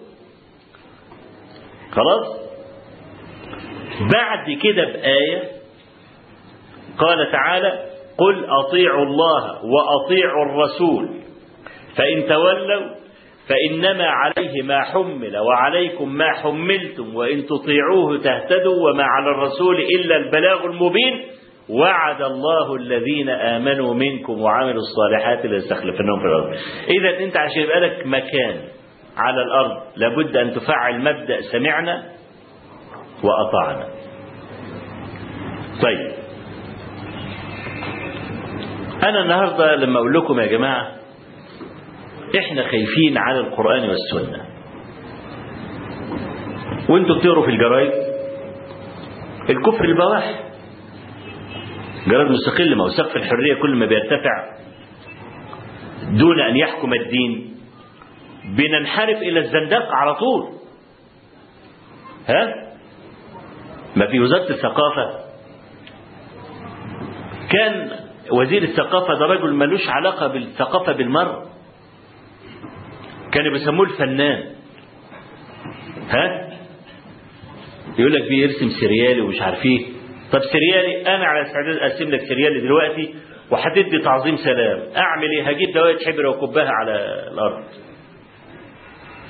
خلاص؟ 1.92 2.44
بعد 4.14 4.58
كده 4.64 4.84
بآية 4.86 5.44
قال 6.98 7.32
تعالى 7.32 7.93
قل 8.18 8.46
أطيعوا 8.46 9.06
الله 9.06 9.44
وأطيعوا 9.66 10.46
الرسول. 10.46 11.10
فإن 11.98 12.28
تولوا 12.28 13.04
فإنما 13.50 14.06
عليه 14.06 14.62
ما 14.64 14.84
حمل 14.84 15.38
وعليكم 15.38 16.14
ما 16.14 16.32
حملتم 16.32 17.16
وإن 17.16 17.46
تطيعوه 17.46 18.18
تهتدوا 18.18 18.90
وما 18.90 19.04
على 19.04 19.30
الرسول 19.32 19.76
إلا 20.00 20.16
البلاغ 20.16 20.66
المبين. 20.66 21.22
وعد 21.70 22.22
الله 22.22 22.76
الذين 22.76 23.30
آمنوا 23.30 23.94
منكم 23.94 24.42
وعملوا 24.42 24.82
الصالحات 24.82 25.46
ليستخلفنهم 25.46 26.20
في 26.20 26.26
الأرض. 26.26 26.58
إذا 26.90 27.26
أنت 27.26 27.38
عشان 27.38 27.62
يبقى 27.62 27.80
لك 27.80 28.08
مكان 28.08 28.62
على 29.18 29.42
الأرض 29.42 29.82
لابد 29.96 30.38
أن 30.38 30.54
تفعل 30.54 31.00
مبدأ 31.00 31.42
سمعنا 31.52 32.04
وأطعنا. 33.24 33.88
طيب. 35.84 36.23
أنا 39.10 39.22
النهاردة 39.22 39.76
لما 39.76 40.00
أقول 40.00 40.14
لكم 40.14 40.40
يا 40.40 40.46
جماعة 40.46 40.92
إحنا 42.38 42.64
خايفين 42.64 43.18
على 43.18 43.40
القرآن 43.40 43.90
والسنة. 43.90 44.46
وأنتوا 46.90 47.16
بتقروا 47.16 47.46
في 47.46 47.52
الجرايد؟ 47.52 47.92
الكفر 49.50 49.86
البواح. 49.86 50.44
جرائد 52.08 52.32
مستقل 52.32 52.76
ما 52.76 52.90
سقف 52.98 53.16
الحرية 53.16 53.62
كل 53.62 53.76
ما 53.76 53.86
بيرتفع 53.86 54.54
دون 56.04 56.40
أن 56.40 56.56
يحكم 56.56 56.94
الدين. 56.94 57.56
بننحرف 58.46 59.18
إلى 59.18 59.40
الزندقة 59.40 59.96
على 59.96 60.16
طول. 60.16 60.50
ها؟ 62.30 62.74
ما 63.96 64.08
في 64.08 64.20
وزارة 64.20 64.50
الثقافة. 64.50 65.20
كان 67.50 68.03
وزير 68.32 68.64
الثقافة 68.64 69.14
ده 69.20 69.26
رجل 69.26 69.54
ملوش 69.54 69.90
علاقة 69.90 70.28
بالثقافة 70.28 70.94
بالمرة 70.94 71.46
كانوا 73.32 73.52
بيسموه 73.52 73.86
الفنان. 73.86 74.44
ها؟ 76.10 76.50
يقول 78.00 78.14
لك 78.14 78.28
بيرسم 78.30 78.70
سريالي 78.82 79.22
ومش 79.22 79.42
عارف 79.42 79.66
إيه. 79.66 79.86
طب 80.32 80.40
سريالي 80.40 81.02
أنا 81.16 81.26
على 81.26 81.42
استعداد 81.48 81.78
أرسم 81.78 82.10
لك 82.10 82.20
سريالي 82.30 82.60
دلوقتي 82.62 83.16
وهتدي 83.52 84.00
تعظيم 84.04 84.36
سلام. 84.38 84.80
أعمل 84.98 85.28
إيه؟ 85.38 85.44
هجيب 85.50 85.74
دوائر 85.74 85.98
حبر 86.06 86.26
واكبها 86.26 86.70
على 86.70 86.96
الأرض. 87.34 87.64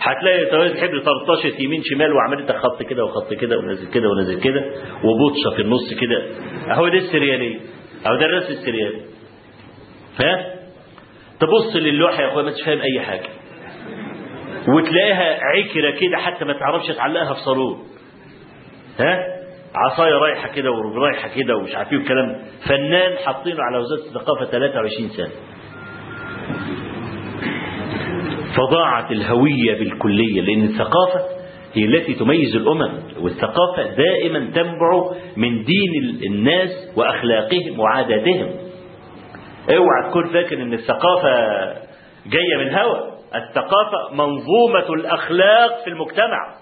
هتلاقي 0.02 0.46
دوائر 0.52 0.76
حبر 0.76 1.00
13 1.00 1.62
يمين 1.62 1.82
شمال 1.84 2.14
وعملت 2.14 2.52
خط 2.52 2.84
كده 2.84 3.06
وخط 3.06 3.34
كده 3.34 3.58
ونازل 3.58 3.92
كده 3.92 4.10
ونازل 4.10 4.40
كده 4.42 4.62
وبطشه 5.04 5.56
في 5.56 5.62
النص 5.62 5.94
كده. 5.94 6.26
أهو 6.74 6.88
ده 6.88 6.98
السريالي 6.98 7.60
اهو 8.06 8.16
ده 8.16 8.26
الرسم 8.26 8.54
السريالي 8.54 9.02
ها؟ 10.20 10.54
تبص 11.40 11.76
للوحه 11.76 12.22
يا 12.22 12.28
اخويا 12.28 12.44
ما 12.46 12.52
تفهم 12.52 12.82
أي 12.82 13.02
حاجة. 13.02 13.30
وتلاقيها 14.68 15.40
عكرة 15.44 15.92
كده 16.00 16.18
حتى 16.18 16.46
ما 16.46 16.54
تعرفش 16.54 16.88
تعلقها 16.88 17.34
في 17.34 17.40
صالون 17.40 17.84
ها؟ 19.00 19.20
عصاية 19.76 20.14
رايحة 20.14 20.48
كده 20.48 20.72
ورايحة 20.72 21.28
كده 21.36 21.56
ومش 21.56 21.76
عارف 21.76 21.92
إيه 21.92 21.98
والكلام 21.98 22.42
فنان 22.70 23.18
حاطينه 23.26 23.58
على 23.64 23.78
وزارة 23.78 24.08
الثقافة 24.08 24.46
23 24.46 25.10
سنة. 25.10 25.30
فضاعت 28.58 29.12
الهوية 29.12 29.80
بالكلية 29.80 30.42
لأن 30.42 30.64
الثقافة 30.64 31.43
هي 31.74 31.86
التي 31.86 32.14
تميز 32.14 32.56
الأمم 32.56 33.00
والثقافة 33.20 33.96
دائما 33.96 34.40
تنبع 34.40 35.12
من 35.38 35.64
دين 35.64 36.20
الناس 36.26 36.70
وأخلاقهم 36.96 37.80
وعاداتهم. 37.80 38.56
اوعى 39.70 40.10
تكون 40.10 40.34
فاكر 40.34 40.62
إن 40.62 40.74
الثقافة 40.74 41.30
جاية 42.26 42.58
من 42.58 42.76
هوى 42.76 43.14
الثقافة 43.36 44.14
منظومة 44.14 44.94
الأخلاق 44.94 45.84
في 45.84 45.90
المجتمع. 45.90 46.56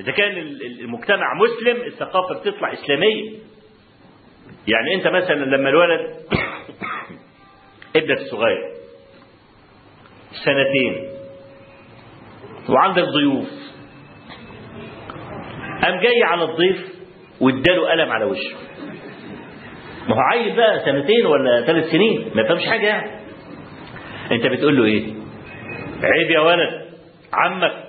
إذا 0.00 0.12
كان 0.12 0.38
المجتمع 0.80 1.34
مسلم 1.34 1.82
الثقافة 1.86 2.40
بتطلع 2.40 2.72
إسلامية. 2.72 3.30
يعني 4.68 4.94
أنت 4.94 5.06
مثلا 5.06 5.44
لما 5.44 5.68
الولد 5.68 6.00
ابنك 7.96 8.18
الصغير 8.20 8.72
سنتين 10.44 11.08
وعندك 12.68 13.02
ضيوف 13.02 13.61
قام 15.82 16.00
جاي 16.00 16.22
على 16.22 16.44
الضيف 16.44 16.76
واداله 17.40 17.90
قلم 17.90 18.10
على 18.12 18.24
وشه. 18.24 18.56
ما 20.08 20.14
هو 20.14 20.20
عيل 20.32 20.56
بقى 20.56 20.80
سنتين 20.84 21.26
ولا 21.26 21.62
ثلاث 21.66 21.90
سنين 21.90 22.30
ما 22.34 22.48
فهمش 22.48 22.66
حاجة 22.66 22.86
يعني. 22.86 23.10
أنت 24.32 24.46
بتقول 24.46 24.76
له 24.76 24.84
إيه؟ 24.84 25.04
عيب 26.02 26.30
يا 26.30 26.40
ولد 26.40 26.82
عمك 27.32 27.84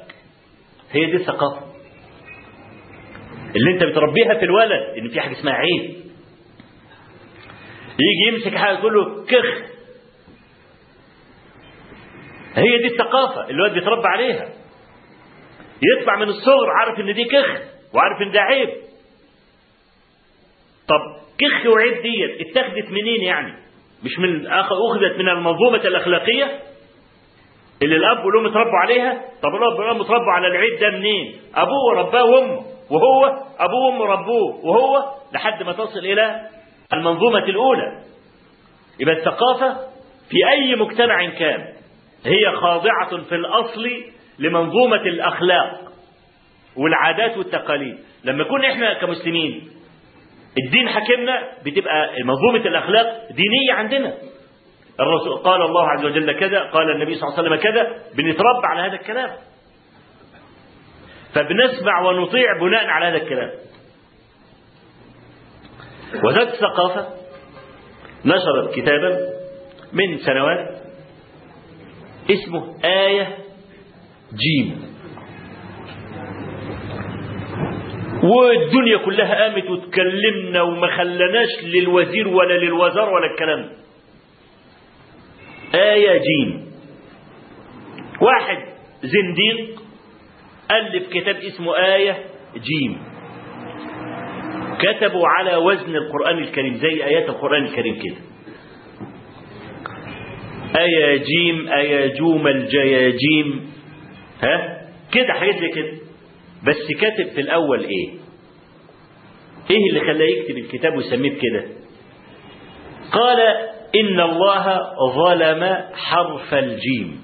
هي 0.92 1.06
دي 1.06 1.16
الثقافة. 1.16 1.74
اللي 3.56 3.72
انت 3.74 3.84
بتربيها 3.84 4.34
في 4.40 4.46
الولد 4.46 4.98
ان 4.98 5.10
في 5.10 5.22
حاجة 5.22 5.32
اسمها 5.32 5.54
عيب. 5.54 5.96
يجي 8.00 8.36
يمسك 8.36 8.56
حاجة 8.58 8.76
تقول 8.76 8.94
له 8.94 9.26
كخ. 9.26 9.74
هي 12.56 12.78
دي 12.78 12.88
الثقافة 12.88 13.42
اللي 13.42 13.54
الولد 13.54 13.74
بيتربى 13.74 14.08
عليها. 14.08 14.50
يطلع 16.00 16.16
من 16.16 16.28
الصغر 16.28 16.70
عارف 16.80 17.00
ان 17.00 17.14
دي 17.14 17.24
كخ. 17.26 17.73
وعارف 17.96 18.22
إن 18.22 18.32
ده 18.32 18.40
عيب. 18.42 18.70
طب 20.88 21.00
كخ 21.38 21.66
وعيب 21.66 22.02
ديت 22.02 22.42
اتخذت 22.48 22.92
منين 22.92 23.22
يعني؟ 23.24 23.54
مش 24.04 24.20
من 24.20 24.48
أخذت 24.48 25.18
من 25.20 25.30
المنظومة 25.30 25.78
الأخلاقية 25.78 26.60
اللي 27.82 27.96
الأب 27.96 28.26
والأم 28.26 28.46
اتربوا 28.46 28.78
عليها؟ 28.84 29.22
طب 29.44 29.50
الأب 29.56 29.80
والأم 29.80 30.02
اتربوا 30.02 30.32
على 30.32 30.48
العيب 30.48 30.80
ده 30.80 30.90
منين؟ 30.90 31.36
أبوه 31.56 31.94
رباه 31.96 32.24
وأمه 32.26 32.62
وهو 32.90 33.26
أبوه 33.60 33.86
وأمه 33.86 34.06
ربوه 34.06 34.66
وهو 34.66 35.04
لحد 35.34 35.64
ما 35.64 35.72
تصل 35.74 36.00
إلى 36.00 36.42
المنظومة 36.94 37.44
الأولى. 37.44 38.04
يبقى 39.00 39.16
الثقافة 39.16 39.74
في 40.30 40.38
أي 40.52 40.76
مجتمع 40.76 41.30
كان 41.30 41.74
هي 42.26 42.52
خاضعة 42.56 43.24
في 43.30 43.36
الأصل 43.36 43.90
لمنظومة 44.40 45.02
الأخلاق. 45.02 45.93
والعادات 46.78 47.38
والتقاليد. 47.38 47.98
لما 48.24 48.42
يكون 48.44 48.66
إحنا 48.66 48.94
كمسلمين 48.94 49.70
الدين 50.66 50.90
حكمنا 50.90 51.52
بتبقى 51.66 52.10
منظومة 52.26 52.68
الأخلاق 52.68 53.28
دينية 53.32 53.74
عندنا. 53.74 54.14
الرسول 55.00 55.38
قال 55.38 55.62
الله 55.62 55.90
عز 55.90 56.06
وجل 56.06 56.40
كذا 56.40 56.60
قال 56.60 56.92
النبي 56.92 57.16
صلى 57.16 57.28
الله 57.28 57.40
عليه 57.40 57.50
وسلم 57.50 57.72
كذا 57.72 58.04
بنتربى 58.16 58.66
على 58.66 58.82
هذا 58.82 58.96
الكلام. 58.96 59.30
فبنسمع 61.34 62.02
ونطيع 62.02 62.60
بناء 62.62 62.86
على 62.86 63.06
هذا 63.06 63.24
الكلام. 63.24 63.52
وزارة 66.24 66.54
الثقافة 66.54 67.08
نشرت 68.26 68.76
كتابا 68.76 69.30
من 69.94 70.18
سنوات 70.18 70.84
اسمه 72.32 72.76
آية 72.86 73.38
جيم. 74.34 74.93
والدنيا 78.24 78.98
كلها 78.98 79.44
قامت 79.44 79.70
وتكلمنا 79.70 80.62
وما 80.62 80.88
خلناش 80.88 81.50
للوزير 81.64 82.28
ولا 82.28 82.54
للوزارة 82.58 83.12
ولا 83.14 83.32
الكلام. 83.34 83.70
آية 85.76 86.22
جيم 86.22 86.66
واحد 88.22 88.58
زنديق 89.04 89.82
ألف 90.72 91.10
كتاب 91.10 91.36
اسمه 91.36 91.78
آية 91.96 92.18
جيم. 92.56 92.98
كتبوا 94.80 95.28
على 95.28 95.56
وزن 95.56 95.96
القرآن 95.96 96.38
الكريم 96.38 96.74
زي 96.74 97.06
آيات 97.06 97.30
القرآن 97.30 97.66
الكريم 97.66 97.96
كده. 97.96 98.16
آية 100.82 101.18
جيم 101.18 101.68
آية 101.68 102.14
جوم 102.14 102.48
الجياجيم 102.48 103.72
ها؟ 104.44 104.82
كده 105.12 105.34
حاجات 105.34 105.56
زي 105.56 105.70
كده. 105.70 106.03
بس 106.68 107.00
كاتب 107.02 107.30
في 107.36 107.42
الأول 107.42 107.80
إيه؟ 107.80 108.10
إيه 109.70 109.90
اللي 109.90 110.00
خلاه 110.00 110.26
يكتب 110.26 110.58
الكتاب 110.58 110.96
ويسميه 110.96 111.30
بكده؟ 111.32 111.66
قال 113.12 113.40
إن 113.96 114.20
الله 114.20 114.80
ظلم 115.16 115.78
حرف 115.94 116.54
الجيم. 116.54 117.22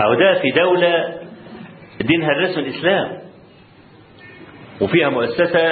أو 0.00 0.14
ده 0.14 0.40
في 0.42 0.50
دولة 0.50 1.20
دينها 2.00 2.28
الرسم 2.32 2.60
الإسلام. 2.60 3.18
وفيها 4.80 5.08
مؤسسة 5.08 5.68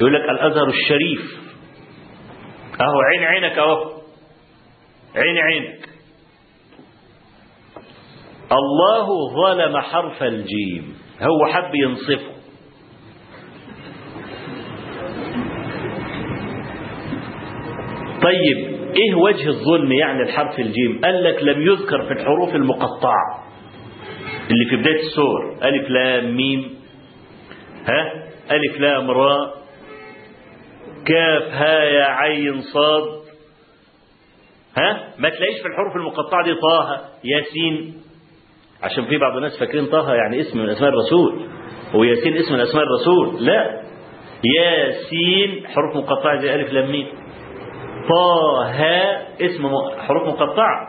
يقول 0.00 0.14
لك 0.14 0.30
الأزهر 0.30 0.68
الشريف. 0.68 1.38
أهو 2.80 3.00
عين 3.12 3.24
عينك 3.24 3.58
أهو. 3.58 3.92
عين 5.16 5.38
عينك. 5.38 5.83
الله 8.54 9.06
ظلم 9.34 9.78
حرف 9.80 10.22
الجيم. 10.22 10.94
هو 11.22 11.46
حب 11.46 11.74
ينصفه. 11.74 12.34
طيب 18.22 18.74
إيه 18.96 19.14
وجه 19.14 19.48
الظلم 19.48 19.92
يعني 19.92 20.22
الحرف 20.22 20.58
الجيم؟ 20.58 21.00
قال 21.04 21.24
لك 21.24 21.42
لم 21.42 21.62
يذكر 21.62 22.02
في 22.02 22.12
الحروف 22.12 22.54
المقطعة. 22.54 23.44
اللي 24.50 24.64
في 24.70 24.76
بداية 24.76 25.00
السور. 25.00 25.58
ألف 25.62 25.90
لام 25.90 26.36
ميم. 26.36 26.74
ها؟ 27.86 28.12
ألف 28.50 28.80
لام 28.80 29.10
راء 29.10 29.54
كاف 31.06 31.42
ها 31.52 31.84
يا 31.84 32.04
عين 32.04 32.60
صاد. 32.60 33.24
ها؟ 34.78 35.14
ما 35.18 35.28
تلاقيش 35.28 35.60
في 35.62 35.68
الحروف 35.68 35.96
المقطعة 35.96 36.44
دي 36.44 36.54
طه 36.54 37.00
ياسين. 37.24 38.03
عشان 38.84 39.04
في 39.04 39.18
بعض 39.18 39.36
الناس 39.36 39.58
فاكرين 39.58 39.86
طه 39.86 40.14
يعني 40.14 40.40
اسم 40.40 40.58
من 40.58 40.68
أسماء 40.68 40.90
الرسول 40.90 41.46
وياسين 41.94 42.36
اسم 42.36 42.54
من 42.54 42.60
أسماء 42.60 42.84
الرسول 42.84 43.44
لا. 43.46 43.80
ياسين 44.58 45.66
حروف 45.66 45.96
مقطعة 45.96 46.40
زي 46.40 46.54
ألف 46.54 46.72
لام 46.72 46.90
ميم. 46.90 47.06
طه 48.08 48.70
اسم 49.40 49.68
حروف 49.98 50.28
مقطعة. 50.28 50.88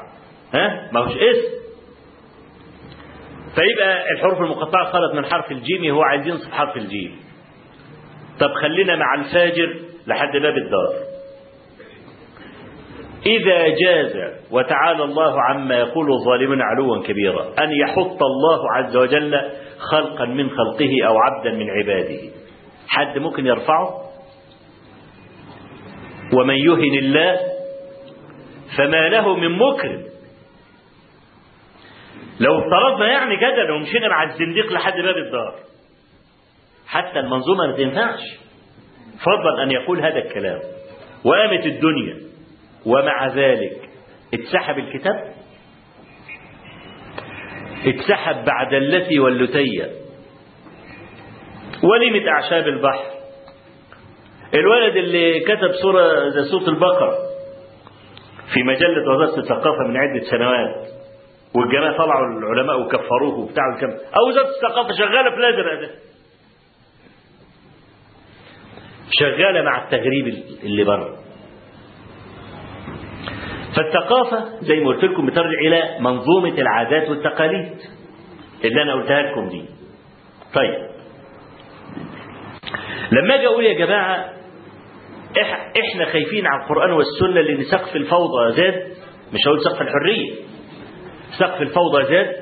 ها؟ 0.53 0.89
ما 0.93 0.99
هوش 0.99 1.11
اسم. 1.17 1.55
فيبقى 3.55 4.11
الحروف 4.11 4.41
المقطعة 4.41 4.85
خلت 4.91 5.13
من 5.15 5.25
حرف 5.25 5.51
الجيم 5.51 5.93
هو 5.95 6.01
عايز 6.01 6.27
ينصف 6.27 6.51
حرف 6.51 6.77
الجيم. 6.77 7.15
طب 8.39 8.53
خلينا 8.53 8.95
مع 8.95 9.15
الفاجر 9.19 9.75
لحد 10.07 10.31
باب 10.31 10.57
الدار. 10.57 11.14
إذا 13.25 13.67
جاز 13.67 14.33
وتعالى 14.51 15.03
الله 15.03 15.41
عما 15.41 15.75
يقول 15.75 16.11
الظالمون 16.11 16.61
علوا 16.61 17.03
كبيرا 17.03 17.53
أن 17.59 17.71
يحط 17.71 18.23
الله 18.23 18.71
عز 18.71 18.97
وجل 18.97 19.41
خلقا 19.77 20.25
من 20.25 20.49
خلقه 20.49 21.07
أو 21.07 21.17
عبدا 21.17 21.51
من 21.51 21.69
عباده. 21.69 22.19
حد 22.87 23.17
ممكن 23.17 23.45
يرفعه؟ 23.45 24.05
ومن 26.33 26.55
يهن 26.55 26.97
الله 26.97 27.39
فما 28.77 29.09
له 29.09 29.35
من 29.35 29.57
مكرم. 29.57 30.03
لو 32.39 32.59
افترضنا 32.59 33.07
يعني 33.07 33.37
كده 33.37 33.63
لو 33.63 33.79
مشينا 33.79 34.07
مع 34.07 34.23
الزنديق 34.23 34.73
لحد 34.73 34.93
باب 34.93 35.17
الدار. 35.17 35.55
حتى 36.87 37.19
المنظومة 37.19 37.67
ما 37.67 37.73
تنفعش. 37.77 38.21
فضلا 39.25 39.63
أن 39.63 39.71
يقول 39.71 39.99
هذا 39.99 40.17
الكلام. 40.17 40.59
وقامت 41.25 41.65
الدنيا. 41.65 42.34
ومع 42.85 43.27
ذلك 43.27 43.89
اتسحب 44.33 44.77
الكتاب؟ 44.77 45.33
اتسحب 47.85 48.45
بعد 48.45 48.73
التي 48.73 49.19
واللتية 49.19 49.91
ولمت 51.83 52.27
أعشاب 52.27 52.67
البحر. 52.67 53.05
الولد 54.53 54.95
اللي 54.95 55.39
كتب 55.39 55.71
سورة 55.81 56.29
زي 56.29 56.43
سورة 56.51 56.69
البقرة 56.69 57.17
في 58.53 58.63
مجلة 58.63 59.11
وزارة 59.15 59.39
الثقافة 59.39 59.83
من 59.87 59.97
عدة 59.97 60.23
سنوات 60.31 60.87
والجماعة 61.55 61.97
طلعوا 61.97 62.39
العلماء 62.39 62.81
وكفروه 62.81 63.39
وبتاع 63.39 63.63
الكم 63.75 63.87
أو 63.91 64.29
وزارة 64.29 64.47
الثقافة 64.49 64.93
شغالة 64.97 65.29
في 65.31 65.37
الأزرق 65.37 65.81
ده. 65.81 65.89
شغالة 69.19 69.61
مع 69.61 69.83
التغريب 69.83 70.27
اللي 70.63 70.83
بره. 70.83 71.17
فالثقافة 73.75 74.45
زي 74.61 74.79
ما 74.79 74.87
قلت 74.87 75.03
لكم 75.03 75.25
بترجع 75.25 75.59
إلى 75.67 75.83
منظومة 75.99 76.57
العادات 76.57 77.09
والتقاليد. 77.09 77.71
اللي 78.63 78.81
أنا 78.81 78.93
قلتها 78.93 79.21
لكم 79.21 79.49
دي. 79.49 79.65
طيب. 80.53 80.75
لما 83.11 83.35
أجي 83.35 83.47
أقول 83.47 83.63
يا 83.65 83.85
جماعة 83.85 84.25
إحنا 85.91 86.05
خايفين 86.05 86.45
على 86.47 86.63
القرآن 86.63 86.91
والسنة 86.91 87.41
لأن 87.41 87.63
سقف 87.63 87.95
الفوضى 87.95 88.51
زاد 88.51 88.87
مش 89.33 89.39
هقول 89.47 89.59
سقف 89.63 89.81
الحرية. 89.81 90.33
سقف 91.39 91.61
الفوضى 91.61 92.03
زاد 92.03 92.35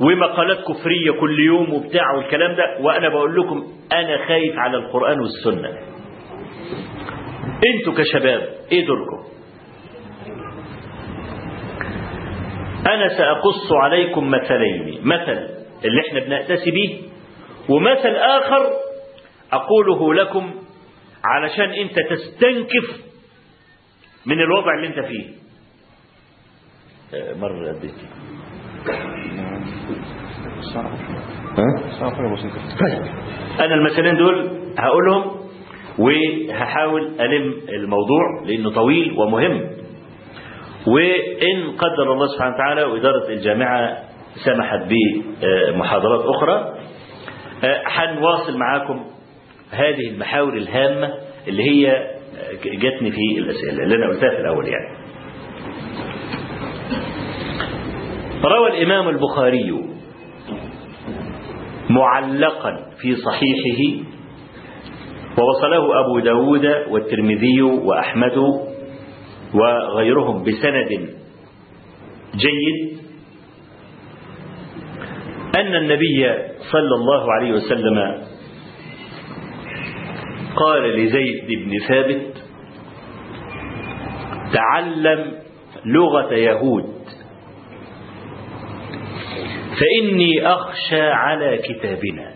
ومقالات 0.00 0.58
كفرية 0.58 1.10
كل 1.20 1.40
يوم 1.40 1.74
وبتاع 1.74 2.12
والكلام 2.16 2.56
ده 2.56 2.64
وأنا 2.80 3.08
بقول 3.08 3.36
لكم 3.40 3.66
أنا 3.92 4.26
خايف 4.26 4.54
على 4.58 4.76
القرآن 4.76 5.16
والسنة. 5.20 5.68
أنتوا 7.74 7.92
كشباب 8.02 8.48
إيه 8.72 8.86
دوركم؟ 8.86 9.39
أنا 12.86 13.08
سأقص 13.08 13.72
عليكم 13.72 14.30
مثلين 14.30 14.98
مثل 15.02 15.48
اللي 15.84 16.00
إحنا 16.08 16.20
بنأتسي 16.20 16.70
به 16.70 17.02
ومثل 17.68 18.08
آخر 18.16 18.66
أقوله 19.52 20.14
لكم 20.14 20.50
علشان 21.24 21.70
أنت 21.70 21.94
تستنكف 22.10 23.00
من 24.26 24.40
الوضع 24.40 24.74
اللي 24.74 24.86
أنت 24.86 25.00
فيه. 25.00 25.26
مر 27.40 27.68
قد 27.68 27.84
إيه 27.84 27.90
طيب. 32.80 33.02
أنا 33.60 33.74
المثلين 33.74 34.16
دول 34.16 34.50
هقولهم 34.78 35.40
وهحاول 35.98 37.06
ألم 37.20 37.54
الموضوع 37.68 38.42
لأنه 38.44 38.70
طويل 38.70 39.12
ومهم. 39.18 39.70
وإن 40.86 41.70
قدر 41.78 42.12
الله 42.12 42.26
سبحانه 42.26 42.54
وتعالى 42.54 42.82
وإدارة 42.82 43.28
الجامعة 43.28 43.98
سمحت 44.44 44.80
بمحاضرات 44.88 46.24
أخرى. 46.24 46.74
هنواصل 47.86 48.58
معاكم 48.58 49.04
هذه 49.70 50.08
المحاور 50.10 50.52
الهامة 50.54 51.14
اللي 51.48 51.62
هي 51.62 52.10
جاتني 52.64 53.10
في 53.10 53.38
الأسئلة 53.38 53.82
اللي 53.82 53.94
أنا 53.96 54.06
قلتها 54.08 54.30
في 54.30 54.40
الأول 54.40 54.68
يعني. 54.68 54.96
روى 58.44 58.68
الإمام 58.78 59.08
البخاري 59.08 59.84
معلقا 61.90 62.76
في 63.00 63.16
صحيحه 63.16 64.04
ووصله 65.38 66.00
أبو 66.04 66.18
داود 66.18 66.66
والترمذي 66.90 67.62
وأحمد 67.62 68.38
وغيرهم 69.54 70.42
بسند 70.42 70.88
جيد 72.34 72.98
أن 75.56 75.74
النبي 75.74 76.34
صلى 76.72 76.94
الله 76.94 77.32
عليه 77.32 77.52
وسلم 77.52 78.22
قال 80.56 80.82
لزيد 80.82 81.46
بن 81.48 81.78
ثابت 81.88 82.42
تعلم 84.52 85.32
لغة 85.84 86.34
يهود 86.34 87.00
فإني 89.80 90.46
أخشى 90.46 91.00
على 91.02 91.58
كتابنا. 91.58 92.34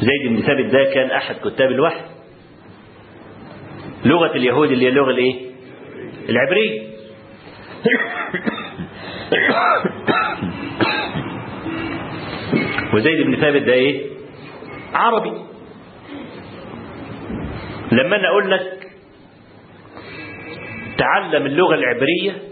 زيد 0.00 0.28
بن 0.28 0.42
ثابت 0.42 0.64
ده 0.72 0.84
كان 0.94 1.10
أحد 1.10 1.34
كتاب 1.34 1.70
الوحي. 1.70 2.11
لغة 4.04 4.36
اليهود 4.36 4.70
اللي 4.70 4.84
هي 4.84 4.88
اللغة 4.88 5.10
الإيه؟ 5.10 5.34
العبرية 6.28 6.82
وزيد 12.94 13.26
بن 13.26 13.36
ثابت 13.36 13.62
ده 13.62 13.72
إيه؟ 13.72 14.06
عربي 14.94 15.32
لما 17.92 18.16
أنا 18.16 18.28
أقول 18.28 18.50
لك 18.50 18.88
تعلم 20.98 21.46
اللغة 21.46 21.74
العبرية 21.74 22.42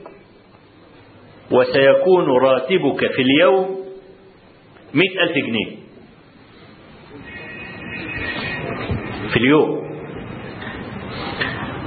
وسيكون 1.51 2.25
راتبك 2.43 3.13
في 3.13 3.23
اليوم 3.23 3.85
مئة 4.95 5.23
ألف 5.23 5.33
جنيه 5.33 5.77
في 9.31 9.37
اليوم 9.37 9.80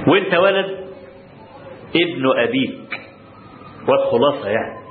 وانت 0.08 0.34
ولد؟ 0.34 0.84
ابن 1.96 2.38
أبيك. 2.38 3.00
والخلاصة 3.88 4.48
يعني. 4.48 4.84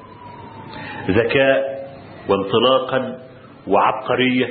ذكاء 1.09 1.88
وانطلاقا 2.30 3.20
وعبقرية. 3.68 4.47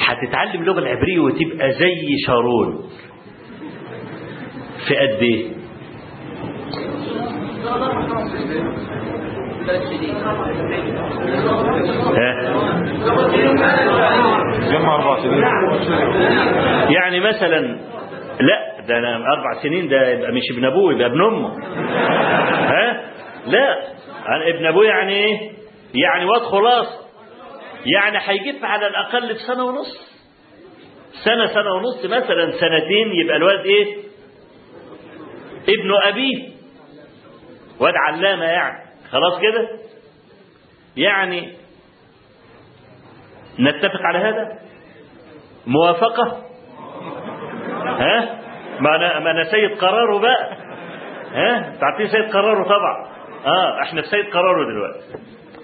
هتتعلم 0.00 0.60
اللغة 0.60 0.78
العبرية 0.78 1.18
وتبقى 1.18 1.72
زي 1.72 2.16
شارون. 2.26 2.90
في 4.88 4.96
قد 4.96 5.22
إيه؟ 5.22 5.58
يعني 16.90 17.20
مثلا 17.20 17.78
لا 18.40 18.80
ده 18.80 18.98
أنا 18.98 19.16
أربع 19.16 19.62
سنين 19.62 19.88
ده 19.88 20.08
يبقى 20.08 20.32
مش 20.32 20.42
ابن 20.52 20.64
ابوه 20.64 20.92
يبقى 20.92 21.06
ابن 21.06 21.22
أمه. 21.24 21.54
ها؟ 22.68 23.10
لا 23.46 23.78
أنا 24.28 24.48
ابن 24.48 24.66
ابوه 24.66 24.84
يعني 24.86 25.12
إيه؟ 25.12 25.50
يعني 25.94 26.24
واد 26.24 26.42
خلاص. 26.42 27.08
يعني 27.86 28.18
هيجيب 28.20 28.64
على 28.64 28.86
الأقل 28.86 29.28
في 29.34 29.40
سنة 29.46 29.64
ونص. 29.64 30.18
سنة 31.24 31.46
سنة 31.46 31.72
ونص 31.74 32.04
مثلا 32.04 32.50
سنتين 32.50 33.12
يبقى 33.24 33.36
الواد 33.36 33.66
إيه؟ 33.66 33.96
ابن 35.68 35.92
أبيه. 36.06 36.48
واد 37.80 37.94
علامة 38.08 38.44
يعني. 38.44 38.88
خلاص 39.10 39.40
كده؟ 39.40 39.68
يعني 40.96 41.52
نتفق 43.60 44.00
على 44.02 44.18
هذا؟ 44.18 44.58
موافقة؟ 45.66 46.47
ها؟ 47.90 48.40
ما 48.80 48.96
أنا 48.96 49.18
ما 49.18 49.30
أنا 49.30 49.44
سيد 49.44 49.78
قراره 49.78 50.18
بقى. 50.18 50.56
ها؟ 51.32 51.76
تعرفين 51.80 52.06
سيد 52.08 52.32
قراره 52.32 52.64
طبعا. 52.64 53.06
آه 53.46 53.82
إحنا 53.82 54.02
في 54.02 54.08
سيد 54.08 54.26
قراره 54.26 54.64
دلوقتي. 54.72 55.00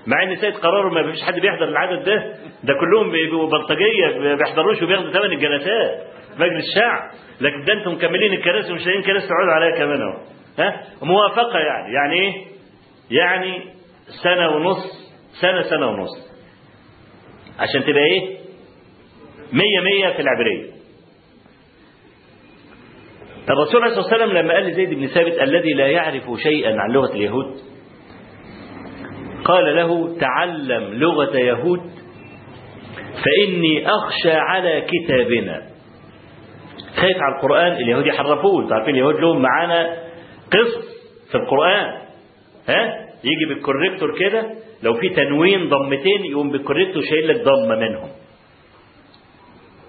مع 0.07 0.23
إن 0.23 0.37
سيد 0.37 0.55
قراره 0.57 0.89
ما 0.89 1.11
فيش 1.13 1.23
حد 1.23 1.35
بيحضر 1.41 1.65
العدد 1.65 2.05
ده. 2.05 2.35
ده 2.65 2.75
كلهم 2.81 3.11
بيبقوا 3.11 3.51
بلطجية 3.51 4.19
ما 4.19 4.35
بيحضروش 4.35 4.83
وبياخدوا 4.83 5.13
ثمن 5.13 5.33
الجلسات. 5.33 6.03
مجلس 6.39 6.65
الشعب. 6.75 7.11
لكن 7.41 7.65
ده 7.65 7.73
أنتم 7.73 7.93
مكملين 7.93 8.33
الكراسي 8.33 8.73
ومش 8.73 8.87
لاقيين 8.87 9.03
كراسي 9.03 9.27
تقعدوا 9.29 9.53
عليها 9.53 9.77
كمان 9.79 10.03
أهو. 10.03 10.19
ها؟ 10.59 10.81
موافقة 11.03 11.59
يعني. 11.59 11.95
يعني 11.95 12.15
إيه؟ 12.15 12.33
يعني 13.11 13.61
سنة 14.23 14.49
ونص 14.49 15.11
سنة 15.41 15.63
سنة 15.63 15.87
ونص. 15.87 16.35
عشان 17.61 17.85
تبقى 17.85 18.05
إيه؟ 18.05 18.39
مية 19.53 19.81
مية 19.81 20.13
في 20.13 20.23
العبرية. 20.23 20.74
الرسول 23.51 23.83
عليه 23.83 23.93
الصلاة 23.99 24.05
والسلام 24.05 24.31
لما 24.45 24.55
قال 24.55 24.65
لزيد 24.65 24.91
بن 24.91 25.07
ثابت 25.07 25.39
الذي 25.43 25.73
لا 25.73 25.87
يعرف 25.87 26.23
شيئا 26.43 26.81
عن 26.81 26.91
لغة 26.91 27.13
اليهود 27.13 27.57
قال 29.45 29.77
له 29.77 30.19
تعلم 30.21 30.95
لغة 30.95 31.37
يهود 31.37 31.81
فإني 33.25 33.87
أخشى 33.89 34.33
على 34.33 34.81
كتابنا. 34.81 35.63
خايف 36.97 37.17
على 37.17 37.37
القرآن؟ 37.37 37.73
اليهود 37.73 38.07
يحرفوه. 38.07 38.75
عارفين 38.75 38.95
اليهود 38.95 39.15
لهم 39.15 39.43
معانا 39.43 39.97
قصص 40.53 40.85
في 41.31 41.35
القرآن. 41.35 41.93
ها؟ 42.69 43.05
يجي 43.25 43.55
بال 43.55 43.66
corrector 43.66 44.19
كده 44.19 44.51
لو 44.83 44.95
في 44.95 45.09
تنوين 45.09 45.69
ضمتين 45.69 46.25
يقوم 46.31 46.51
بال 46.51 46.60
corrector 46.60 47.03
شايل 47.11 47.29
لك 47.29 47.37
ضمة 47.45 47.77
منهم. 47.77 48.09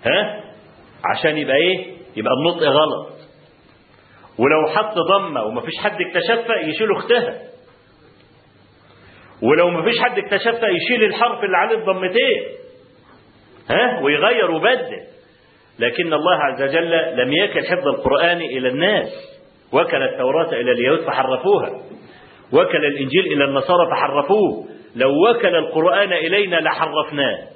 ها؟ 0.05 0.43
عشان 1.05 1.37
يبقى 1.37 1.55
إيه؟ 1.55 1.85
يبقى 2.15 2.33
النطق 2.33 2.63
غلط. 2.63 3.14
ولو 4.39 4.67
حط 4.67 4.93
ضمة 4.97 5.43
ومفيش 5.43 5.73
حد 5.83 5.97
اكتشفها 6.01 6.55
يشيل 6.59 6.91
أختها. 6.91 7.39
ولو 9.41 9.69
مفيش 9.69 9.99
حد 9.99 10.17
اكتشفها 10.17 10.69
يشيل 10.69 11.03
الحرف 11.03 11.43
اللي 11.43 11.57
عليه 11.57 11.77
الضمتين. 11.77 12.43
ها؟ 13.69 14.01
ويغير 14.03 14.51
ويبدل. 14.51 15.01
لكن 15.79 16.13
الله 16.13 16.35
عز 16.35 16.61
وجل 16.61 16.91
لم 17.17 17.33
يكل 17.33 17.65
حفظ 17.67 17.87
القرآن 17.87 18.37
إلى 18.41 18.67
الناس. 18.69 19.09
وكل 19.73 20.03
التوراة 20.03 20.49
إلى 20.53 20.71
اليهود 20.71 20.99
فحرفوها. 20.99 21.69
وكل 22.53 22.85
الإنجيل 22.85 23.25
إلى 23.25 23.45
النصارى 23.45 23.89
فحرفوه. 23.91 24.67
لو 24.95 25.09
وكل 25.29 25.55
القرآن 25.55 26.13
إلينا 26.13 26.55
لحرفناه. 26.55 27.47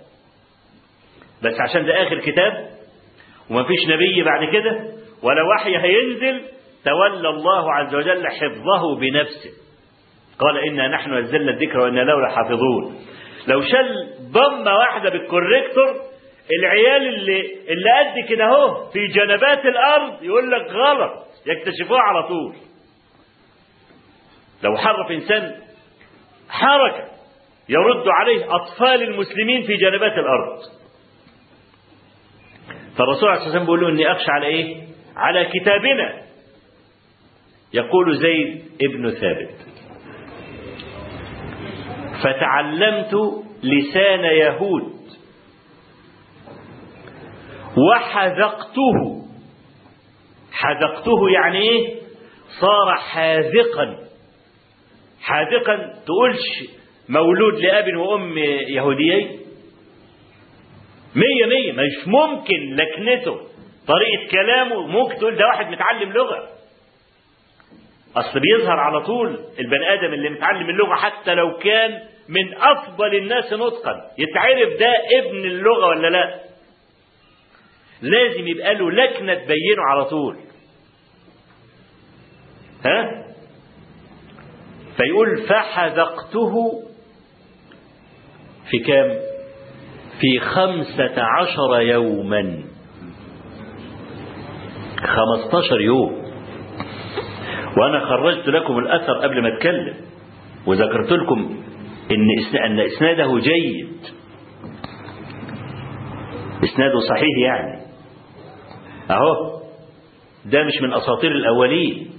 بس 1.43 1.53
عشان 1.69 1.85
ده 1.85 2.03
آخر 2.03 2.19
كتاب. 2.19 2.69
ومفيش 3.51 3.79
نبي 3.87 4.23
بعد 4.23 4.53
كده. 4.53 4.71
ولا 5.23 5.41
وحي 5.43 5.77
هينزل 5.77 6.41
تولى 6.89 7.29
الله 7.29 7.73
عز 7.73 7.95
وجل 7.95 8.27
حفظه 8.27 8.99
بنفسه. 8.99 9.49
قال 10.39 10.57
إنا 10.57 10.87
نحن 10.87 11.13
نزلنا 11.13 11.51
الذكر 11.51 11.79
وإنا 11.79 12.01
له 12.01 12.21
لحافظون. 12.27 12.95
لو 13.47 13.61
شل 13.61 14.07
ضمة 14.31 14.73
واحدة 14.75 15.09
بالكوريكتور 15.09 15.95
العيال 16.59 17.07
اللي 17.07 17.41
اللي 17.69 17.89
قد 17.99 18.29
كده 18.29 18.45
اهو 18.45 18.89
في 18.89 19.07
جنبات 19.07 19.65
الأرض 19.65 20.23
يقول 20.23 20.51
لك 20.51 20.71
غلط 20.71 21.25
يكتشفوها 21.45 22.01
على 22.01 22.27
طول. 22.27 22.55
لو 24.63 24.77
حرف 24.77 25.11
إنسان 25.11 25.55
حركة 26.49 27.05
يرد 27.69 28.07
عليه 28.07 28.55
أطفال 28.55 29.03
المسلمين 29.03 29.63
في 29.67 29.75
جنبات 29.75 30.13
الأرض. 30.13 30.59
فالرسول 32.97 33.29
عليه 33.29 33.37
الصلاة 33.37 33.43
والسلام 33.43 33.63
بيقول 33.63 33.81
له 33.81 33.89
إني 33.89 34.11
أخشى 34.11 34.31
على 34.31 34.45
إيه؟ 34.47 34.77
على 35.15 35.45
كتابنا. 35.45 36.28
يقول 37.73 38.17
زيد 38.17 38.63
ابن 38.81 39.09
ثابت. 39.11 39.55
فتعلمت 42.23 43.13
لسان 43.63 44.23
يهود 44.23 44.99
وحذقته. 47.77 49.25
حذقته 50.51 51.29
يعني 51.33 51.57
إيه؟ 51.61 51.95
صار 52.61 52.95
حاذقا. 52.95 53.97
حاذقا 55.21 55.75
تقولش 56.05 56.71
مولود 57.09 57.53
لأب 57.61 57.97
وأم 57.97 58.37
يهوديين 58.67 59.39
مية 61.15 61.45
مية 61.45 61.71
مش 61.71 62.07
ممكن 62.07 62.75
لكنته. 62.75 63.35
طريقة 63.87 64.31
كلامه 64.31 64.87
ممكن 64.87 65.15
تقول 65.15 65.35
ده 65.35 65.45
واحد 65.45 65.65
متعلم 65.71 66.11
لغة. 66.13 66.58
أصل 68.15 68.39
بيظهر 68.39 68.79
على 68.79 69.01
طول 69.05 69.39
البني 69.59 69.93
آدم 69.93 70.13
اللي 70.13 70.29
متعلم 70.29 70.69
اللغة 70.69 70.95
حتى 70.95 71.33
لو 71.33 71.57
كان 71.57 71.99
من 72.29 72.53
أفضل 72.57 73.15
الناس 73.15 73.53
نطقا. 73.53 74.11
يتعرف 74.17 74.79
ده 74.79 74.93
ابن 75.19 75.37
اللغة 75.45 75.87
ولا 75.87 76.07
لا؟ 76.07 76.39
لازم 78.01 78.47
يبقى 78.47 78.75
له 78.75 78.91
لكنة 78.91 79.33
تبينه 79.33 79.81
على 79.89 80.05
طول. 80.05 80.37
ها؟ 82.85 83.25
فيقول 84.97 85.47
فحذقته 85.47 86.53
في 88.71 88.79
كام؟ 88.79 89.19
في 90.21 90.39
خمسة 90.39 91.23
عشر 91.23 91.81
يوما. 91.81 92.63
خمستاشر 94.97 95.81
يوم. 95.81 96.28
وأنا 97.77 97.99
خرجت 97.99 98.47
لكم 98.47 98.77
الأثر 98.79 99.13
قبل 99.13 99.41
ما 99.41 99.53
أتكلم 99.55 99.93
وذكرت 100.67 101.11
لكم 101.11 101.55
إن 102.11 102.79
إسناده 102.85 103.39
جيد. 103.39 103.89
إسناده 106.63 106.99
صحيح 107.09 107.37
يعني. 107.43 107.81
أهو 109.11 109.59
ده 110.45 110.63
مش 110.63 110.81
من 110.81 110.93
أساطير 110.93 111.31
الأولين 111.31 112.09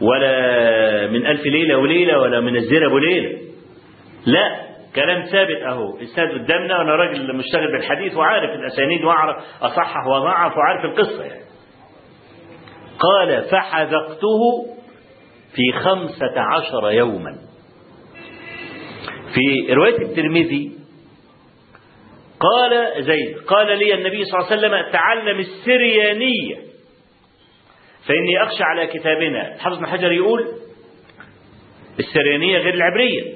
ولا 0.00 1.06
من 1.06 1.26
ألف 1.26 1.46
ليلة 1.46 1.76
وليلة 1.78 2.18
ولا 2.18 2.40
من 2.40 2.56
الزير 2.56 2.86
أبو 2.86 2.98
ليلة. 2.98 3.38
لا 4.26 4.64
كلام 4.94 5.22
ثابت 5.22 5.56
أهو. 5.62 5.98
إسناد 6.02 6.28
قدامنا 6.28 6.78
وأنا 6.78 6.94
راجل 6.96 7.36
مشتغل 7.36 7.72
بالحديث 7.72 8.16
وعارف 8.16 8.50
الأسانيد 8.50 9.04
وأعرف 9.04 9.36
أصحح 9.62 10.06
وأضعف 10.06 10.56
وعارف 10.56 10.84
القصة 10.84 11.24
يعني. 11.24 11.43
قال 12.98 13.44
فحذقته 13.44 14.66
في 15.54 15.78
خمسة 15.78 16.40
عشر 16.40 16.90
يوما. 16.90 17.38
في 19.34 19.74
رواية 19.74 20.02
الترمذي 20.02 20.72
قال 22.40 23.04
زيد 23.04 23.38
قال 23.38 23.78
لي 23.78 23.94
النبي 23.94 24.24
صلى 24.24 24.40
الله 24.40 24.50
عليه 24.50 24.58
وسلم 24.58 24.92
تعلم 24.92 25.38
السريانية. 25.38 26.56
فإني 28.08 28.42
أخشى 28.42 28.62
على 28.62 28.86
كتابنا. 28.86 29.56
حافظ 29.58 29.78
بن 29.78 29.86
حجر 29.86 30.12
يقول 30.12 30.48
السريانية 31.98 32.58
غير 32.58 32.74
العبرية. 32.74 33.34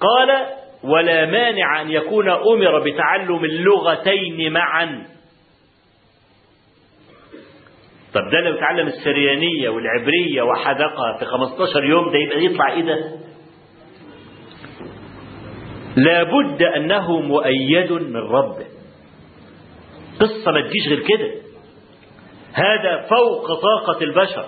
قال 0.00 0.46
ولا 0.84 1.26
مانع 1.26 1.82
أن 1.82 1.90
يكون 1.90 2.28
أمر 2.28 2.80
بتعلم 2.80 3.44
اللغتين 3.44 4.52
معا. 4.52 5.17
طب 8.14 8.20
ده 8.32 8.40
لو 8.40 8.56
تعلم 8.60 8.86
السريانية 8.86 9.68
والعبرية 9.68 10.42
وحدقها 10.42 11.18
في 11.18 11.24
15 11.24 11.84
يوم 11.84 12.10
ده 12.12 12.18
يبقى 12.18 12.44
يطلع 12.44 12.72
إيه 12.72 12.82
ده؟ 12.82 13.18
لابد 15.96 16.62
أنه 16.62 17.20
مؤيد 17.20 17.92
من 17.92 18.16
ربه. 18.16 18.66
قصة 20.20 20.50
ما 20.52 20.60
تجيش 20.60 20.88
غير 20.88 21.00
كده. 21.08 21.30
هذا 22.52 23.06
فوق 23.08 23.46
طاقة 23.60 24.02
البشر. 24.02 24.44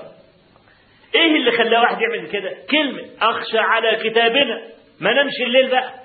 إيه 1.14 1.36
اللي 1.36 1.50
خلاه 1.50 1.80
واحد 1.80 1.96
يعمل 2.00 2.28
كده؟ 2.28 2.50
كلمة 2.70 3.02
أخشى 3.22 3.58
على 3.58 3.96
كتابنا. 4.10 4.60
ما 5.00 5.10
نمشي 5.22 5.44
الليل 5.46 5.70
بقى. 5.70 5.99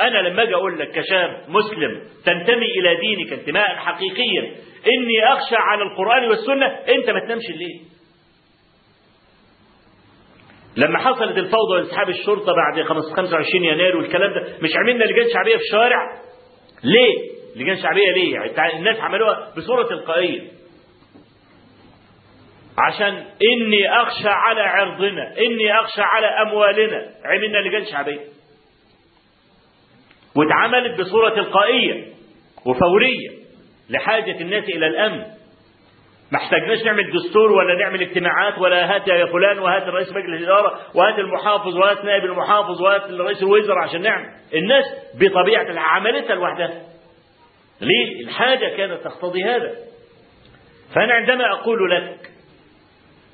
أنا 0.00 0.28
لما 0.28 0.42
أجي 0.42 0.54
أقول 0.54 0.78
لك 0.78 0.90
كشاب 0.90 1.44
مسلم 1.48 2.02
تنتمي 2.24 2.66
إلى 2.66 2.96
دينك 3.00 3.32
انتماء 3.32 3.76
حقيقيا 3.76 4.42
إني 4.86 5.32
أخشى 5.32 5.56
على 5.56 5.82
القرآن 5.82 6.28
والسنة 6.28 6.66
أنت 6.66 7.10
ما 7.10 7.20
تنامش 7.20 7.44
الليل 7.50 7.80
لما 10.76 10.98
حصلت 10.98 11.38
الفوضى 11.38 11.74
وانسحاب 11.76 12.08
الشرطة 12.08 12.52
بعد 12.52 12.82
25 12.86 13.64
يناير 13.64 13.96
والكلام 13.96 14.34
ده 14.34 14.40
مش 14.62 14.70
عملنا 14.76 15.04
لجان 15.04 15.26
شعبية 15.34 15.56
في 15.56 15.62
الشوارع؟ 15.62 16.20
ليه؟ 16.84 17.14
لجان 17.56 17.82
شعبية 17.82 18.12
ليه؟ 18.12 18.32
يعني 18.34 18.78
الناس 18.78 19.00
عملوها 19.00 19.52
بصورة 19.56 19.82
تلقائية. 19.82 20.40
عشان 22.78 23.14
إني 23.52 23.92
أخشى 24.02 24.28
على 24.28 24.60
عرضنا 24.60 25.38
إني 25.38 25.80
أخشى 25.80 26.00
على 26.02 26.26
أموالنا. 26.26 27.08
عملنا 27.24 27.58
لجان 27.58 27.84
شعبية؟ 27.92 28.20
واتعملت 30.38 31.00
بصورة 31.00 31.30
تلقائية 31.30 32.04
وفورية 32.66 33.30
لحاجة 33.90 34.40
الناس 34.40 34.64
إلى 34.64 34.86
الأمن. 34.86 35.18
ما 36.32 36.38
احتاجناش 36.38 36.84
نعمل 36.84 37.12
دستور 37.12 37.52
ولا 37.52 37.74
نعمل 37.74 38.02
اجتماعات 38.02 38.58
ولا 38.58 38.94
هات 38.94 39.08
يا 39.08 39.26
فلان 39.26 39.58
وهات 39.58 39.82
رئيس 39.82 40.08
مجلس 40.08 40.38
الإدارة 40.40 40.80
وهات 40.94 41.18
المحافظ 41.18 41.76
وهات 41.76 42.04
نائب 42.04 42.24
المحافظ 42.24 42.82
وهات 42.82 43.10
رئيس 43.10 43.42
الوزراء 43.42 43.78
عشان 43.78 44.02
نعمل. 44.02 44.26
الناس 44.54 44.84
الحال 45.70 45.78
عملتها 45.78 46.34
لوحدها. 46.34 46.82
ليه؟ 47.80 48.24
الحاجة 48.24 48.76
كانت 48.76 49.00
تقتضي 49.04 49.44
هذا. 49.44 49.74
فأنا 50.94 51.14
عندما 51.14 51.52
أقول 51.52 51.90
لك 51.90 52.30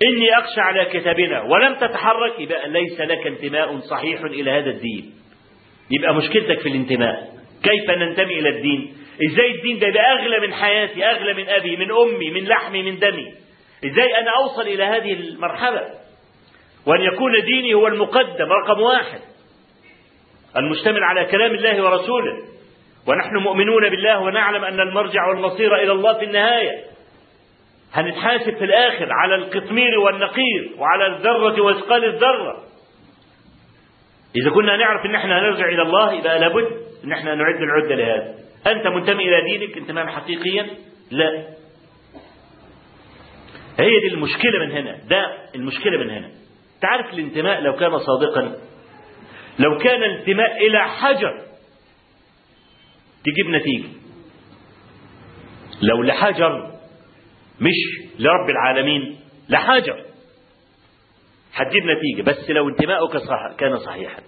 إني 0.06 0.39
أخشى 0.39 0.60
على 0.60 0.85
كتابنا 0.85 1.43
ولم 1.43 1.74
تتحرك 1.74 2.40
يبقى 2.40 2.68
ليس 2.68 3.01
لك 3.01 3.26
انتماء 3.26 3.78
صحيح 3.78 4.20
إلى 4.20 4.51
هذا 4.51 4.70
الدين 4.70 5.14
يبقى 5.90 6.15
مشكلتك 6.15 6.61
في 6.61 6.69
الانتماء. 6.69 7.35
كيف 7.62 7.90
ننتمي 7.90 8.39
إلى 8.39 8.48
الدين؟ 8.48 8.97
إزاي 9.31 9.51
الدين 9.55 9.78
ده 9.78 9.86
يبقى 9.89 10.12
أغلى 10.12 10.40
من 10.47 10.52
حياتي 10.55 11.05
أغلى 11.05 11.35
من 11.35 11.48
أبي 11.48 11.77
من 11.77 11.90
أمي 11.90 12.31
من 12.31 12.44
لحمي 12.44 12.82
من 12.82 12.98
دمي؟ 12.98 13.32
إزاي 13.85 14.19
أنا 14.19 14.31
أوصل 14.43 14.62
إلى 14.62 14.85
هذه 14.85 15.12
المرحلة؟ 15.12 15.89
وأن 16.86 17.01
يكون 17.01 17.32
ديني 17.44 17.74
هو 17.74 17.86
المقدم 17.86 18.48
رقم 18.52 18.81
واحد. 18.81 19.20
المشتمل 20.56 21.05
على 21.05 21.24
كلام 21.24 21.55
الله 21.55 21.85
ورسوله. 21.85 22.32
ونحن 23.09 23.36
مؤمنون 23.36 23.90
بالله 23.90 24.20
ونعلم 24.20 24.65
أن 24.65 24.81
المرجع 24.81 25.28
والمصير 25.28 25.77
إلى 25.77 25.93
الله 25.93 26.19
في 26.19 26.24
النهاية. 26.24 26.85
هنتحاسب 27.93 28.56
في 28.56 28.65
الآخر 28.65 29.09
على 29.12 29.35
القطمير 29.35 29.98
والنقير 29.98 30.70
وعلى 30.78 31.06
الذرة 31.06 31.61
وإثقال 31.62 32.05
الذرة. 32.05 32.62
إذا 34.36 34.51
كنا 34.51 34.77
نعرف 34.77 35.06
إن 35.06 35.15
إحنا 35.15 35.39
هنرجع 35.40 35.69
إلى 35.69 35.82
الله 35.82 36.12
يبقى 36.12 36.39
لابد 36.39 36.69
إن 37.05 37.12
إحنا 37.12 37.35
نعد 37.35 37.55
العده 37.62 37.94
لهذا. 37.94 38.35
أنت 38.66 38.86
منتمي 38.86 39.24
إلى 39.28 39.40
دينك 39.59 39.77
انتماء 39.78 40.06
حقيقيا 40.06 40.66
لا. 41.11 41.44
هي 43.78 44.01
دي 44.01 44.15
المشكلة 44.15 44.65
من 44.66 44.70
هنا. 44.70 44.98
ده 45.09 45.36
المشكلة 45.55 45.98
من 45.98 46.11
هنا. 46.11 46.31
تعرف 46.81 47.15
الانتماء 47.15 47.61
لو 47.61 47.77
كان 47.77 47.98
صادقا؟ 47.98 48.56
لو 49.59 49.78
كان 49.78 50.02
الانتماء 50.02 50.66
إلى 50.66 50.81
حجر 50.89 51.35
تجيب 53.24 53.48
نتيجة. 53.48 53.89
لو 55.82 56.02
لحجر 56.02 56.70
مش 57.61 58.09
لرب 58.19 58.51
العالمين 58.51 59.16
لحجر. 59.48 60.03
هتجيب 61.55 61.82
نتيجة 61.85 62.22
بس 62.22 62.51
لو 62.51 62.68
انتماؤك 62.68 63.16
صح 63.16 63.52
كان 63.59 63.78
صحيحا. 63.78 64.22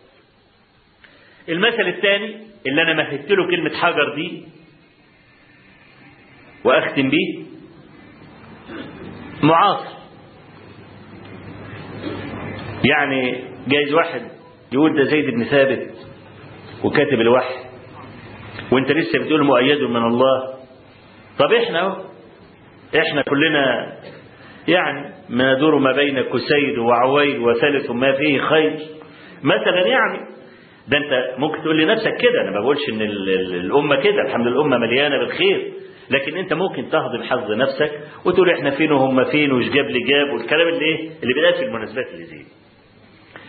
المثل 1.49 1.89
الثاني 1.89 2.37
اللي 2.67 2.83
أنا 2.83 2.93
مهدت 2.95 3.31
له 3.31 3.51
كلمة 3.51 3.71
حجر 3.77 4.15
دي 4.15 4.43
وأختم 6.65 7.11
بيه 7.11 7.45
معاصر. 9.43 9.97
يعني 12.85 13.45
جايز 13.69 13.95
واحد 13.95 14.23
يقول 14.73 14.97
ده 14.97 15.05
زيد 15.11 15.31
بن 15.31 15.45
ثابت 15.45 15.91
وكاتب 16.85 17.21
الوحي. 17.21 17.55
وأنت 18.73 18.93
لسه 18.93 19.19
بتقول 19.19 19.45
مؤيد 19.45 19.83
من 19.83 19.97
الله. 20.05 20.57
طب 21.39 21.53
إحنا 21.53 21.81
أهو 21.81 22.05
إحنا 22.99 23.23
كلنا 23.23 23.97
يعني 24.69 25.15
ما 25.29 25.55
ندور 25.55 25.79
ما 25.79 25.93
بين 25.93 26.21
كسيد 26.23 26.79
وعويل 26.79 27.39
وثالث 27.41 27.91
ما 27.91 28.13
فيه 28.13 28.41
خير 28.41 28.79
مثلا 29.43 29.87
يعني 29.87 30.19
ده 30.89 30.99
أنت 30.99 31.39
ممكن 31.39 31.63
تقول 31.63 31.79
لنفسك 31.83 32.17
كده 32.17 32.41
أنا 32.41 32.51
ما 32.51 32.61
بقولش 32.61 32.89
إن 32.89 33.01
ال- 33.03 33.29
ال- 33.29 33.55
الأمة 33.55 33.97
كده 33.97 34.23
الحمد 34.27 34.47
لله 34.47 34.57
الأمة 34.61 34.79
مليانة 34.79 35.19
بالخير. 35.19 35.73
لكن 36.11 36.37
أنت 36.37 36.53
ممكن 36.53 36.91
تهضم 36.91 37.23
حظ 37.23 37.51
نفسك 37.53 38.01
وتقول 38.25 38.51
إحنا 38.51 38.71
فين 38.71 38.93
وهم 38.93 39.25
فين 39.25 39.53
وش 39.53 39.65
جاب 39.65 39.85
لي 39.87 39.99
جاب 40.01 40.35
والكلام 40.35 40.69
اللي 40.69 40.85
إيه 40.85 41.11
اللي 41.23 41.35
بيتقال 41.35 41.55
في 41.55 41.65
المناسبات 41.65 42.07
اللي 42.15 42.25
زي. 42.25 42.45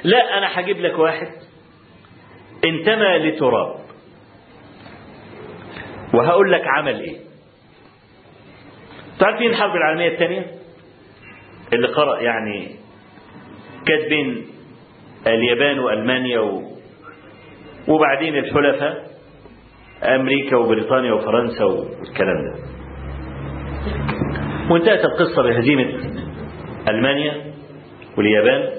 لا 0.03 0.38
أنا 0.38 0.60
هجيب 0.60 0.77
لك 0.81 0.99
واحد. 0.99 1.27
انتمى 2.65 3.18
لتراب. 3.18 3.76
وهقول 6.14 6.52
لك 6.52 6.61
عمل 6.68 6.99
إيه. 7.02 7.18
تعرفين 9.19 9.49
الحرب 9.49 9.76
العالمية 9.76 10.07
الثانية؟ 10.10 10.45
اللي 11.73 11.88
قرأ 11.88 12.22
يعني 12.22 12.68
كانت 13.88 14.10
بين 14.10 14.45
اليابان 15.27 15.80
وألمانيا 15.80 16.39
و... 16.39 16.61
وبعدين 17.88 18.38
الحلفاء 18.38 19.07
أمريكا 20.03 20.57
وبريطانيا 20.57 21.14
وفرنسا 21.14 21.64
والكلام 21.65 22.35
ده. 22.45 22.56
وانتهت 24.72 25.06
القصة 25.06 25.44
بهزيمة 25.44 25.94
ألمانيا 26.88 27.34
واليابان 28.18 28.69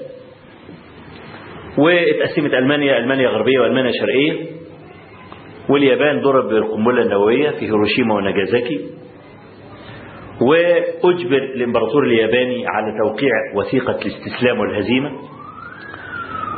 واتقسمت 1.77 2.53
ألمانيا 2.53 2.97
ألمانيا 2.97 3.29
غربية 3.29 3.59
وألمانيا 3.59 3.91
شرقية 4.01 4.45
واليابان 5.69 6.21
ضرب 6.21 6.49
بالقنبله 6.49 7.01
النووية 7.01 7.49
في 7.49 7.65
هيروشيما 7.65 8.15
وناجازاكي. 8.15 8.89
وأجبر 10.41 11.37
الامبراطور 11.37 12.03
الياباني 12.03 12.67
على 12.67 12.97
توقيع 12.97 13.31
وثيقة 13.55 13.99
الاستسلام 14.01 14.59
والهزيمة. 14.59 15.11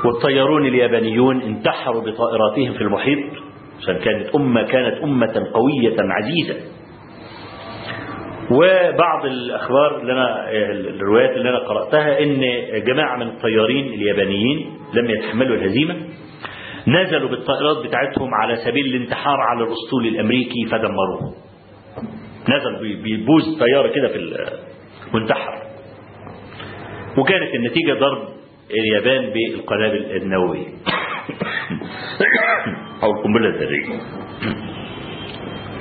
والطيارون 0.06 0.66
اليابانيون 0.66 1.42
انتحروا 1.42 2.02
بطائراتهم 2.02 2.74
في 2.74 2.82
المحيط 2.82 3.20
عشان 3.80 3.98
كانت 3.98 4.36
أمة 4.36 4.64
كانت 4.64 5.04
أمة 5.04 5.48
قوية 5.54 5.96
عزيزة. 6.00 6.56
وبعض 8.52 9.26
الأخبار 9.26 10.02
اللي 10.02 10.14
أنا 10.14 10.52
الروايات 10.90 11.30
اللي 11.38 11.50
أنا 11.50 11.60
قرأتها 11.60 12.20
إن 12.24 12.42
جماعة 12.84 13.16
من 13.18 13.28
الطيارين 13.28 13.94
اليابانيين 13.94 14.70
لم 14.94 15.10
يتحملوا 15.10 15.56
الهزيمة. 15.56 15.96
نزلوا 16.88 17.30
بالطائرات 17.30 17.86
بتاعتهم 17.86 18.30
على 18.34 18.56
سبيل 18.56 18.86
الانتحار 18.86 19.38
على 19.40 19.64
الأسطول 19.64 20.08
الأمريكي 20.08 20.66
فدمروه. 20.72 21.34
نزل 22.50 23.02
بيبوز 23.04 23.60
طيارة 23.60 23.88
كده 23.88 24.08
في 24.08 24.16
وانتحر 25.14 25.62
وكانت 27.18 27.56
النتيجة 27.56 27.94
ضرب 27.94 28.28
اليابان 28.72 29.34
بالقنابل 29.34 30.16
النووية. 30.16 30.68
أو 33.04 33.12
القنبلة 33.12 33.50
الذرية. 33.50 34.02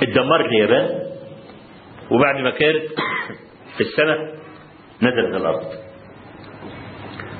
اتدمرت 0.01 0.45
اليابان 0.45 0.99
وبعد 2.11 2.35
ما 2.41 2.49
كانت 2.49 2.83
في 3.77 3.83
السنة 3.89 4.31
نزلت 5.01 5.35
الأرض. 5.35 5.65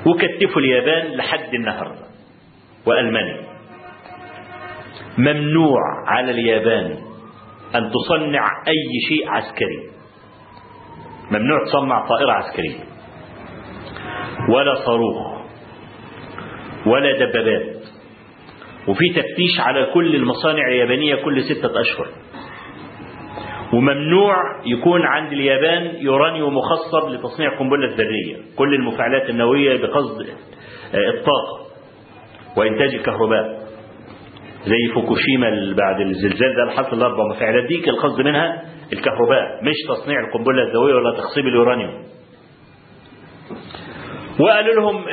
وكتفوا 0.06 0.60
اليابان 0.62 1.16
لحد 1.16 1.54
النهاردة 1.54 2.06
وألمانيا. 2.86 3.52
ممنوع 5.18 5.80
على 6.06 6.30
اليابان 6.30 7.11
أن 7.74 7.90
تصنع 7.90 8.46
أي 8.68 9.00
شيء 9.08 9.28
عسكري. 9.28 9.90
ممنوع 11.30 11.64
تصنع 11.64 12.06
طائرة 12.08 12.32
عسكرية. 12.32 12.78
ولا 14.48 14.74
صاروخ. 14.74 15.42
ولا 16.86 17.26
دبابات. 17.26 17.82
وفي 18.88 19.08
تفتيش 19.08 19.60
على 19.60 19.90
كل 19.94 20.16
المصانع 20.16 20.68
اليابانية 20.68 21.14
كل 21.14 21.42
ستة 21.42 21.80
أشهر. 21.80 22.06
وممنوع 23.72 24.36
يكون 24.66 25.02
عند 25.02 25.32
اليابان 25.32 25.96
يورانيوم 25.96 26.56
مخصب 26.56 27.08
لتصنيع 27.08 27.58
قنبلة 27.58 27.94
ذرية 27.94 28.36
كل 28.56 28.74
المفاعلات 28.74 29.30
النووية 29.30 29.82
بقصد 29.82 30.26
الطاقة 30.94 31.66
وإنتاج 32.56 32.94
الكهرباء. 32.94 33.61
زي 34.66 34.94
فوكوشيما 34.94 35.74
بعد 35.76 36.00
الزلزال 36.00 36.54
ده 36.56 36.70
حصل 36.72 36.96
الأربع 36.96 37.24
مفاعلات 37.34 37.64
دي 37.64 37.78
كان 37.80 37.94
القصد 37.94 38.20
منها 38.20 38.62
الكهرباء 38.92 39.62
مش 39.62 39.74
تصنيع 39.88 40.20
القنبلة 40.28 40.62
الذرية 40.62 40.94
ولا 40.94 41.16
تخصيب 41.18 41.46
اليورانيوم. 41.46 42.02
وقالوا 44.40 44.74
لهم 44.74 45.04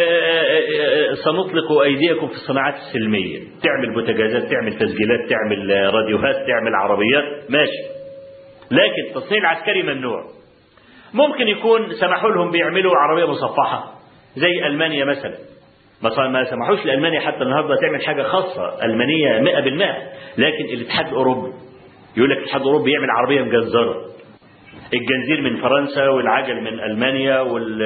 سنطلق 1.25 1.81
أيديكم 1.81 2.27
في 2.27 2.33
الصناعات 2.33 2.73
السلمية. 2.73 3.39
تعمل 3.39 3.93
بوتاجازات 3.93 4.51
تعمل 4.51 4.73
تسجيلات 4.73 5.29
تعمل 5.29 5.93
راديوهات 5.93 6.35
تعمل 6.35 6.75
عربيات 6.75 7.49
ماشي. 7.49 7.99
لكن 8.71 9.07
التصنيع 9.09 9.39
العسكري 9.41 9.83
ممنوع. 9.83 10.23
ممكن 11.13 11.47
يكون 11.47 11.93
سمحوا 11.99 12.29
لهم 12.29 12.51
بيعملوا 12.51 12.95
عربية 12.95 13.25
مصفحة 13.25 13.91
زي 14.35 14.67
ألمانيا 14.67 15.05
مثلا. 15.05 15.35
ما 16.03 16.43
سمحوش 16.49 16.85
لألمانيا 16.85 17.19
حتى 17.19 17.43
النهارده 17.43 17.75
تعمل 17.81 18.01
حاجة 18.05 18.23
خاصة. 18.23 18.83
المانيه 18.85 19.39
100% 19.39 20.37
لكن 20.37 20.65
الاتحاد 20.73 21.07
الاوروبي 21.07 21.51
يقول 22.17 22.29
لك 22.29 22.37
الاتحاد 22.37 22.61
الأوروبي 22.61 22.91
يعمل 22.91 23.09
عربية 23.09 23.41
مجزرة. 23.41 23.95
الجنزير 24.93 25.41
من 25.41 25.61
فرنسا 25.61 26.07
والعجل 26.09 26.61
من 26.61 26.79
ألمانيا 26.79 27.39
وال 27.39 27.81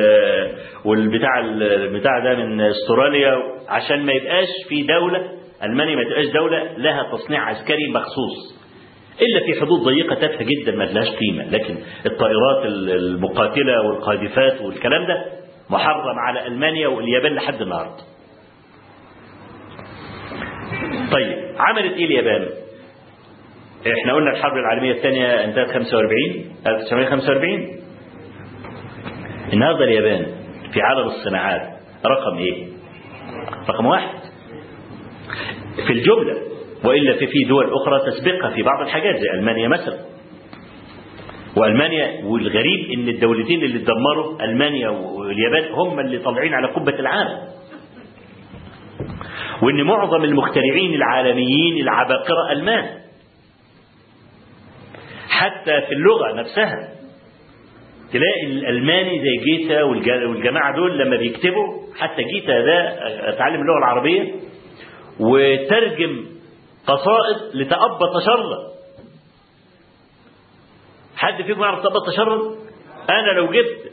والبتاع 0.86 1.40
البتاع 1.40 2.20
ده 2.20 2.36
من 2.36 2.62
أستراليا. 2.62 3.38
عشان 3.70 4.06
ما 4.06 4.14
يبقاش 4.14 4.48
في 4.70 4.84
دوله 4.84 5.30
ألمانيا 5.64 5.96
ما 5.96 6.04
تبقاش 6.04 6.26
دولة 6.28 6.78
لها 6.78 7.04
تصنيع 7.12 7.42
عسكري 7.50 7.88
مخصوص. 7.94 8.64
إلا 9.22 9.46
في 9.46 9.62
حدود 9.62 9.80
ضيقة 9.80 10.16
تافهة 10.16 10.44
جدا 10.44 10.72
ما 10.72 10.84
لهاش 10.84 11.10
قيمة. 11.10 11.44
لكن 11.52 11.76
الطائرات 12.06 12.66
المقاتلة 12.66 13.82
والقاذفات 13.88 14.62
والكلام 14.62 15.08
ده 15.08 15.43
محرم 15.74 16.20
على 16.20 16.48
ألمانيا 16.48 16.88
واليابان 16.88 17.36
لحد 17.36 17.62
النهارده. 17.62 18.04
طيب 21.12 21.56
عملت 21.58 21.94
إيه 21.94 22.06
اليابان؟ 22.06 22.50
إحنا 24.00 24.14
قلنا 24.14 24.32
الحرب 24.32 24.58
العالمية 24.58 24.92
الثانية 24.92 25.44
انتهت 25.44 25.68
45 25.72 26.56
1945 26.68 27.68
النهارده 29.54 29.84
اليابان 29.86 30.26
في 30.74 30.82
عالم 30.82 31.08
الصناعات 31.08 31.62
رقم 32.06 32.38
إيه؟ 32.38 32.68
رقم 33.70 33.86
واحد. 33.86 34.20
في 35.88 35.94
الجملة 35.94 36.38
وإلا 36.84 37.14
في 37.14 37.28
في 37.28 37.44
دول 37.48 37.74
أخرى 37.74 38.12
تسبقها 38.12 38.50
في 38.56 38.64
بعض 38.64 38.82
الحاجات 38.82 39.16
زي 39.16 39.30
ألمانيا 39.40 39.68
مثلا. 39.68 40.00
وألمانيا 41.58 42.26
والغريب 42.26 42.92
إن 42.92 43.08
الدولتين 43.10 43.64
اللي 43.64 43.78
اتدمروا 43.80 44.42
ألمانيا 44.46 44.90
واليابان 44.90 45.74
هم 45.74 46.00
اللي 46.00 46.18
طالعين 46.20 46.54
على 46.54 46.68
قبة 46.68 47.00
العالم. 47.00 47.40
وإن 49.62 49.84
معظم 49.84 50.24
المخترعين 50.24 50.94
العالميين 50.94 51.78
العباقرة 51.84 52.52
ألمان. 52.52 52.86
حتى 55.30 55.82
في 55.82 55.92
اللغة 55.94 56.32
نفسها. 56.34 56.90
تلاقي 58.14 58.46
الألماني 58.46 59.20
زي 59.22 59.44
جيتا 59.52 59.84
والجماعة 59.84 60.76
دول 60.76 61.00
لما 61.00 61.18
بيكتبوا 61.18 61.84
حتى 62.00 62.24
جيتا 62.24 62.62
ده 62.62 62.90
اتعلم 63.30 63.62
اللغة 63.62 63.78
العربية 63.78 64.34
وترجم 65.20 66.26
قصائد 66.88 67.56
لتأبى 67.56 68.06
تشرد 68.20 68.73
حد 71.18 71.42
فيكم 71.44 71.62
يعرف 71.62 71.84
تأبى 71.84 71.96
تشرد؟ 72.08 72.42
أنا 73.10 73.32
لو 73.40 73.46
جبت 73.46 73.92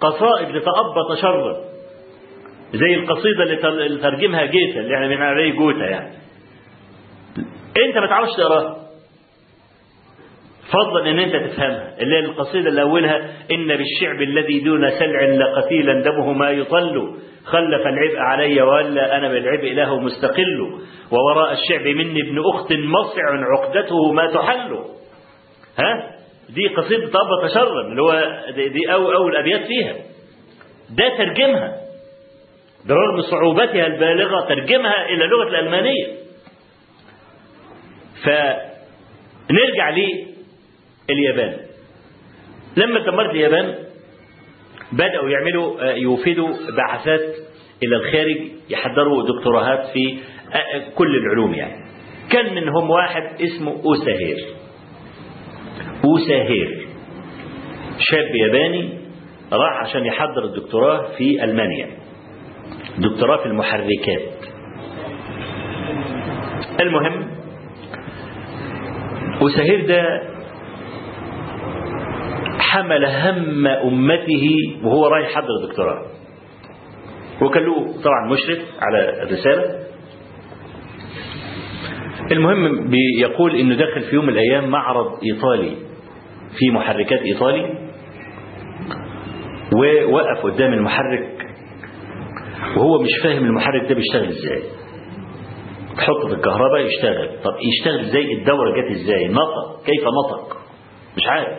قصائد 0.00 0.48
لتأبى 0.48 1.16
تشرد 1.16 1.56
زي 2.72 2.94
القصيدة 2.94 3.42
اللي 3.68 3.98
ترجمها 4.02 4.44
جيتا 4.44 4.80
اللي 4.80 4.94
إحنا 4.94 5.06
بنقول 5.08 5.22
عليه 5.22 5.52
جوتا 5.52 5.84
يعني. 5.84 6.12
أنت 7.86 7.98
ما 7.98 8.06
تعرفش 8.06 8.30
تقراها. 8.36 8.76
فضلا 10.72 11.10
إن 11.10 11.18
أنت 11.18 11.36
تفهمها. 11.52 11.94
اللي 12.00 12.16
هي 12.16 12.20
القصيدة 12.20 12.68
اللي 12.68 12.82
أولها 12.82 13.16
إن 13.52 13.66
بالشعب 13.76 14.22
الذي 14.22 14.60
دون 14.60 14.90
سلع 14.90 15.22
لقتيلا 15.22 16.02
دمه 16.02 16.32
ما 16.32 16.50
يطل 16.50 17.16
خلف 17.44 17.86
العبء 17.86 18.18
علي 18.18 18.62
ولا 18.62 19.16
أنا 19.16 19.28
بالعبء 19.28 19.72
له 19.72 20.00
مستقل 20.00 20.80
ووراء 21.10 21.52
الشعب 21.52 21.86
مني 21.86 22.20
ابن 22.20 22.38
أخت 22.54 22.72
مصع 22.72 23.22
عقدته 23.56 24.12
ما 24.12 24.30
تحل. 24.32 24.78
ها؟ 25.78 26.14
دي 26.48 26.68
قصيدة 26.68 27.04
ابا 27.06 27.48
تشرم 27.48 27.90
اللي 27.90 28.02
هو 28.02 28.42
دي 28.68 28.92
أو 28.92 29.12
اول 29.12 29.36
ابيات 29.36 29.66
فيها. 29.66 29.94
ده 30.90 31.16
ترجمها. 31.18 31.80
برغم 32.86 33.22
صعوبتها 33.30 33.86
البالغة 33.86 34.48
ترجمها 34.48 35.06
إلى 35.08 35.26
لغة 35.26 35.48
الألمانية. 35.48 36.06
فنرجع 38.24 39.90
لليابان. 41.10 41.56
لما 42.76 43.00
دمرت 43.00 43.30
اليابان 43.30 43.74
بدأوا 44.92 45.28
يعملوا 45.30 45.82
يوفدوا 45.82 46.48
بعثات 46.76 47.34
إلى 47.82 47.96
الخارج 47.96 48.40
يحضروا 48.70 49.22
دكتوراهات 49.28 49.86
في 49.92 50.18
كل 50.94 51.16
العلوم 51.16 51.54
يعني. 51.54 51.88
كان 52.30 52.54
منهم 52.54 52.90
واحد 52.90 53.22
اسمه 53.42 53.82
أوساهير. 53.84 54.36
أوساهير 56.04 56.86
شاب 57.98 58.34
ياباني 58.34 58.88
راح 59.52 59.80
عشان 59.82 60.04
يحضر 60.06 60.44
الدكتوراه 60.44 61.06
في 61.18 61.44
ألمانيا. 61.44 61.88
دكتوراه 62.98 63.36
في 63.36 63.46
المحركات. 63.46 64.22
المهم 66.80 67.28
أوساهير 69.42 69.86
ده 69.86 70.22
حمل 72.58 73.04
هم 73.04 73.66
أمته 73.66 74.46
وهو 74.82 75.06
رايح 75.06 75.28
يحضر 75.30 75.66
دكتوراه 75.68 76.02
وكان 77.42 77.62
له 77.62 78.02
طبعا 78.04 78.32
مشرف 78.32 78.58
على 78.82 79.22
الرسالة. 79.22 79.78
المهم 82.32 82.88
بيقول 82.90 83.56
إنه 83.56 83.74
دخل 83.74 84.00
في 84.02 84.14
يوم 84.14 84.24
من 84.26 84.32
الأيام 84.32 84.68
معرض 84.70 85.06
إيطالي. 85.24 85.87
في 86.58 86.70
محركات 86.70 87.20
إيطالي 87.20 87.88
ووقف 89.76 90.42
قدام 90.42 90.72
المحرك 90.72 91.34
وهو 92.76 93.02
مش 93.02 93.10
فاهم 93.22 93.44
المحرك 93.44 93.88
ده 93.88 93.94
بيشتغل 93.94 94.28
إزاي. 94.28 94.62
تحط 95.96 96.26
في 96.26 96.34
الكهرباء 96.34 96.80
يشتغل. 96.80 97.28
طب 97.44 97.50
يشتغل 97.62 98.00
إزاي؟ 98.00 98.32
الدورة 98.32 98.70
جت 98.70 98.90
إزاي؟ 98.96 99.28
نطق. 99.28 99.84
كيف 99.86 100.04
نطق؟ 100.04 100.56
مش 101.16 101.26
عارف. 101.28 101.58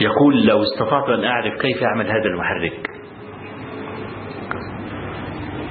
يقول 0.00 0.46
لو 0.46 0.62
استطعت 0.62 1.08
أن 1.08 1.24
أعرف 1.24 1.60
كيف 1.60 1.82
أعمل 1.82 2.06
هذا 2.06 2.24
المحرك. 2.24 2.86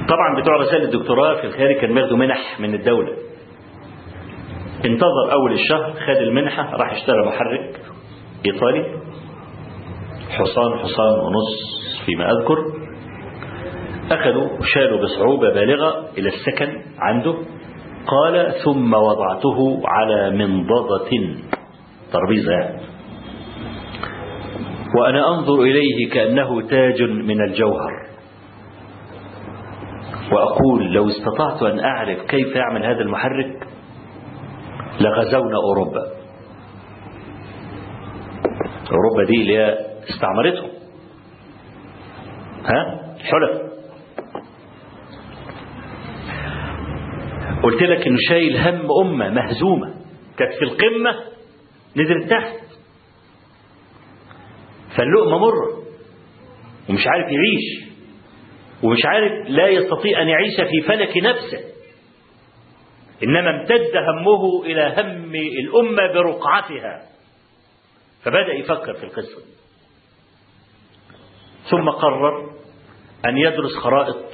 طبعا 0.10 0.42
بتوع 0.42 0.56
رسائل 0.56 0.84
الدكتوراه 0.84 1.36
في 1.42 1.48
الخارج 1.48 1.76
كان 1.82 1.94
بياخدوا 1.94 2.18
منح 2.18 2.60
من 2.60 2.74
الدولة. 2.74 3.16
انتظر 4.86 5.34
أول 5.34 5.54
الشهر 5.54 5.94
خد 5.94 6.22
المنحة 6.22 6.76
راح 6.76 6.92
اشترى 6.94 7.26
محرك 7.26 7.82
إيطالي. 8.46 8.86
حصان 10.30 10.80
حصان 10.80 11.20
ونص 11.20 11.80
فيما 12.06 12.32
أذكر. 12.32 12.58
أخذوا 14.12 14.50
شالوا 14.74 15.04
بصعوبة 15.04 15.54
بالغة 15.54 16.10
إلى 16.18 16.30
السكن 16.30 16.82
عنده. 17.00 17.36
قال 18.08 18.54
ثم 18.66 18.94
وضعته 18.94 19.82
على 19.86 20.30
منضدة. 20.30 21.10
ترابيزة 22.14 22.52
يعني. 22.52 22.82
وأنا 25.00 25.30
أنظر 25.30 25.62
إليه 25.62 26.10
كأنه 26.14 26.62
تاج 26.62 27.02
من 27.02 27.42
الجوهر. 27.42 28.10
وأقول 30.32 30.94
لو 30.94 31.08
استطعت 31.08 31.64
أن 31.64 31.80
أعرف 31.80 32.22
كيف 32.22 32.58
أعمل 32.58 32.86
هذا 32.86 33.02
المحرك 33.02 33.68
لغزونا 35.00 35.58
أوروبا. 35.58 36.12
أوروبا 38.92 39.24
دي 39.28 39.42
اللي 39.42 39.78
استعمرتهم. 40.10 40.70
ها؟ 42.66 43.16
الحلف. 43.16 43.70
قلت 47.64 47.82
لك 47.84 48.08
إنه 48.08 48.18
شايل 48.30 48.58
هم 48.58 48.88
أمة 49.06 49.30
مهزومة. 49.30 49.94
كانت 50.38 50.54
في 50.54 50.66
القمة 50.66 51.12
نزلت 51.98 52.30
تحت. 52.30 52.60
فاللقمة 54.98 55.38
مرة. 55.38 55.84
ومش 56.90 57.08
عارف 57.08 57.32
يعيش. 57.32 57.90
ومش 58.84 59.06
عارف 59.06 59.50
لا 59.50 59.68
يستطيع 59.68 60.22
أن 60.22 60.28
يعيش 60.28 60.56
في 60.56 60.88
فلك 60.88 61.18
نفسه. 61.18 61.69
إنما 63.24 63.50
امتد 63.50 63.98
همه 63.98 64.64
إلى 64.66 64.96
هم 64.98 65.36
الأمة 65.36 66.14
برقعتها. 66.14 67.02
فبدأ 68.24 68.54
يفكر 68.54 68.94
في 68.94 69.04
القصة. 69.04 69.42
ثم 71.72 71.90
قرر 71.90 72.50
أن 73.26 73.38
يدرس 73.38 73.76
خرائط 73.84 74.26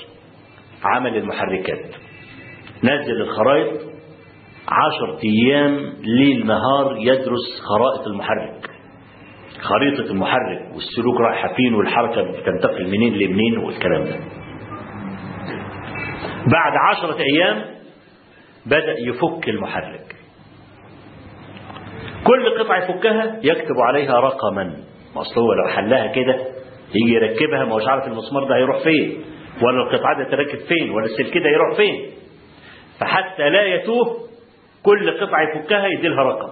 عمل 0.84 1.18
المحركات. 1.18 1.95
نزل 2.84 3.22
الخرائط 3.22 3.82
عشر 4.68 5.20
أيام 5.24 5.94
ليل 6.02 6.45
نهار 6.48 6.98
يدرس 6.99 7.62
خرائط 7.62 8.07
المحرك. 8.07 8.70
خريطة 9.62 10.12
المحرك 10.12 10.74
والسلوك 10.74 11.22
رايحة 11.22 11.53
فين 11.53 11.74
والحركة 11.74 12.22
بتنتقل 12.22 12.88
منين 12.88 13.14
لمنين 13.14 13.57
والكلام 13.57 14.03
ده. 14.03 14.20
بعد 16.52 16.74
عشرة 16.90 17.18
أيام 17.20 17.74
بدأ 18.65 18.95
يفك 18.99 19.49
المحرك. 19.49 20.15
كل 22.23 22.59
قطعة 22.63 22.77
يفكها 22.83 23.39
يكتب 23.43 23.75
عليها 23.87 24.19
رقما. 24.19 24.63
ما 25.15 25.21
أصل 25.21 25.39
هو 25.41 25.53
لو 25.53 25.67
حلها 25.75 26.07
كده 26.07 26.35
يجي 26.95 27.13
يركبها 27.13 27.65
ما 27.65 27.73
هوش 27.73 27.87
عارف 27.87 28.07
المسمار 28.07 28.43
ده 28.43 28.55
هيروح 28.55 28.83
فين 28.83 29.23
ولا 29.61 29.83
القطعة 29.83 30.17
ده 30.23 30.29
تركب 30.31 30.59
فين 30.59 30.89
ولا 30.91 31.05
السلك 31.05 31.37
ده 31.37 31.49
يروح 31.49 31.77
فين. 31.77 32.11
فحتى 32.99 33.49
لا 33.49 33.65
يتوه 33.65 34.17
كل 34.83 35.19
قطعة 35.21 35.41
يفكها 35.41 35.87
يدي 35.87 36.07
لها 36.07 36.23
رقم. 36.23 36.51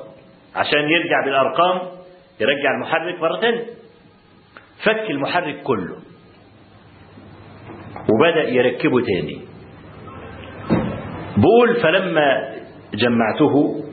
عشان 0.55 0.79
يرجع 0.79 1.25
بالأرقام 1.25 1.79
يرجع 2.39 2.71
المحرك 2.75 3.19
مرة 3.21 3.39
تانية. 3.39 3.65
فك 4.85 5.09
المحرك 5.11 5.63
كله. 5.63 5.95
وبدأ 8.13 8.49
يركبه 8.49 9.01
تاني. 9.01 9.41
بقول 11.37 11.81
فلما 11.81 12.55
جمعته 12.93 13.83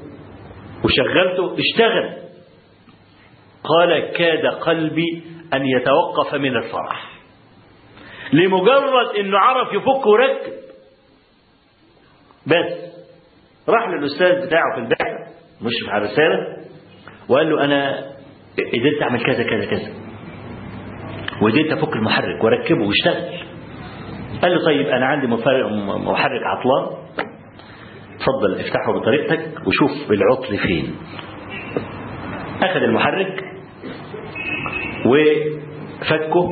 وشغلته 0.85 1.57
اشتغل. 1.59 2.21
قال 3.65 4.13
كاد 4.13 4.47
قلبي 4.47 5.23
أن 5.55 5.67
يتوقف 5.67 6.35
من 6.35 6.57
الفرح. 6.57 7.11
لمجرد 8.33 9.17
أنه 9.19 9.39
عرف 9.39 9.73
يفك 9.73 10.07
وركب 10.07 10.53
بس. 12.47 12.91
راح 13.69 13.89
للأستاذ 13.89 14.47
بتاعه 14.47 14.75
في 14.75 14.81
البحث 14.81 15.35
مشرف 15.63 15.89
على 15.89 16.05
الرسالة 16.05 16.57
وقال 17.29 17.51
له 17.51 17.65
أنا 17.65 17.97
قدرت 18.59 19.03
أعمل 19.03 19.25
كذا 19.25 19.43
كذا 19.43 19.65
كذا. 19.65 19.93
وقدرت 21.43 21.73
أفك 21.73 21.97
المحرك 21.97 22.45
وأركبه 22.45 22.87
واشتغل. 22.87 23.50
قال 24.43 24.53
له 24.53 24.65
طيب 24.65 24.87
أنا 24.87 25.07
عندي 25.07 25.27
محرك 25.27 26.43
عطلان. 26.43 26.87
اتفضل 28.15 28.61
افتحه 28.61 28.93
بطريقتك 28.93 29.67
وشوف 29.67 30.11
العطل 30.11 30.59
فين. 30.59 30.95
أخذ 32.63 32.81
المحرك 32.83 33.45
وفكه 35.07 36.49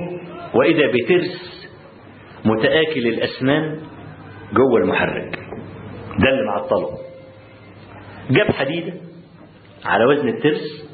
وإذا 0.55 0.87
بترس 0.87 1.69
متآكل 2.45 3.07
الأسنان 3.07 3.81
جوه 4.53 4.81
المحرك. 4.83 5.39
ده 6.19 6.29
اللي 6.31 6.45
معطله 6.47 6.89
جاب 8.31 8.51
حديدة 8.53 8.93
على 9.85 10.05
وزن 10.05 10.29
الترس 10.29 10.89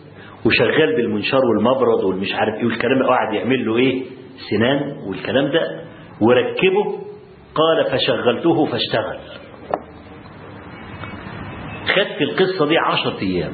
وشغال 0.47 0.97
بالمنشار 0.97 1.41
والمبرد 1.45 2.05
والمش 2.05 2.35
عارف 2.35 2.55
إيه 2.55 2.65
والكلام 2.65 2.99
ده. 2.99 3.07
قاعد 3.07 3.35
يعمل 3.35 3.67
له 3.67 3.77
إيه؟ 3.77 4.03
سنان 4.51 4.97
والكلام 5.09 5.45
ده. 5.53 5.84
وركبه 6.21 6.99
قال 7.55 7.85
فشغلته 7.85 8.67
فاشتغل. 8.67 9.19
خدت 11.95 12.23
القصة 12.23 12.67
دي 12.67 12.79
عشرة 12.79 13.19
أيام. 13.23 13.53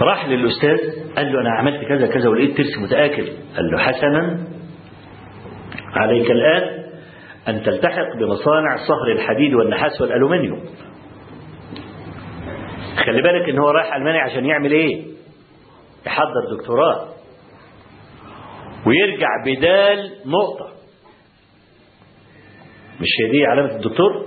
راح 0.00 0.28
للأستاذ 0.28 0.78
قال 1.16 1.32
له 1.32 1.40
أنا 1.40 1.50
عملت 1.58 1.84
كذا 1.84 2.06
كذا 2.06 2.28
ولقيت 2.28 2.56
ترس 2.56 2.78
متآكل. 2.78 3.28
قال 3.56 3.70
له 3.70 3.78
حسنا 3.78 4.46
عليك 5.92 6.30
الآن 6.30 6.84
أن 7.48 7.62
تلتحق 7.62 8.16
بمصانع 8.16 8.76
صهر 8.88 9.12
الحديد 9.12 9.54
والنحاس 9.54 10.00
والألومنيوم. 10.00 10.60
خلي 13.06 13.22
بالك 13.22 13.48
إن 13.48 13.58
هو 13.58 13.70
رايح 13.70 13.94
ألمانيا 13.94 14.20
عشان 14.22 14.44
يعمل 14.44 14.72
إيه؟ 14.72 15.04
يحضر 16.06 16.56
دكتوراه. 16.56 17.13
ويرجع 18.86 19.28
بدال 19.46 20.10
نقطة. 20.26 20.68
مش 23.00 23.08
هي 23.20 23.30
دي 23.30 23.46
علامة 23.46 23.76
الدكتور؟ 23.76 24.26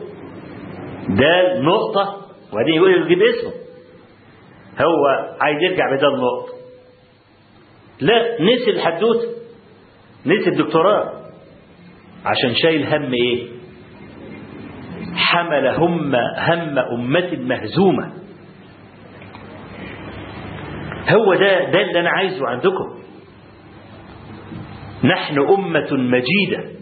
دال 1.09 1.65
نقطة. 1.65 2.27
وبعدين 2.53 2.73
يقول 2.73 3.01
يجيب 3.05 3.21
اسمه. 3.21 3.51
هو 4.79 5.05
عايز 5.41 5.57
يرجع 5.63 5.95
بدال 5.95 6.11
نقطة. 6.21 6.53
لا 8.01 8.41
نسي 8.41 8.69
الحدوتة. 8.71 9.27
نسي 10.25 10.49
الدكتوراه. 10.49 11.13
عشان 12.25 12.55
شايل 12.55 12.93
هم 12.93 13.13
إيه؟ 13.13 13.47
حمل 15.15 15.67
هم 15.67 16.15
هم 16.15 16.79
أمة 16.79 17.37
مهزومة. 17.39 18.13
هو 21.09 21.33
ده 21.33 21.71
ده 21.71 21.81
اللي 21.81 21.99
أنا 21.99 22.09
عايزه 22.09 22.47
عندكم. 22.47 22.97
نحن 25.03 25.39
أمة 25.39 25.93
مجيدة. 25.93 26.77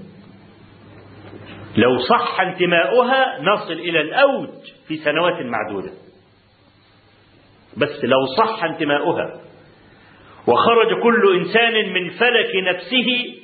لو 1.78 1.98
صح 1.98 2.42
انتماؤها 2.42 3.42
نصل 3.42 3.74
إلى 3.74 4.02
الأوج 4.02 4.50
في 4.88 4.98
سنوات 4.98 5.46
معدودة. 5.46 5.92
بس 7.78 8.04
لو 8.04 8.26
صح 8.38 8.64
انتماؤها 8.64 9.42
وخرج 10.48 11.02
كل 11.04 11.40
إنسان 11.40 11.94
من 11.94 12.10
فلك 12.10 12.56
نفسه 12.56 13.36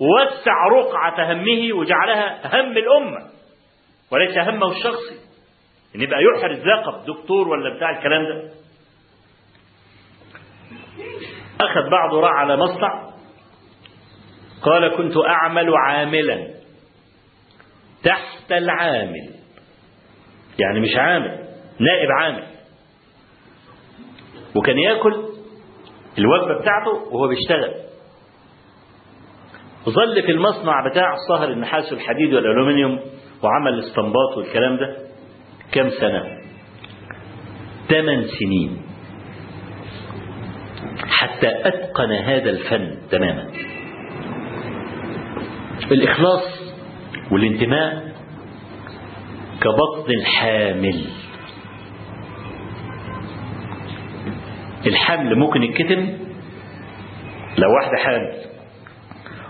وسع 0.00 0.66
رقعة 0.72 1.32
همه 1.32 1.72
وجعلها 1.72 2.60
هم 2.60 2.78
الأمة 2.78 3.30
وليس 4.12 4.38
همه 4.38 4.70
الشخصي. 4.72 5.24
إن 5.96 6.00
يبقى 6.00 6.18
يحرز 6.22 6.58
لقب 6.66 7.04
دكتور 7.06 7.48
ولا 7.48 7.76
بتاع 7.76 7.90
الكلام 7.98 8.22
ده. 8.24 8.50
أخذ 11.60 11.90
بعضه 11.90 12.20
راح 12.20 12.30
على 12.30 12.56
مصنع. 12.56 13.13
قال 14.64 14.96
كنت 14.96 15.14
أعمل 15.16 15.76
عاملا 15.76 16.48
تحت 18.04 18.52
العامل. 18.52 19.30
يعني 20.58 20.80
مش 20.80 20.96
عامل 20.96 21.38
نائب 21.80 22.08
عامل. 22.20 22.44
وكان 24.56 24.78
يأكل 24.78 25.14
الوجبة 26.18 26.60
بتاعته 26.60 26.90
وهو 27.12 27.28
بيشتغل. 27.28 27.74
وظل 29.86 30.22
في 30.22 30.30
المصنع 30.32 30.88
بتاع 30.90 31.14
صهر 31.28 31.48
النحاس 31.48 31.92
والحديد 31.92 32.34
والألومنيوم 32.34 33.00
وعمل 33.42 33.74
الاستنباط 33.74 34.36
والكلام 34.36 34.76
ده 34.76 34.96
كم 35.72 35.90
سنة؟ 35.90 36.38
ثمان 37.88 38.24
سنين. 38.38 38.82
حتى 41.08 41.68
أتقن 41.68 42.12
هذا 42.12 42.50
الفن 42.50 42.98
تماما. 43.10 43.50
الإخلاص 45.92 46.42
والانتماء 47.30 48.14
كبطن 49.60 50.10
الحامل 50.20 51.04
الحمل 54.86 55.38
ممكن 55.38 55.62
يتكتم 55.62 56.06
لو 57.58 57.68
واحدة 57.74 57.96
حامل 58.04 58.34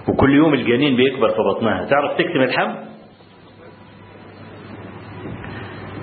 وكل 0.08 0.34
يوم 0.34 0.54
الجنين 0.54 0.96
بيكبر 0.96 1.28
في 1.28 1.36
بطنها. 1.54 1.84
تعرف 1.84 2.18
تكتم 2.18 2.42
الحمل؟ 2.42 2.84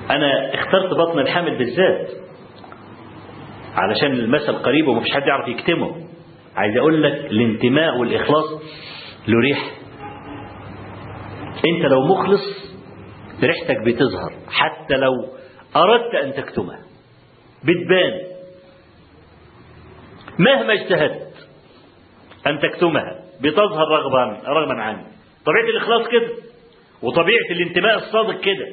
أنا 0.09 0.53
اخترت 0.53 0.93
بطن 0.93 1.19
الحامل 1.19 1.57
بالذات 1.57 2.09
علشان 3.75 4.11
المثل 4.11 4.53
قريب 4.53 4.87
ومفيش 4.87 5.13
حد 5.13 5.27
يعرف 5.27 5.47
يكتمه. 5.47 5.95
عايز 6.55 6.77
أقول 6.77 7.03
لك 7.03 7.13
الانتماء 7.13 7.97
والإخلاص 7.97 8.45
له 9.27 9.39
ريح 9.39 9.80
أنت 11.67 11.85
لو 11.91 12.05
مخلص 12.05 12.41
ريحتك 13.43 13.77
بتظهر 13.85 14.33
حتى 14.49 14.93
لو 14.97 15.13
أردت 15.75 16.15
أن 16.15 16.33
تكتمها 16.33 16.79
بتبان. 17.63 18.21
مهما 20.39 20.73
اجتهدت 20.73 21.33
أن 22.47 22.59
تكتمها 22.59 23.23
بتظهر 23.41 23.87
رغبا 23.87 24.41
رغما 24.47 24.83
عنك. 24.83 25.05
طبيعة 25.45 25.69
الإخلاص 25.69 26.07
كده 26.07 26.27
وطبيعة 27.01 27.51
الانتماء 27.51 27.95
الصادق 27.95 28.41
كده. 28.41 28.67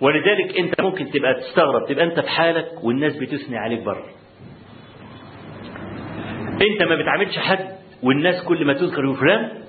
ولذلك 0.00 0.58
أنت 0.58 0.80
ممكن 0.80 1.10
تبقى 1.10 1.34
تستغرب 1.34 1.88
تبقى 1.88 2.04
أنت 2.04 2.20
في 2.20 2.28
حالك 2.28 2.84
والناس 2.84 3.16
بتثني 3.16 3.58
عليك 3.58 3.82
بره. 3.82 4.06
أنت 6.52 6.82
ما 6.82 6.96
بتعاملش 6.96 7.38
حد 7.38 7.76
والناس 8.02 8.44
كل 8.44 8.64
ما 8.64 8.72
تذكر 8.72 9.14
فلان 9.14 9.61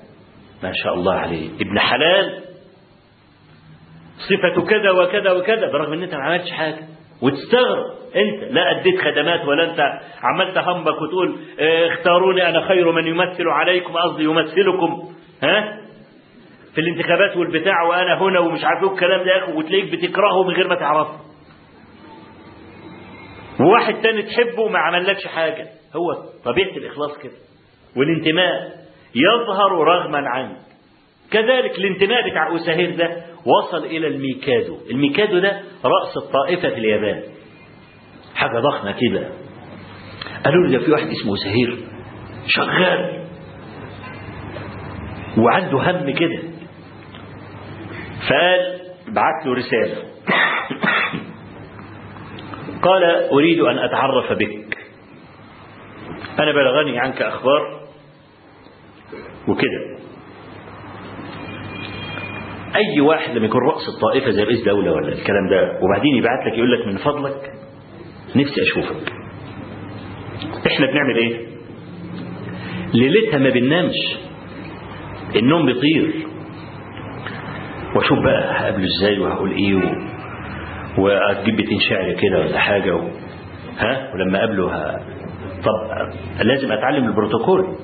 ما 0.64 0.72
شاء 0.84 0.94
الله 0.94 1.14
عليه. 1.14 1.50
ابن 1.62 1.80
حلال 1.80 2.44
صفته 4.30 4.66
كذا 4.70 4.92
وكذا 4.92 5.32
وكذا 5.32 5.72
برغم 5.72 5.94
إن 5.94 6.04
أنت 6.04 6.14
ما 6.14 6.24
عملتش 6.24 6.52
حاجة. 6.52 6.80
وتستغرب. 7.22 7.86
أنت 8.16 8.52
لا 8.52 8.80
أديت 8.80 9.02
خدمات 9.02 9.46
ولا 9.46 9.72
أنت 9.72 9.80
عملت 10.24 10.58
همك 10.58 11.02
وتقول 11.02 11.38
آه 11.60 11.88
اختاروني 11.94 12.50
أنا 12.50 12.68
خير 12.68 12.92
من 12.92 13.08
يمثل 13.08 13.48
عليكم 13.48 13.94
قصدي 13.94 14.24
يمثلكم. 14.24 15.14
ها؟ 15.44 15.80
في 16.76 16.82
الانتخابات 16.82 17.38
والبتاع 17.38 17.84
وأنا 17.84 18.22
هنا 18.22 18.40
ومش 18.40 18.64
عارف 18.64 18.84
إيه 18.84 18.90
الكلام 18.94 19.24
ده 19.24 19.32
يا 19.32 19.44
أخي 19.44 19.52
وتلاقيك 19.54 19.92
بتكرهه 19.92 20.44
من 20.44 20.54
غير 20.54 20.68
ما 20.68 20.76
تعرفه. 20.76 21.20
وواحد 23.60 23.94
تاني 23.94 24.22
تحبه 24.22 24.62
وما 24.62 24.80
عملكش 24.80 25.28
حاجة. 25.28 25.68
هو 25.96 26.14
طبيعة 26.46 26.78
الإخلاص 26.78 27.18
كده. 27.18 27.34
والانتماء. 27.98 28.83
يظهر 29.16 29.72
رغما 29.72 30.30
عنك. 30.30 30.58
كذلك 31.32 31.78
الانتماء 31.80 32.30
بتاع 32.30 32.56
أساهير 32.56 32.96
ده 32.96 33.24
وصل 33.46 33.86
إلى 33.86 34.08
الميكادو. 34.08 34.78
الميكادو 34.92 35.40
ده 35.40 35.62
رأس 35.86 36.18
الطائفة 36.18 36.70
في 36.70 36.76
اليابان. 36.76 37.24
حاجة 38.36 38.60
ضخمة 38.60 38.92
كده. 38.92 39.30
قالوا 40.46 40.68
لي 40.68 40.78
ده 40.78 40.86
في 40.86 40.92
واحد 40.92 41.08
اسمه 41.08 41.34
أساهير 41.34 41.78
شغال. 42.48 43.24
وعنده 45.38 45.78
هم 45.78 46.12
كده. 46.14 46.40
فقال 48.30 48.80
بعت 49.08 49.46
له 49.46 49.54
رسالة. 49.54 49.96
قال 52.82 53.04
أريد 53.32 53.60
أن 53.60 53.78
أتعرف 53.78 54.34
بك. 54.34 54.78
أنا 56.40 56.52
بلغني 56.52 57.00
عنك 57.00 57.22
أخبار. 57.22 57.83
وكده. 59.48 59.98
أي 62.76 63.02
واحد 63.02 63.38
لما 63.38 63.46
يكون 63.46 63.62
رأس 63.62 63.82
الطائفة 63.96 64.30
زي 64.32 64.44
رئيس 64.44 64.64
دولة 64.66 64.92
ولا 64.92 65.08
الكلام 65.08 65.50
ده 65.50 65.80
وبعدين 65.82 66.16
يبعت 66.16 66.48
لك 66.48 66.54
يقول 66.58 66.72
لك 66.72 66.88
من 66.88 66.98
فضلك 66.98 67.52
نفسي 68.36 68.62
أشوفك. 68.62 69.12
إحنا 70.68 70.86
بنعمل 70.86 71.16
إيه؟ 71.18 71.48
ليلتها 72.94 73.38
ما 73.40 73.50
بننامش. 73.50 73.96
النوم 75.36 75.66
بيطير. 75.66 76.28
وأشوف 77.96 78.20
بقى 78.20 78.52
هقابله 78.54 78.86
إزاي 78.86 79.20
وهقول 79.20 79.52
إيه 79.52 79.76
و... 79.76 79.82
وأجيب 80.98 81.56
بيتين 81.56 81.80
شعر 81.90 82.14
كده 82.14 82.40
ولا 82.40 82.60
حاجة 82.60 82.96
و... 82.96 83.02
ها؟ 83.78 84.14
ولما 84.14 84.38
أقابله 84.38 84.72
ه... 84.76 85.00
طب 85.64 86.10
لازم 86.46 86.72
أتعلم 86.72 87.06
البروتوكول. 87.08 87.76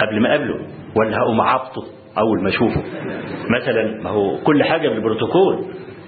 قبل 0.00 0.20
ما 0.20 0.28
أقابله 0.28 0.66
ولا 0.96 1.18
هقوم 1.18 1.40
عبطه 1.40 1.82
أول 2.18 2.42
ما 2.42 2.48
أشوفه. 2.48 2.82
مثلا 3.60 4.02
ما 4.02 4.10
هو 4.10 4.36
كل 4.38 4.64
حاجة 4.64 4.88
بالبروتوكول 4.88 5.64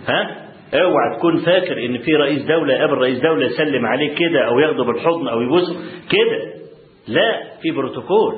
ها؟ 0.08 0.48
اوعى 0.74 1.16
تكون 1.18 1.36
فاكر 1.38 1.84
إن 1.86 1.98
في 1.98 2.14
رئيس 2.16 2.42
دولة 2.42 2.74
يقابل 2.74 2.94
رئيس 2.94 3.18
دولة 3.18 3.46
يسلم 3.46 3.86
عليه 3.86 4.14
كده 4.14 4.46
أو 4.46 4.58
ياخده 4.58 4.84
بالحضن 4.84 5.28
أو 5.28 5.40
يبوسه 5.40 5.74
كده. 6.10 6.52
لا 7.08 7.42
في 7.62 7.70
بروتوكول. 7.70 8.34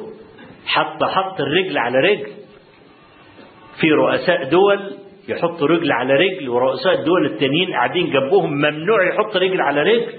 حط 0.66 1.04
حط 1.04 1.40
الرجل 1.40 1.78
على 1.78 1.98
رجل. 1.98 2.26
في 3.80 3.92
رؤساء 3.92 4.48
دول 4.48 4.78
يحط 5.28 5.62
رجل 5.62 5.92
على 5.92 6.14
رجل 6.14 6.48
ورؤساء 6.48 6.94
الدول 7.00 7.26
التانيين 7.26 7.72
قاعدين 7.72 8.10
جنبهم 8.10 8.52
ممنوع 8.52 9.08
يحط 9.08 9.36
رجل 9.36 9.60
على 9.60 9.82
رجل. 9.82 10.12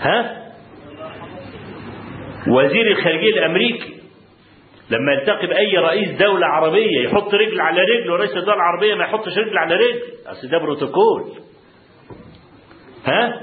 ها؟ 0.00 0.43
وزير 2.48 2.86
الخارجية 2.90 3.30
الأمريكي 3.32 3.94
لما 4.90 5.12
يلتقي 5.12 5.46
بأي 5.46 5.78
رئيس 5.78 6.10
دولة 6.10 6.46
عربية 6.46 7.00
يحط 7.04 7.34
رجل 7.34 7.60
على 7.60 7.80
رجل 7.80 8.10
ورئيس 8.10 8.30
الدولة 8.36 8.54
العربية 8.54 8.94
ما 8.94 9.04
يحطش 9.04 9.38
رجل 9.38 9.58
على 9.58 9.74
رجل 9.74 10.00
أصل 10.26 10.48
ده 10.48 10.58
بروتوكول. 10.58 11.30
ها؟ 13.06 13.40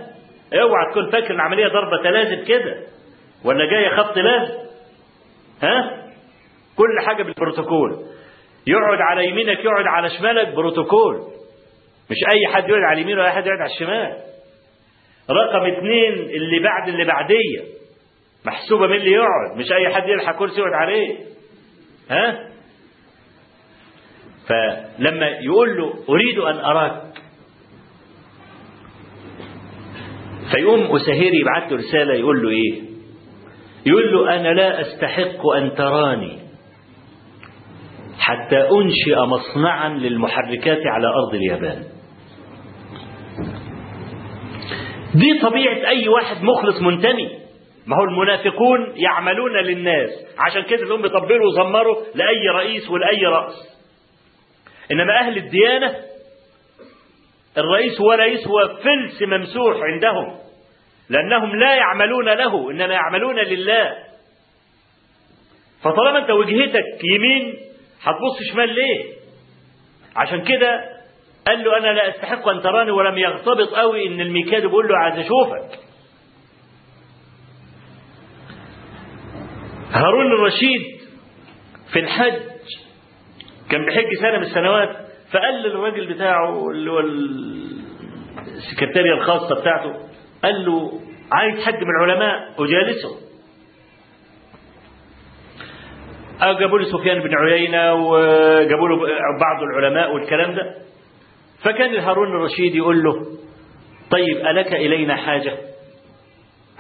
اوعى 0.53 0.91
تكون 0.91 1.11
فاكر 1.11 1.33
العملية 1.33 1.67
ضربة 1.67 2.03
تلازم 2.03 2.45
كده 2.45 2.75
ولا 3.45 3.65
جاية 3.65 3.89
خط 3.95 4.17
لازم 4.17 4.53
ها؟ 5.63 6.01
كل 6.75 7.05
حاجة 7.07 7.23
بالبروتوكول. 7.23 7.91
يقعد 8.67 8.97
على 9.01 9.25
يمينك 9.27 9.59
يقعد 9.59 9.85
على 9.87 10.09
شمالك 10.09 10.53
بروتوكول. 10.55 11.15
مش 12.11 12.17
أي 12.33 12.53
حد 12.53 12.69
يقعد 12.69 12.83
على 12.83 12.97
اليمين 12.97 13.17
ولا 13.19 13.27
أي 13.27 13.31
حد 13.31 13.45
يقعد 13.45 13.59
على 13.59 13.71
الشمال. 13.73 14.17
رقم 15.29 15.65
اثنين 15.65 16.13
اللي 16.13 16.59
بعد 16.59 16.89
اللي 16.89 17.05
بعدية. 17.05 17.80
محسوبة 18.45 18.87
مين 18.87 18.99
اللي 18.99 19.11
يقعد 19.11 19.57
مش 19.57 19.71
أي 19.71 19.93
حد 19.95 20.09
يلحق 20.09 20.39
كرسي 20.39 20.59
يقعد 20.59 20.73
عليه. 20.73 21.17
ها؟ 22.09 22.51
فلما 24.47 25.27
يقول 25.27 25.77
له 25.77 25.93
أريد 26.09 26.39
أن 26.39 26.55
أراك 26.65 27.01
فيقوم 30.51 30.95
أسهيري 30.95 31.37
يبعت 31.39 31.71
له 31.71 31.77
رسالة 31.77 32.13
يقول 32.13 32.43
له 32.43 32.49
إيه؟ 32.49 32.81
يقول 33.85 34.13
له 34.13 34.35
أنا 34.35 34.49
لا 34.53 34.81
أستحق 34.81 35.47
أن 35.57 35.73
تراني 35.75 36.39
حتى 38.19 38.57
أنشئ 38.57 39.15
مصنعا 39.27 39.89
للمحركات 39.89 40.81
على 40.85 41.07
أرض 41.07 41.33
اليابان. 41.35 41.83
دي 45.15 45.39
طبيعة 45.41 45.87
أي 45.87 46.07
واحد 46.07 46.43
مخلص 46.43 46.81
منتمي. 46.81 47.40
ما 47.87 47.97
هو 47.97 48.03
المنافقون 48.03 48.93
يعملون 48.95 49.57
للناس. 49.57 50.09
عشان 50.39 50.63
كده 50.63 50.77
تلاقيهم 50.77 51.01
بيطبلوا 51.01 51.45
ويزمروا 51.45 51.95
لأي 52.15 52.49
رئيس 52.55 52.89
ولأي 52.89 53.25
رأس. 53.25 53.53
إنما 54.91 55.19
أهل 55.19 55.37
الديانة 55.37 55.95
الرئيس 57.57 58.01
هو 58.01 58.11
رئيس 58.11 58.47
هو 58.47 58.67
فلس 58.83 59.21
ممسوح 59.21 59.77
عندهم. 59.81 60.37
لأنهم 61.09 61.55
لا 61.55 61.75
يعملون 61.75 62.29
له 62.29 62.71
إنما 62.71 62.93
يعملون 62.93 63.39
لله. 63.39 63.97
فطالما 65.83 66.17
أنت 66.17 66.31
وجهتك 66.31 66.83
يمين 67.15 67.57
هتبص 68.01 68.51
شمال 68.51 68.69
ليه؟ 68.75 69.05
عشان 70.15 70.41
كده 70.43 70.85
قال 71.47 71.63
له 71.63 71.77
أنا 71.77 71.87
لا 71.87 72.09
أستحق 72.09 72.47
أن 72.47 72.61
تراني 72.61 72.91
ولم 72.91 73.17
يغتبط 73.17 73.69
قوي 73.73 74.07
إن 74.07 74.21
الميكاد 74.21 74.61
بيقول 74.61 74.87
له 74.87 74.97
عايز 74.97 75.15
أشوفك. 75.25 75.79
هارون 79.91 80.31
الرشيد 80.33 80.81
في 81.93 81.99
الحج 81.99 82.41
كان 83.69 83.85
بيحج 83.85 84.13
سنة 84.21 84.37
من 84.37 84.43
السنوات 84.43 84.89
فقال 85.31 85.53
للراجل 85.63 86.13
بتاعه 86.13 86.69
اللي 86.71 86.91
هو 86.91 86.99
السكرتارية 88.47 89.13
الخاصة 89.13 89.55
بتاعته 89.61 89.93
قال 90.43 90.65
له 90.65 90.99
عايز 91.31 91.65
حد 91.65 91.73
من 91.83 91.89
العلماء 92.03 92.53
أجالسه. 92.59 93.17
أو 96.41 96.53
جابوا 96.59 96.79
له 96.79 96.85
سفيان 96.91 97.19
بن 97.19 97.35
عيينة 97.35 97.93
وجابوا 97.93 98.87
له 98.89 98.97
بعض 99.39 99.63
العلماء 99.63 100.13
والكلام 100.13 100.55
ده. 100.55 100.75
فكان 101.63 101.95
هارون 101.95 102.27
الرشيد 102.27 102.75
يقول 102.75 103.03
له 103.03 103.13
طيب 104.11 104.37
ألك 104.37 104.73
إلينا 104.73 105.15
حاجة؟ 105.15 105.57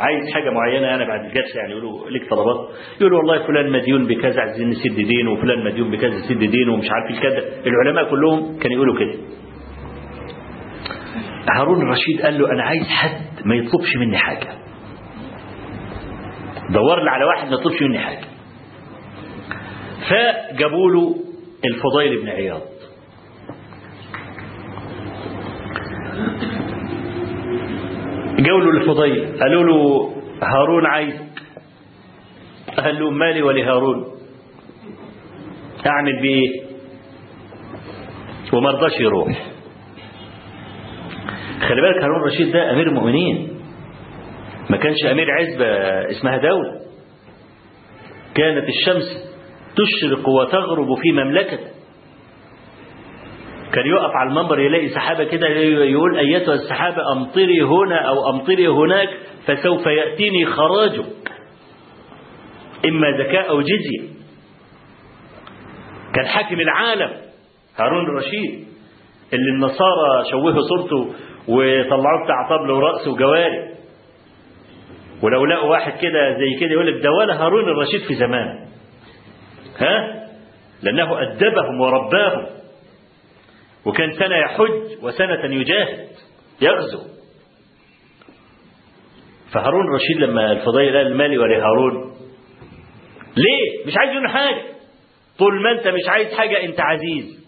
عايز 0.01 0.33
حاجة 0.33 0.49
معينة 0.49 0.95
أنا 0.95 1.07
بعد 1.07 1.25
الجلسة 1.25 1.59
يعني 1.59 1.71
يقولوا 1.71 2.09
لك 2.09 2.29
طلبات. 2.29 2.69
يقولوا 3.01 3.17
والله 3.17 3.47
فلان 3.47 3.71
مديون 3.71 4.07
بكذا 4.07 4.41
عايزين 4.41 4.69
نسد 4.69 4.95
دينه 4.95 5.31
وفلان 5.31 5.65
مديون 5.65 5.91
بكذا 5.91 6.09
نسد 6.09 6.39
دينه 6.39 6.73
ومش 6.73 6.87
عارف 6.91 7.19
كذا. 7.21 7.43
العلماء 7.65 8.09
كلهم 8.09 8.59
كانوا 8.59 8.75
يقولوا 8.75 8.99
كده. 8.99 9.19
هارون 11.55 11.81
الرشيد 11.81 12.21
قال 12.21 12.39
له 12.39 12.51
أنا 12.51 12.63
عايز 12.63 12.87
حد 12.87 13.45
ما 13.45 13.55
يطلبش 13.55 13.95
مني 13.95 14.17
حاجة. 14.17 14.47
دور 16.69 17.03
لي 17.03 17.09
على 17.09 17.25
واحد 17.25 17.47
ما 17.47 17.53
يطلبش 17.53 17.81
مني 17.81 17.99
حاجة. 17.99 18.25
فجابوا 20.09 20.91
له 20.91 21.15
الفضيل 21.65 22.21
بن 22.21 22.29
عياض. 22.29 22.61
له 28.43 28.69
الفضيل 28.69 29.39
قالوا 29.39 29.63
له 29.63 30.11
هارون 30.43 30.85
عايزك 30.85 31.21
قال 32.77 32.99
له 32.99 33.09
مالي 33.11 33.41
ولهارون. 33.41 34.05
أعمل 35.87 36.21
بإيه؟ 36.21 36.61
وما 38.53 38.71
رضاش 38.71 38.99
يروح. 38.99 39.45
خلي 41.59 41.81
بالك 41.81 42.03
هارون 42.03 42.19
الرشيد 42.21 42.51
ده 42.51 42.71
أمير 42.73 42.87
المؤمنين. 42.87 43.49
ما 44.69 44.77
كانش 44.77 45.05
أمير 45.11 45.27
عزبة 45.31 45.65
اسمها 46.11 46.37
دوله 46.37 46.81
كانت 48.35 48.69
الشمس 48.69 49.31
تشرق 49.75 50.29
وتغرب 50.29 50.87
في 51.01 51.11
مملكته 51.11 51.80
كان 53.73 53.85
يقف 53.85 54.11
على 54.15 54.29
المنبر 54.29 54.59
يلاقي 54.59 54.89
سحابة 54.89 55.23
كده 55.23 55.47
يقول 55.47 56.17
أيتها 56.17 56.53
السحابة 56.53 57.11
أمطري 57.11 57.61
هنا 57.61 57.97
أو 58.07 58.29
أمطري 58.29 58.67
هناك 58.67 59.09
فسوف 59.47 59.85
يأتيني 59.85 60.45
خراجك 60.45 61.05
إما 62.85 63.07
زكاة 63.17 63.41
أو 63.41 63.61
جزية. 63.61 64.09
كان 66.15 66.25
حاكم 66.25 66.59
العالم 66.59 67.11
هارون 67.77 68.05
الرشيد 68.05 68.67
اللي 69.33 69.51
النصارى 69.55 70.31
شوهوا 70.31 70.61
صورته 70.61 71.13
وطلعوه 71.47 72.23
بتاع 72.25 72.49
طبل 72.49 72.71
ورأس 72.71 73.07
وجواري. 73.07 73.71
ولو 75.23 75.45
لقوا 75.45 75.69
واحد 75.69 75.91
كده 76.01 76.33
زي 76.37 76.59
كده 76.59 76.71
يقول 76.71 76.87
لك 76.87 77.03
ده 77.03 77.11
ولا 77.11 77.43
هارون 77.45 77.63
الرشيد 77.63 78.01
في 78.07 78.15
زمان. 78.15 78.67
ها؟ 79.77 80.25
لأنه 80.83 81.21
أدبهم 81.21 81.81
ورباهم. 81.81 82.45
وكان 83.85 84.11
سنة 84.13 84.35
يحج 84.35 85.03
وسنة 85.03 85.55
يجاهد 85.55 86.07
يغزو. 86.61 86.99
فهارون 89.53 89.85
الرشيد 89.87 90.17
لما 90.17 90.51
الفضيل 90.51 90.97
قال 90.97 91.17
مالي 91.17 91.37
ولهارون 91.37 92.11
ليه؟ 93.37 93.85
مش 93.87 93.93
عايز 93.97 94.11
منه 94.17 94.29
حاجة. 94.29 94.61
طول 95.39 95.63
ما 95.63 95.71
أنت 95.71 95.87
مش 95.87 96.09
عايز 96.09 96.33
حاجة 96.33 96.63
أنت 96.65 96.79
عزيز. 96.79 97.45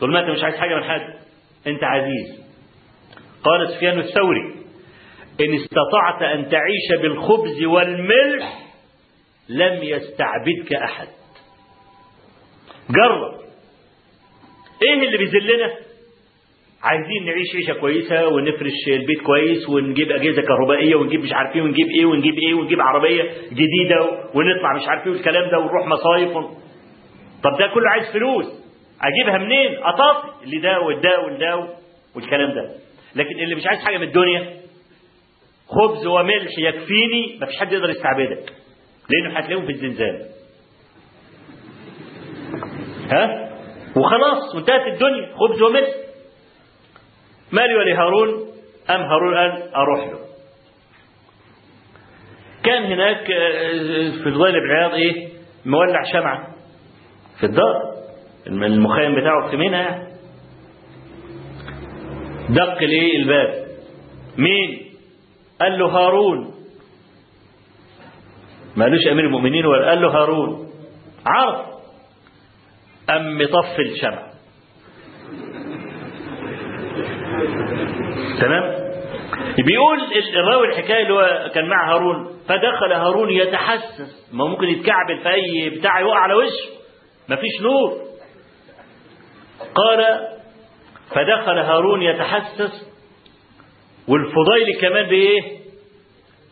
طول 0.00 0.12
ما 0.12 0.20
أنت 0.20 0.30
مش 0.30 0.42
عايز 0.44 0.54
حاجة 0.54 0.74
من 0.74 0.84
حد 0.84 1.14
أنت 1.66 1.84
عزيز. 1.84 2.46
قال 3.44 3.68
سفيان 3.76 3.98
الثوري 3.98 4.54
إن 5.40 5.54
استطعت 5.54 6.22
أن 6.22 6.48
تعيش 6.48 7.00
بالخبز 7.02 7.62
والملح 7.64 8.62
لم 9.48 9.82
يستعبدك 9.82 10.72
أحد. 10.72 11.08
جرب. 12.90 13.45
إيه 14.82 14.94
اللي 15.06 15.18
بيذلنا 15.18 15.72
عايزين 16.82 17.24
نعيش 17.26 17.54
عيشة 17.56 17.72
كويسة 17.80 18.26
ونفرش 18.28 18.72
البيت 18.88 19.20
كويس 19.22 19.68
ونجيب 19.68 20.10
أجهزة 20.10 20.42
كهربائية 20.42 20.94
ونجيب 20.94 21.20
مش 21.20 21.32
عارف 21.32 21.56
إيه 21.56 21.62
ونجيب 21.62 21.86
إيه 21.98 22.06
ونجيب 22.06 22.34
إيه 22.48 22.54
ونجيب 22.54 22.80
عربية 22.80 23.22
جديدة 23.52 24.00
ونطلع 24.34 24.76
مش 24.76 24.88
عارف 24.88 25.06
إيه 25.06 25.12
والكلام 25.12 25.50
ده 25.50 25.58
ونروح 25.58 25.86
مصايف 25.86 26.36
ون... 26.36 26.44
طب 27.44 27.58
ده 27.58 27.66
كله 27.74 27.90
عايز 27.90 28.12
فلوس. 28.12 28.46
أجيبها 29.02 29.38
منين؟ 29.38 29.76
أطاطي. 29.84 30.44
اللي 30.44 30.58
ده 30.58 30.80
والده 30.80 31.20
والده 31.20 31.68
والكلام 32.16 32.54
ده. 32.54 32.70
لكن 33.16 33.40
اللي 33.40 33.54
مش 33.54 33.66
عايز 33.66 33.80
حاجة 33.80 33.98
من 33.98 34.06
الدنيا 34.06 34.56
خبز 35.68 36.06
وملح 36.06 36.58
يكفيني 36.58 37.38
مفيش 37.42 37.56
حد 37.60 37.72
يقدر 37.72 37.90
يستعبدك. 37.90 38.52
لأنه 39.10 39.38
هتلاقيهم 39.38 39.66
في 39.66 39.72
الزنزانة. 39.72 40.18
ها؟ 43.12 43.45
وخلاص 43.96 44.54
وانتهت 44.54 44.86
الدنيا. 44.86 45.34
خبز 45.36 45.62
وملح 45.62 45.94
مالي 47.52 47.74
ولهارون 47.74 48.28
أم 48.90 49.00
هارون 49.02 49.34
قال 49.36 49.74
أروح 49.74 50.06
له. 50.06 50.18
كان 52.64 52.82
هناك 52.82 53.26
في 54.22 54.26
الظل 54.26 54.52
بن 54.60 54.70
عياض 54.70 54.94
إيه؟ 54.94 55.28
مولع 55.66 56.02
شمعة. 56.12 56.46
في 57.40 57.46
الدار. 57.46 57.96
المخيم 58.46 59.14
بتاعه 59.20 59.50
في 59.50 59.56
منها 59.56 60.06
دق 62.48 62.78
ليه 62.82 63.16
الباب. 63.18 63.66
مين؟ 64.38 64.92
قال 65.60 65.78
له 65.78 65.86
هارون. 65.86 66.54
ما 68.76 68.84
قالوش 68.84 69.06
أمير 69.12 69.24
المؤمنين 69.24 69.66
ولا 69.66 69.88
قال 69.88 70.02
له 70.02 70.08
هارون. 70.08 70.70
عرف. 71.26 71.75
أم 73.10 73.38
مطفي 73.38 73.82
الشمع. 73.82 74.32
تمام؟ 78.40 78.86
بيقول 79.58 79.98
الراوي 80.34 80.68
الحكاية 80.68 81.02
اللي 81.02 81.14
هو 81.14 81.50
كان 81.54 81.68
مع 81.68 81.92
هارون 81.92 82.38
فدخل 82.48 82.92
هارون 82.92 83.30
يتحسس. 83.30 84.30
ما 84.32 84.44
ممكن 84.46 84.68
يتكعبل 84.68 85.18
في 85.22 85.28
أي 85.28 85.70
بتاع 85.70 86.00
يقع 86.00 86.18
على 86.18 86.34
وشه. 86.34 86.70
مفيش 87.28 87.62
نور. 87.62 88.06
قال 89.74 90.28
فدخل 91.10 91.58
هارون 91.58 92.02
يتحسس. 92.02 92.96
والفضيل 94.08 94.80
كمان 94.80 95.06
بإيه؟ 95.06 95.40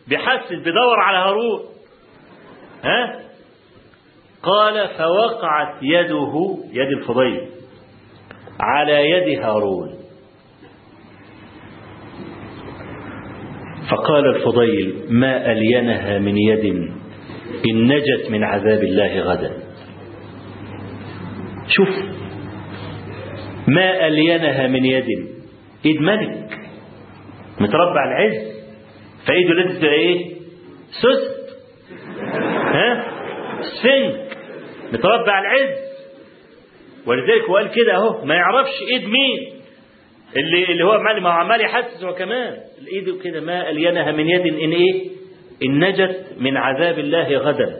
بيحسس 0.07 0.53
بيدور 0.53 0.99
على 0.99 1.17
هارون. 1.17 1.65
ها؟ 2.83 3.24
قال 4.45 4.87
فوقعت 4.97 5.75
يده 5.81 6.57
يد 6.71 6.97
الفضيل 6.97 7.41
على 8.59 9.09
يد 9.09 9.39
هارون. 9.39 9.95
فقال 13.91 14.35
الفضيل 14.35 14.95
ما 15.09 15.51
ألينها 15.51 16.19
من 16.19 16.37
يد 16.37 16.65
إن 17.69 17.87
نجت 17.87 18.29
من 18.29 18.43
عذاب 18.43 18.83
الله 18.83 19.19
غدا. 19.19 19.53
شوف 21.67 21.89
ما 23.67 24.07
ألينها 24.07 24.67
من 24.67 24.85
يد 24.85 25.05
إيد 25.85 26.01
ملك 26.01 26.59
متربع 27.59 28.03
العز. 28.07 28.55
فإيده 29.27 29.53
لازم 29.53 29.79
تبقى 29.79 29.93
إيه؟ 29.93 30.35
سست. 30.89 31.55
ها؟ 32.73 33.05
سفنك 33.81 34.24
متربع 34.93 35.39
العز. 35.41 35.77
ولذلك 37.07 37.49
هو 37.49 37.55
قال 37.55 37.71
كده 37.71 37.95
اهو 37.95 38.25
ما 38.25 38.35
يعرفش 38.35 38.71
ايد 38.91 39.03
مين. 39.03 39.55
اللي 40.37 40.63
اللي 40.71 40.83
هو 40.83 40.91
عمال 40.91 41.23
ما 41.23 41.29
عمال 41.29 41.61
يحسس 41.61 42.03
هو 42.03 42.13
كمان. 42.13 42.57
الايد 42.81 43.21
كده 43.23 43.41
ما 43.41 43.69
ألينها 43.69 44.11
من 44.11 44.29
يد 44.29 44.41
إن 44.53 44.71
إيه؟ 44.71 45.09
إن 45.65 45.79
نجت 45.79 46.25
من 46.39 46.57
عذاب 46.57 46.99
الله 46.99 47.37
غدا. 47.37 47.79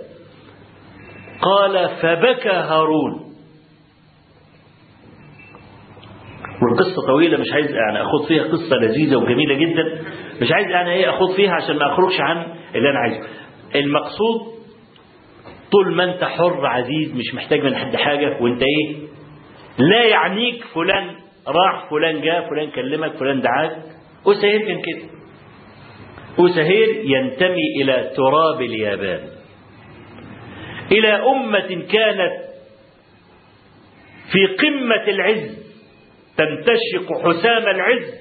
قال 1.42 1.90
فبكى 2.02 2.50
هارون. 2.50 3.26
والقصة 6.62 7.08
طويلة 7.08 7.38
مش 7.38 7.52
عايز 7.54 7.72
يعني 7.72 8.02
أخوض 8.02 8.28
فيها 8.28 8.44
قصة 8.44 8.76
لذيذة 8.76 9.16
وجميلة 9.16 9.56
جدا. 9.56 10.02
مش 10.42 10.52
عايز 10.52 10.68
أنا 10.68 10.92
إيه 10.92 11.10
أخوض 11.10 11.36
فيها 11.36 11.52
عشان 11.52 11.76
ما 11.76 11.94
أخرجش 11.94 12.20
عن 12.20 12.38
اللي 12.76 12.90
أنا 12.90 13.00
عايزه. 13.00 13.28
المقصود 13.76 14.55
طول 15.72 15.96
ما 15.96 16.04
أنت 16.04 16.24
حر 16.24 16.66
عزيز 16.66 17.14
مش 17.16 17.34
محتاج 17.34 17.64
من 17.64 17.76
حد 17.76 17.96
حاجة 17.96 18.38
وأنت 18.42 18.62
إيه؟ 18.64 18.96
لا 19.78 20.04
يعنيك 20.04 20.64
فلان 20.64 21.16
راح 21.48 21.90
فلان 21.90 22.22
جاء 22.22 22.50
فلان 22.50 22.70
كلمك 22.72 23.12
فلان 23.12 23.42
دعاك. 23.42 23.78
أسهير 24.28 24.62
كان 24.68 24.82
كده. 24.82 25.10
أسهير 26.40 26.90
ينتمي 27.06 27.82
إلى 27.82 28.12
تراب 28.18 28.62
اليابان. 28.62 29.30
إلى 30.92 31.08
أمة 31.08 31.68
كانت 31.94 32.46
في 34.32 34.46
قمة 34.56 35.04
العز 35.08 35.66
تنتشق 36.38 37.14
حسام 37.20 37.64
العز. 37.76 38.14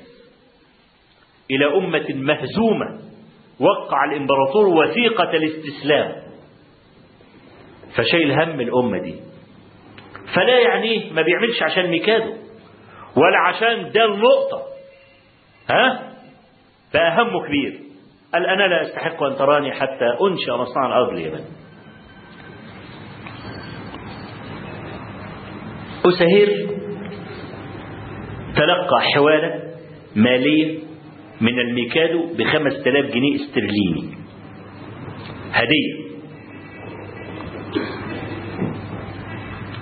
إلى 1.51 1.67
أمة 1.67 2.07
مهزومة 2.15 2.99
وقع 3.61 4.05
الإمبراطور 4.05 4.67
وثيقة 4.67 5.31
الاستسلام. 5.31 6.25
فشايل 7.97 8.33
هم 8.33 8.61
الأمة 8.61 8.99
دي. 8.99 9.15
فلا 10.35 10.59
يعنيه 10.59 11.13
ما 11.13 11.23
بيعملش 11.23 11.63
عشان 11.63 11.91
ميكادو 11.91 12.33
ولا 13.17 13.39
عشان 13.49 13.91
ده 13.93 14.05
النقطة. 14.05 14.63
ها؟ 15.71 16.13
فأهمه 16.93 17.47
كبير. 17.47 17.81
قال 18.35 18.47
أنا 18.47 18.63
لا 18.63 18.83
أستحق 18.83 19.23
أن 19.23 19.37
تراني 19.37 19.73
حتى 19.73 20.05
أنشأ 20.31 20.53
مصنع 20.53 20.87
الأرض 20.87 21.13
اليمن. 21.13 21.45
أسهير 26.07 26.67
تلقى 28.57 29.03
حوالة 29.15 29.63
مالية 30.17 30.79
من 31.41 31.59
الميكادو 31.59 32.35
بخمس 32.39 32.83
تلاف 32.85 33.05
جنيه 33.05 33.37
استرليني. 33.37 34.15
هدية. 35.53 36.04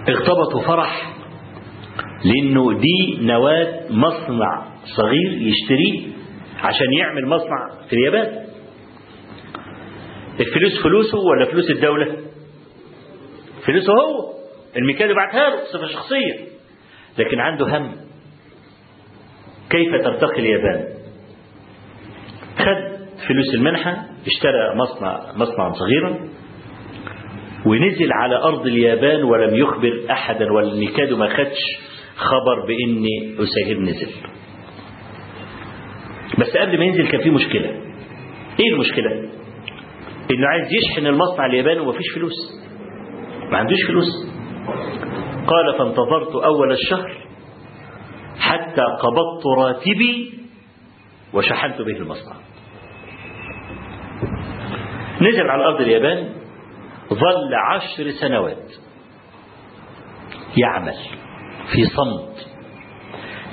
اغتبطوا 0.09 0.63
فرح 0.67 1.13
لأنه 2.25 2.79
دي 2.79 3.19
نواة 3.21 3.83
مصنع 3.91 4.65
صغير 4.97 5.33
يشتريه 5.33 6.13
عشان 6.63 6.93
يعمل 6.99 7.27
مصنع 7.29 7.69
في 7.89 7.93
اليابان. 7.97 8.47
الفلوس 10.41 10.83
فلوسه 10.83 11.19
ولا 11.19 11.45
فلوس 11.51 11.71
الدولة؟ 11.71 12.17
فلوسه 13.67 13.93
هو. 13.93 14.33
الميكادو 14.77 15.15
بعتها 15.15 15.51
له 15.51 15.65
صفة 15.73 15.87
شخصية 15.87 16.47
لكن 17.19 17.41
عنده 17.41 17.79
هم. 17.79 17.97
كيف 19.71 19.95
ترتقي 20.05 20.41
اليابان؟ 20.41 20.89
خد 22.59 23.07
فلوس 23.29 23.55
المنحة 23.55 24.07
اشترى 24.27 24.75
مصنع 24.77 25.33
مصنعا 25.37 25.73
صغيرا. 25.73 26.29
ونزل 27.67 28.13
على 28.13 28.37
أرض 28.37 28.67
اليابان 28.67 29.25
ولم 29.25 29.55
يخبر 29.55 29.93
أحدا 30.11 30.53
والميكادو 30.53 31.17
ما 31.17 31.29
خدش 31.29 31.59
خبر 32.17 32.67
بإن 32.67 33.05
أساهر 33.39 33.81
نزل 33.81 34.13
بس 36.39 36.57
قبل 36.57 36.79
ما 36.79 36.85
ينزل 36.85 37.09
كان 37.09 37.21
في 37.23 37.31
مشكلة. 37.31 37.69
إيه 38.61 38.73
المشكلة؟ 38.73 39.11
إنه 40.31 40.47
عايز 40.49 40.69
يشحن 40.73 41.07
المصنع 41.07 41.47
الياباني 41.47 41.81
ومفيش 41.81 42.07
فلوس. 42.15 42.33
ما 43.51 43.59
عندوش 43.59 43.79
فلوس. 43.89 44.09
قال 45.47 45.79
فانتظرت 45.79 46.35
أول 46.45 46.73
الشهر 46.73 47.17
حتى 48.39 48.83
قبضت 48.83 49.47
راتبي 49.59 50.33
وشحنت 51.35 51.83
به 51.83 51.97
المصنع. 51.97 52.37
نزل 55.21 55.51
على 55.51 55.65
أرض 55.65 55.81
اليابان 55.81 56.29
ظل 57.15 57.55
عشر 57.55 58.11
سنوات 58.11 58.73
يعمل 60.57 60.95
في 61.75 61.85
صمت 61.85 62.47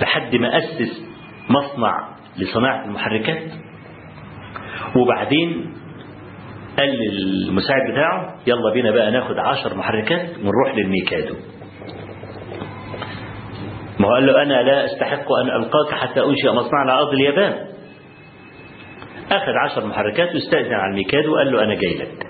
لحد 0.02 0.36
ما 0.36 0.57
أسس 0.57 1.03
مصنع 1.49 2.10
لصناعة 2.38 2.86
المحركات 2.86 3.52
وبعدين 4.95 5.73
قال 6.80 6.90
للمساعد 6.90 7.91
بتاعه 7.91 8.36
يلا 8.48 8.73
بينا 8.73 8.91
بقى 8.91 9.11
ناخد 9.11 9.38
عشر 9.40 9.76
محركات 9.77 10.30
ونروح 10.38 10.76
للميكادو. 10.76 11.36
ما 13.99 14.07
هو 14.07 14.11
قال 14.14 14.26
له 14.26 14.41
أنا 14.44 14.64
لا 14.64 14.86
أستحق 14.86 15.31
أن 15.44 15.48
ألقاك 15.61 15.94
حتى 15.94 16.19
أنشئ 16.23 16.52
مصنع 16.52 16.80
على 16.80 16.91
أرض 16.91 17.14
اليابان. 17.14 17.68
أخذ 19.31 19.52
عشر 19.65 19.86
محركات 19.86 20.36
واستأذن 20.36 20.73
على 20.73 20.91
الميكادو 20.91 21.34
وقال 21.34 21.52
له 21.52 21.64
أنا 21.64 21.76
جاي 21.76 21.94
لك. 21.98 22.26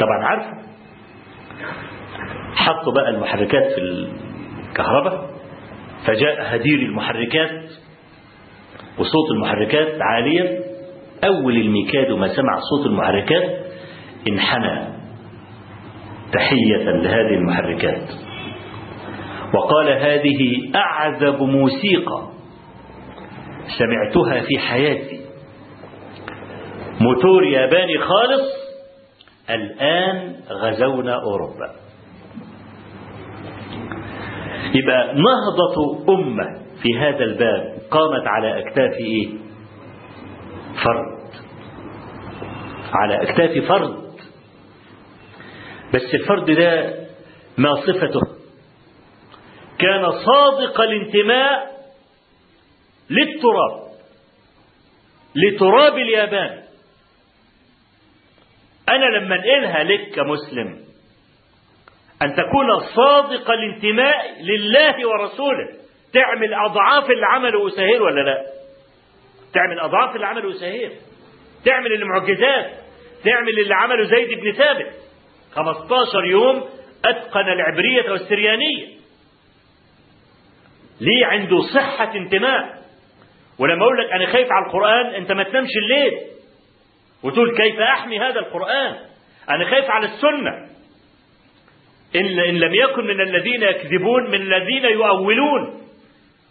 طبعا 0.00 0.24
عارفه 0.24 0.62
حطوا 2.54 2.92
بقى 2.92 3.08
المحركات 3.10 3.72
في 3.72 3.78
الكهرباء 3.80 5.30
فجاء 6.06 6.56
هدير 6.56 6.78
المحركات 6.78 7.50
وصوت 8.98 9.30
المحركات 9.34 9.98
عاليا. 10.00 10.60
أول 11.24 11.56
الميكاد 11.56 12.10
ما 12.12 12.28
سمع 12.28 12.58
صوت 12.70 12.86
المحركات 12.86 13.60
انحنى 14.28 14.88
تحية 16.32 16.76
لهذه 16.84 17.34
المحركات. 17.34 18.08
وقال 19.54 19.88
هذه 19.88 20.70
أعذب 20.76 21.42
موسيقى 21.42 22.28
سمعتها 23.78 24.40
في 24.40 24.58
حياتي. 24.58 25.20
موتور 27.00 27.44
ياباني 27.44 27.98
خالص. 27.98 28.61
الآن 29.50 30.40
غزونا 30.50 31.14
أوروبا. 31.14 31.74
يبقى 34.74 35.14
نهضة 35.14 36.04
أمة 36.14 36.62
في 36.82 36.98
هذا 36.98 37.24
الباب 37.24 37.78
قامت 37.90 38.26
على 38.26 38.58
أكتاف 38.58 38.92
إيه؟ 38.92 39.28
فرد. 40.84 41.32
على 42.92 43.22
أكتاف 43.22 43.68
فرد. 43.68 44.02
بس 45.94 46.14
الفرد 46.14 46.50
ده 46.50 46.94
ما 47.58 47.74
صفته. 47.86 48.20
كان 49.78 50.10
صادق 50.10 50.80
الانتماء 50.80 51.72
للتراب 53.10 53.82
لتراب 55.34 55.94
اليابان. 55.94 56.61
أنا 58.96 59.04
لما 59.04 59.34
انقلها 59.34 59.84
لك 59.84 60.14
كمسلم 60.14 60.78
أن 62.22 62.34
تكون 62.34 62.78
صادق 62.96 63.50
الانتماء 63.50 64.42
لله 64.42 65.08
ورسوله 65.08 65.68
تعمل 66.12 66.54
أضعاف 66.54 67.10
اللي 67.10 67.26
عمله 67.26 67.68
أساهير 67.68 68.02
ولا 68.02 68.20
لا؟ 68.20 68.42
تعمل 69.54 69.80
أضعاف 69.80 70.14
اللي 70.14 70.26
عمله 70.26 70.50
أساهير 70.50 70.90
تعمل 71.64 71.92
المعجزات 71.92 72.70
تعمل 73.24 73.58
اللي 73.58 73.74
عمله 73.74 74.04
زيد 74.04 74.40
بن 74.40 74.52
ثابت. 74.52 74.92
15 75.52 76.24
يوم 76.24 76.68
أتقن 77.04 77.48
العبرية 77.52 78.10
والسريانية. 78.10 78.86
ليه 81.00 81.26
عنده 81.26 81.56
صحة 81.74 82.14
انتماء. 82.16 82.82
ولما 83.58 83.82
أقول 83.84 83.98
لك 84.04 84.12
أنا 84.12 84.26
خايف 84.26 84.48
على 84.52 84.66
القرآن 84.66 85.14
أنت 85.14 85.32
ما 85.32 85.42
تنامش 85.42 85.70
الليل. 85.82 86.18
وتقول 87.24 87.56
كيف 87.56 87.80
أحمي 87.80 88.18
هذا 88.20 88.38
القرآن؟ 88.40 88.96
أنا 89.50 89.70
خايف 89.70 89.90
على 89.90 90.06
السنة. 90.06 90.72
إن, 92.16 92.38
إن 92.40 92.54
لم 92.58 92.74
يكن 92.74 93.04
من 93.06 93.20
الذين 93.20 93.62
يكذبون 93.62 94.30
من 94.30 94.34
الذين 94.42 94.84
يؤولون 94.84 95.82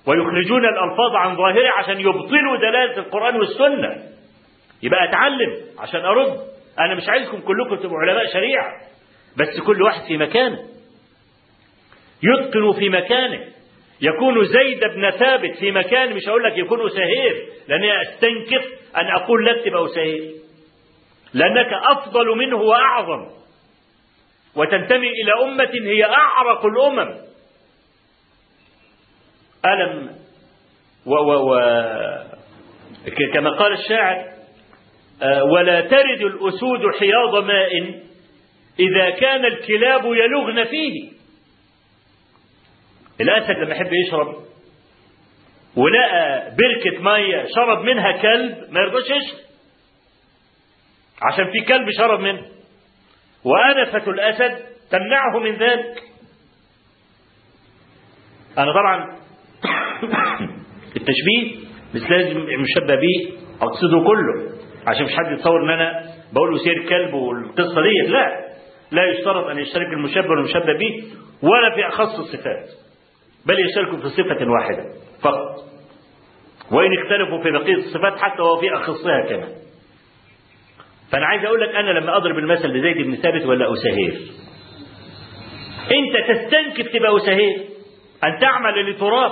ويخرجون 0.08 0.66
الألفاظ 0.66 1.16
عن 1.16 1.36
ظاهره 1.36 1.70
عشان 1.78 2.00
يبطلوا 2.00 2.58
دلالة 2.58 2.98
القرآن 2.98 3.36
والسنة. 3.36 4.04
يبقى 4.84 5.04
أتعلم 5.10 5.58
عشان 5.80 6.00
أرد. 6.06 6.38
أنا 6.80 6.96
مش 6.96 7.10
عايزكم 7.10 7.40
كلكم 7.40 7.76
تبقوا 7.76 7.98
علماء 8.00 8.34
شريعة. 8.34 8.72
بس 9.38 9.60
كل 9.66 9.82
واحد 9.82 10.02
في 10.08 10.18
مكانه. 10.18 10.60
يتقن 12.24 12.74
في 12.80 12.90
مكانه. 12.90 13.46
يكون 14.02 14.46
زيد 14.46 14.80
بن 14.80 15.10
ثابت 15.12 15.56
في 15.60 15.72
مكان 15.72 16.16
مش 16.16 16.28
هقول 16.28 16.44
لك 16.44 16.58
يكون 16.58 16.86
أساهير 16.86 17.46
لأني 17.68 18.02
أستنكف 18.02 18.66
أن 18.98 19.08
أقول 19.08 19.46
لك 19.46 19.66
تبقى 19.66 19.86
أساهير 19.86 20.32
لأنك 21.34 21.74
أفضل 21.74 22.38
منه 22.38 22.58
وأعظم. 22.58 23.30
وتنتمي 24.56 25.08
إلى 25.08 25.44
أمة 25.44 25.72
هي 25.84 26.06
أعرق 26.06 26.66
الأمم. 26.66 27.18
ألم 29.66 30.16
و 31.06 31.14
و 31.14 31.52
و 31.52 31.60
كما 33.34 33.50
قال 33.50 33.74
الشاعر 33.74 34.32
ولا 35.52 35.82
ترد 35.82 36.22
الأسود 36.22 36.80
حياض 37.00 37.44
ماء 37.44 38.02
إذا 38.80 39.10
كان 39.10 39.46
الكلاب 39.46 40.06
يلغن 40.06 40.64
فيه. 40.64 41.12
الأسد 43.22 43.58
لما 43.58 43.76
يحب 43.76 43.94
يشرب 43.94 44.36
ولقى 45.78 46.52
بركة 46.56 47.02
مية 47.02 47.46
شرب 47.56 47.84
منها 47.84 48.12
كلب 48.12 48.58
ما 48.70 48.80
يرضاش 48.82 49.06
يشرب. 49.06 49.51
عشان 51.22 51.46
في 51.46 51.66
كلب 51.68 51.88
شرب 51.98 52.20
منه. 52.20 52.42
وأنفة 53.44 54.12
الأسد 54.12 54.60
تمنعه 54.92 55.40
من 55.40 55.52
ذلك. 55.52 56.04
أنا 58.58 58.72
طبعا 58.72 59.18
التشبيه 60.98 61.56
مش 61.96 62.10
لازم 62.10 62.40
مشبه 62.40 62.96
به 62.96 63.38
أقصده 63.62 64.04
كله. 64.08 64.52
عشان 64.88 65.06
مش 65.06 65.12
حد 65.16 65.32
يتصور 65.32 65.64
إن 65.64 65.70
أنا 65.70 66.04
بقول 66.34 66.52
له 66.52 66.58
سير 66.58 66.90
كلب 66.90 67.14
والقصة 67.14 67.82
ديت 67.82 68.10
لا 68.10 68.52
لا 68.92 69.10
يشترط 69.12 69.46
أن 69.48 69.60
يشترك 69.60 69.88
المشبه 69.88 70.30
والمشبه 70.30 70.78
به 70.78 71.04
ولا 71.44 71.76
في 71.76 71.88
أخص 71.88 72.20
الصفات 72.20 72.70
بل 73.46 73.60
يشتركوا 73.60 73.98
في 73.98 74.10
صفة 74.10 74.52
واحدة 74.52 74.84
فقط. 75.22 75.72
وإن 76.72 76.90
اختلفوا 77.00 77.44
في 77.44 77.52
بقية 77.52 77.76
الصفات 77.76 78.18
حتى 78.18 78.42
وهو 78.42 78.60
في 78.60 78.74
أخصها 78.74 79.22
كمان. 79.30 79.50
فأنا 81.12 81.26
عايز 81.26 81.46
أقول 81.46 81.62
لك 81.62 81.76
أنا 81.76 82.00
لما 82.00 82.18
أضرب 82.18 82.38
المثل 82.38 82.68
لزيد 82.68 82.98
بن 82.98 83.16
ثابت 83.16 83.46
ولا 83.46 83.74
اسهير 83.74 84.22
أنت 85.92 86.32
تستنكف 86.32 86.92
تبقى 86.94 87.18
اسهير 87.18 87.58
أن 88.24 88.40
تعمل 88.40 88.92
لتراب. 88.92 89.32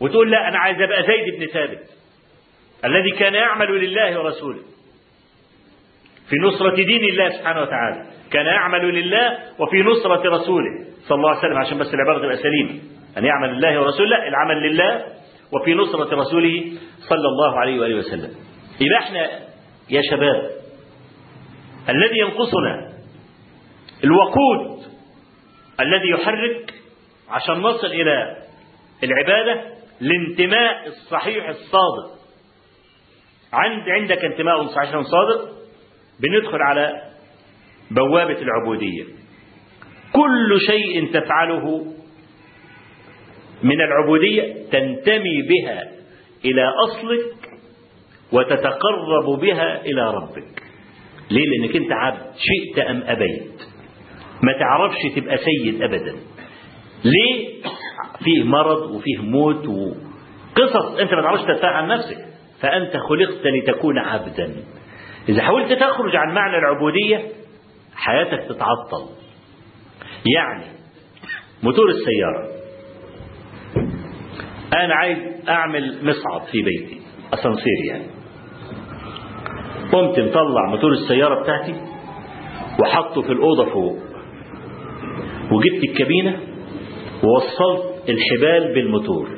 وتقول 0.00 0.30
لا 0.30 0.48
أنا 0.48 0.58
عايز 0.58 0.80
أبقى 0.80 1.02
زيد 1.02 1.38
بن 1.40 1.46
ثابت. 1.46 1.80
الذي 2.84 3.10
كان 3.10 3.34
يعمل 3.34 3.84
لله 3.84 4.20
ورسوله. 4.20 4.62
في 6.28 6.36
نصرة 6.42 6.74
دين 6.74 7.04
الله 7.04 7.28
سبحانه 7.28 7.60
وتعالى. 7.60 8.06
كان 8.32 8.46
يعمل 8.46 8.94
لله 8.94 9.38
وفي 9.58 9.82
نصرة 9.82 10.30
رسوله. 10.30 10.86
صلى 11.08 11.16
الله 11.16 11.30
عليه 11.30 11.38
وسلم 11.38 11.58
عشان 11.58 11.78
بس 11.78 11.94
العبارة 11.94 12.18
تبقى 12.18 12.36
سليمة. 12.36 12.80
أن 13.18 13.24
يعمل 13.24 13.56
لله 13.56 13.80
ورسوله 13.80 14.08
لا 14.08 14.28
العمل 14.28 14.56
لله 14.62 15.04
وفي 15.52 15.74
نصرة 15.74 16.14
رسوله 16.14 16.72
صلى 17.08 17.28
الله 17.28 17.60
عليه 17.60 17.80
وآله 17.80 17.96
وسلم. 17.96 18.30
يبقى 18.80 18.98
إحنا 18.98 19.45
يا 19.90 20.02
شباب 20.10 20.50
الذي 21.88 22.18
ينقصنا 22.20 22.92
الوقود 24.04 24.86
الذي 25.80 26.08
يحرك 26.10 26.74
عشان 27.28 27.54
نصل 27.54 27.86
إلى 27.86 28.36
العبادة 29.04 29.76
الانتماء 30.02 30.86
الصحيح 30.86 31.48
الصادق. 31.48 32.16
عند 33.52 33.88
عندك 33.88 34.24
انتماء 34.24 34.66
صحيح 34.66 34.90
صادق 34.90 35.56
بندخل 36.20 36.62
على 36.62 37.02
بوابة 37.90 38.38
العبودية. 38.42 39.04
كل 40.12 40.58
شيء 40.66 41.12
تفعله 41.12 41.92
من 43.62 43.80
العبودية 43.80 44.42
تنتمي 44.70 45.42
بها 45.42 45.82
إلى 46.44 46.72
أصلك 46.88 47.45
وتتقرب 48.32 49.40
بها 49.40 49.80
إلى 49.80 50.10
ربك. 50.10 50.62
ليه؟ 51.30 51.44
لأنك 51.46 51.76
أنت 51.76 51.92
عبد. 51.92 52.20
شئت 52.36 52.78
أم 52.78 53.02
أبيت. 53.06 53.62
ما 54.42 54.52
تعرفش 54.58 55.16
تبقى 55.16 55.36
سيد 55.36 55.82
أبدا. 55.82 56.14
ليه؟ 57.04 57.62
فيه 58.24 58.44
مرض 58.44 58.90
وفيه 58.90 59.18
موت 59.18 59.66
وقصص 59.66 60.98
أنت 61.00 61.14
ما 61.14 61.22
تعرفش 61.22 61.42
تدفع 61.44 61.68
عن 61.68 61.88
نفسك. 61.88 62.18
فأنت 62.60 62.96
خلقت 63.08 63.46
لتكون 63.46 63.98
عبدا. 63.98 64.54
إذا 65.28 65.42
حاولت 65.42 65.72
تخرج 65.72 66.16
عن 66.16 66.34
معنى 66.34 66.58
العبودية 66.58 67.22
حياتك 67.94 68.44
تتعطل. 68.48 69.08
يعني 70.36 70.64
موتور 71.62 71.90
السيارة. 71.90 72.56
أنا 74.74 74.94
عايز 74.94 75.18
أعمل 75.48 75.98
مصعد 76.02 76.48
في 76.52 76.62
بيتي. 76.62 77.00
أسانسير 77.34 77.84
يعني. 77.90 78.15
قمت 79.92 80.20
مطلع 80.20 80.70
موتور 80.70 80.92
السيارة 80.92 81.42
بتاعتي 81.42 81.74
وحطه 82.82 83.22
في 83.22 83.32
الأوضة 83.32 83.64
فوق. 83.64 83.96
وجبت 85.52 85.84
الكابينة 85.88 86.40
ووصلت 87.24 88.08
الحبال 88.08 88.74
بالموتور. 88.74 89.28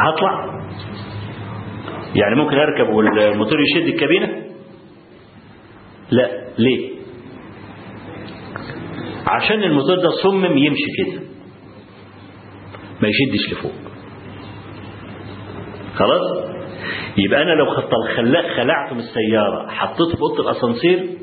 هطلع. 0.00 0.62
يعني 2.14 2.36
ممكن 2.36 2.56
أركب 2.56 2.88
والموتور 2.94 3.58
يشد 3.60 3.86
الكابينة؟ 3.88 4.42
لا. 6.10 6.28
ليه؟ 6.58 6.90
عشان 9.26 9.62
الموتور 9.62 9.96
ده 9.96 10.08
صمم 10.22 10.58
يمشي 10.58 10.86
كده. 10.98 11.20
ما 13.02 13.08
يشدش 13.08 13.52
لفوق. 13.52 13.91
خلاص؟ 15.94 16.52
يبقى 17.18 17.42
أنا 17.42 17.50
لو 17.50 17.66
خلعته 18.56 18.94
من 18.94 19.00
السيارة 19.00 19.68
حطيته 19.68 20.16
في 20.16 20.20
أوضة 20.22 20.50
الأسانسير 20.50 21.18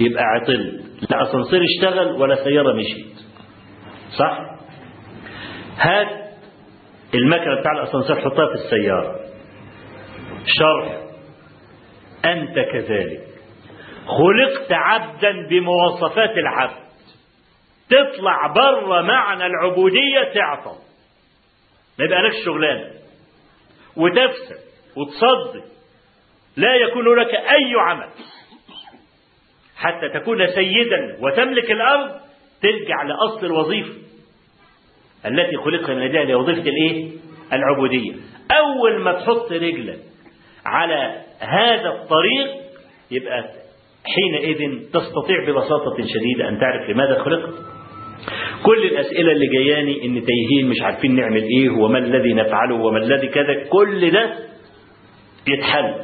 يبقى 0.00 0.22
عطل 0.24 0.80
لا 1.10 1.22
أسانسير 1.22 1.60
اشتغل 1.64 2.22
ولا 2.22 2.44
سيارة 2.44 2.72
مشيت. 2.72 3.16
صح؟ 4.18 4.38
هات 5.78 6.08
المكنة 7.14 7.60
بتاع 7.60 7.72
الأسانسير 7.72 8.16
حطها 8.16 8.46
في 8.46 8.54
السيارة. 8.54 9.20
شرح. 10.46 10.98
أنت 12.24 12.54
كذلك. 12.54 13.20
خلقت 14.06 14.72
عبدا 14.72 15.48
بمواصفات 15.50 16.30
العبد. 16.30 16.86
تطلع 17.88 18.46
بره 18.46 19.02
معنى 19.02 19.46
العبودية 19.46 20.32
تعطل. 20.34 20.76
ما 21.98 22.04
يبقى 22.04 22.22
لك 22.22 22.32
شغلانة. 22.44 22.90
وتفسد 23.96 24.56
وتصدق 24.96 25.64
لا 26.56 26.74
يكون 26.74 27.18
لك 27.18 27.34
أي 27.34 27.72
عمل. 27.78 28.08
حتى 29.76 30.08
تكون 30.08 30.46
سيدا 30.46 31.16
وتملك 31.20 31.70
الأرض 31.70 32.10
ترجع 32.62 33.02
لأصل 33.02 33.46
الوظيفة 33.46 33.92
التي 35.26 35.56
خلقت 35.56 35.90
من 35.90 36.02
أجلها 36.02 36.24
لوظيفة 36.24 36.60
الإيه؟ 36.70 37.10
العبودية. 37.52 38.12
أول 38.50 38.98
ما 38.98 39.12
تحط 39.12 39.52
رجلك 39.52 39.98
على 40.66 41.22
هذا 41.40 41.88
الطريق 41.88 42.56
يبقى 43.10 43.44
حينئذ 44.04 44.90
تستطيع 44.92 45.44
ببساطة 45.48 45.96
شديدة 45.96 46.48
أن 46.48 46.60
تعرف 46.60 46.90
لماذا 46.90 47.22
خلقت. 47.22 47.54
كل 48.66 48.84
الأسئلة 48.84 49.32
اللي 49.32 49.46
جاياني 49.46 50.04
إن 50.04 50.24
تايهين 50.24 50.70
مش 50.70 50.82
عارفين 50.82 51.14
نعمل 51.16 51.42
إيه 51.42 51.70
وما 51.70 51.98
الذي 51.98 52.34
نفعله 52.34 52.74
وما 52.74 52.98
الذي 52.98 53.26
كذا 53.28 53.54
كل 53.68 54.10
ده 54.10 54.34
يتحل. 55.48 55.94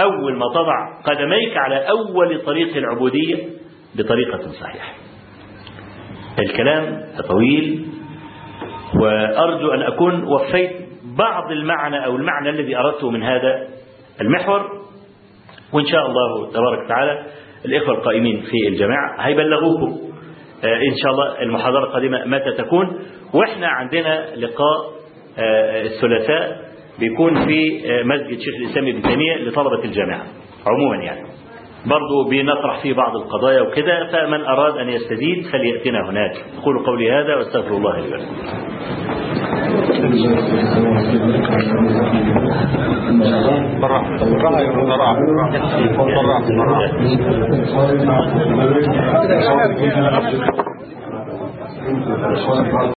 أول 0.00 0.36
ما 0.38 0.46
تضع 0.54 1.02
قدميك 1.04 1.56
على 1.56 1.76
أول 1.76 2.42
طريق 2.46 2.76
العبودية 2.76 3.36
بطريقة 3.94 4.38
صحيحة. 4.60 4.94
الكلام 6.38 7.02
طويل 7.28 7.86
وأرجو 9.02 9.70
أن 9.72 9.82
أكون 9.82 10.24
وفيت 10.24 10.70
بعض 11.18 11.50
المعنى 11.52 12.04
أو 12.06 12.16
المعنى 12.16 12.50
الذي 12.50 12.76
أردته 12.76 13.10
من 13.10 13.22
هذا 13.22 13.68
المحور. 14.20 14.84
وإن 15.72 15.86
شاء 15.86 16.06
الله 16.06 16.50
تبارك 16.52 16.84
وتعالى 16.84 17.26
الإخوة 17.64 17.94
القائمين 17.94 18.40
في 18.40 18.68
الجماعة 18.68 19.16
هيبلغوكم. 19.20 20.13
إن 20.64 20.96
شاء 21.02 21.12
الله 21.12 21.42
المحاضرة 21.42 21.84
القادمة 21.84 22.24
متى 22.24 22.52
تكون؟ 22.52 22.98
وإحنا 23.34 23.68
عندنا 23.68 24.36
لقاء 24.36 24.90
الثلاثاء 25.84 26.64
بيكون 26.98 27.46
في 27.46 27.80
مسجد 28.04 28.38
شيخ 28.40 28.54
الإسلام 28.64 28.88
ابن 28.88 29.02
تيمية 29.02 29.36
لطلبة 29.36 29.84
الجامعة 29.84 30.22
عموما 30.66 31.04
يعني. 31.04 31.28
برضو 31.86 32.30
بنطرح 32.30 32.82
فيه 32.82 32.94
بعض 32.94 33.16
القضايا 33.16 33.60
وكده 33.60 34.06
فمن 34.12 34.40
أراد 34.44 34.78
أن 34.78 34.88
يستزيد 34.88 35.46
فليأتنا 35.52 36.10
هناك. 36.10 36.36
أقول 36.62 36.86
قولي 36.86 37.12
هذا 37.12 37.36
وأستغفر 37.36 37.76
الله 37.76 38.00
لي 38.00 38.16
ولكم 52.48 52.90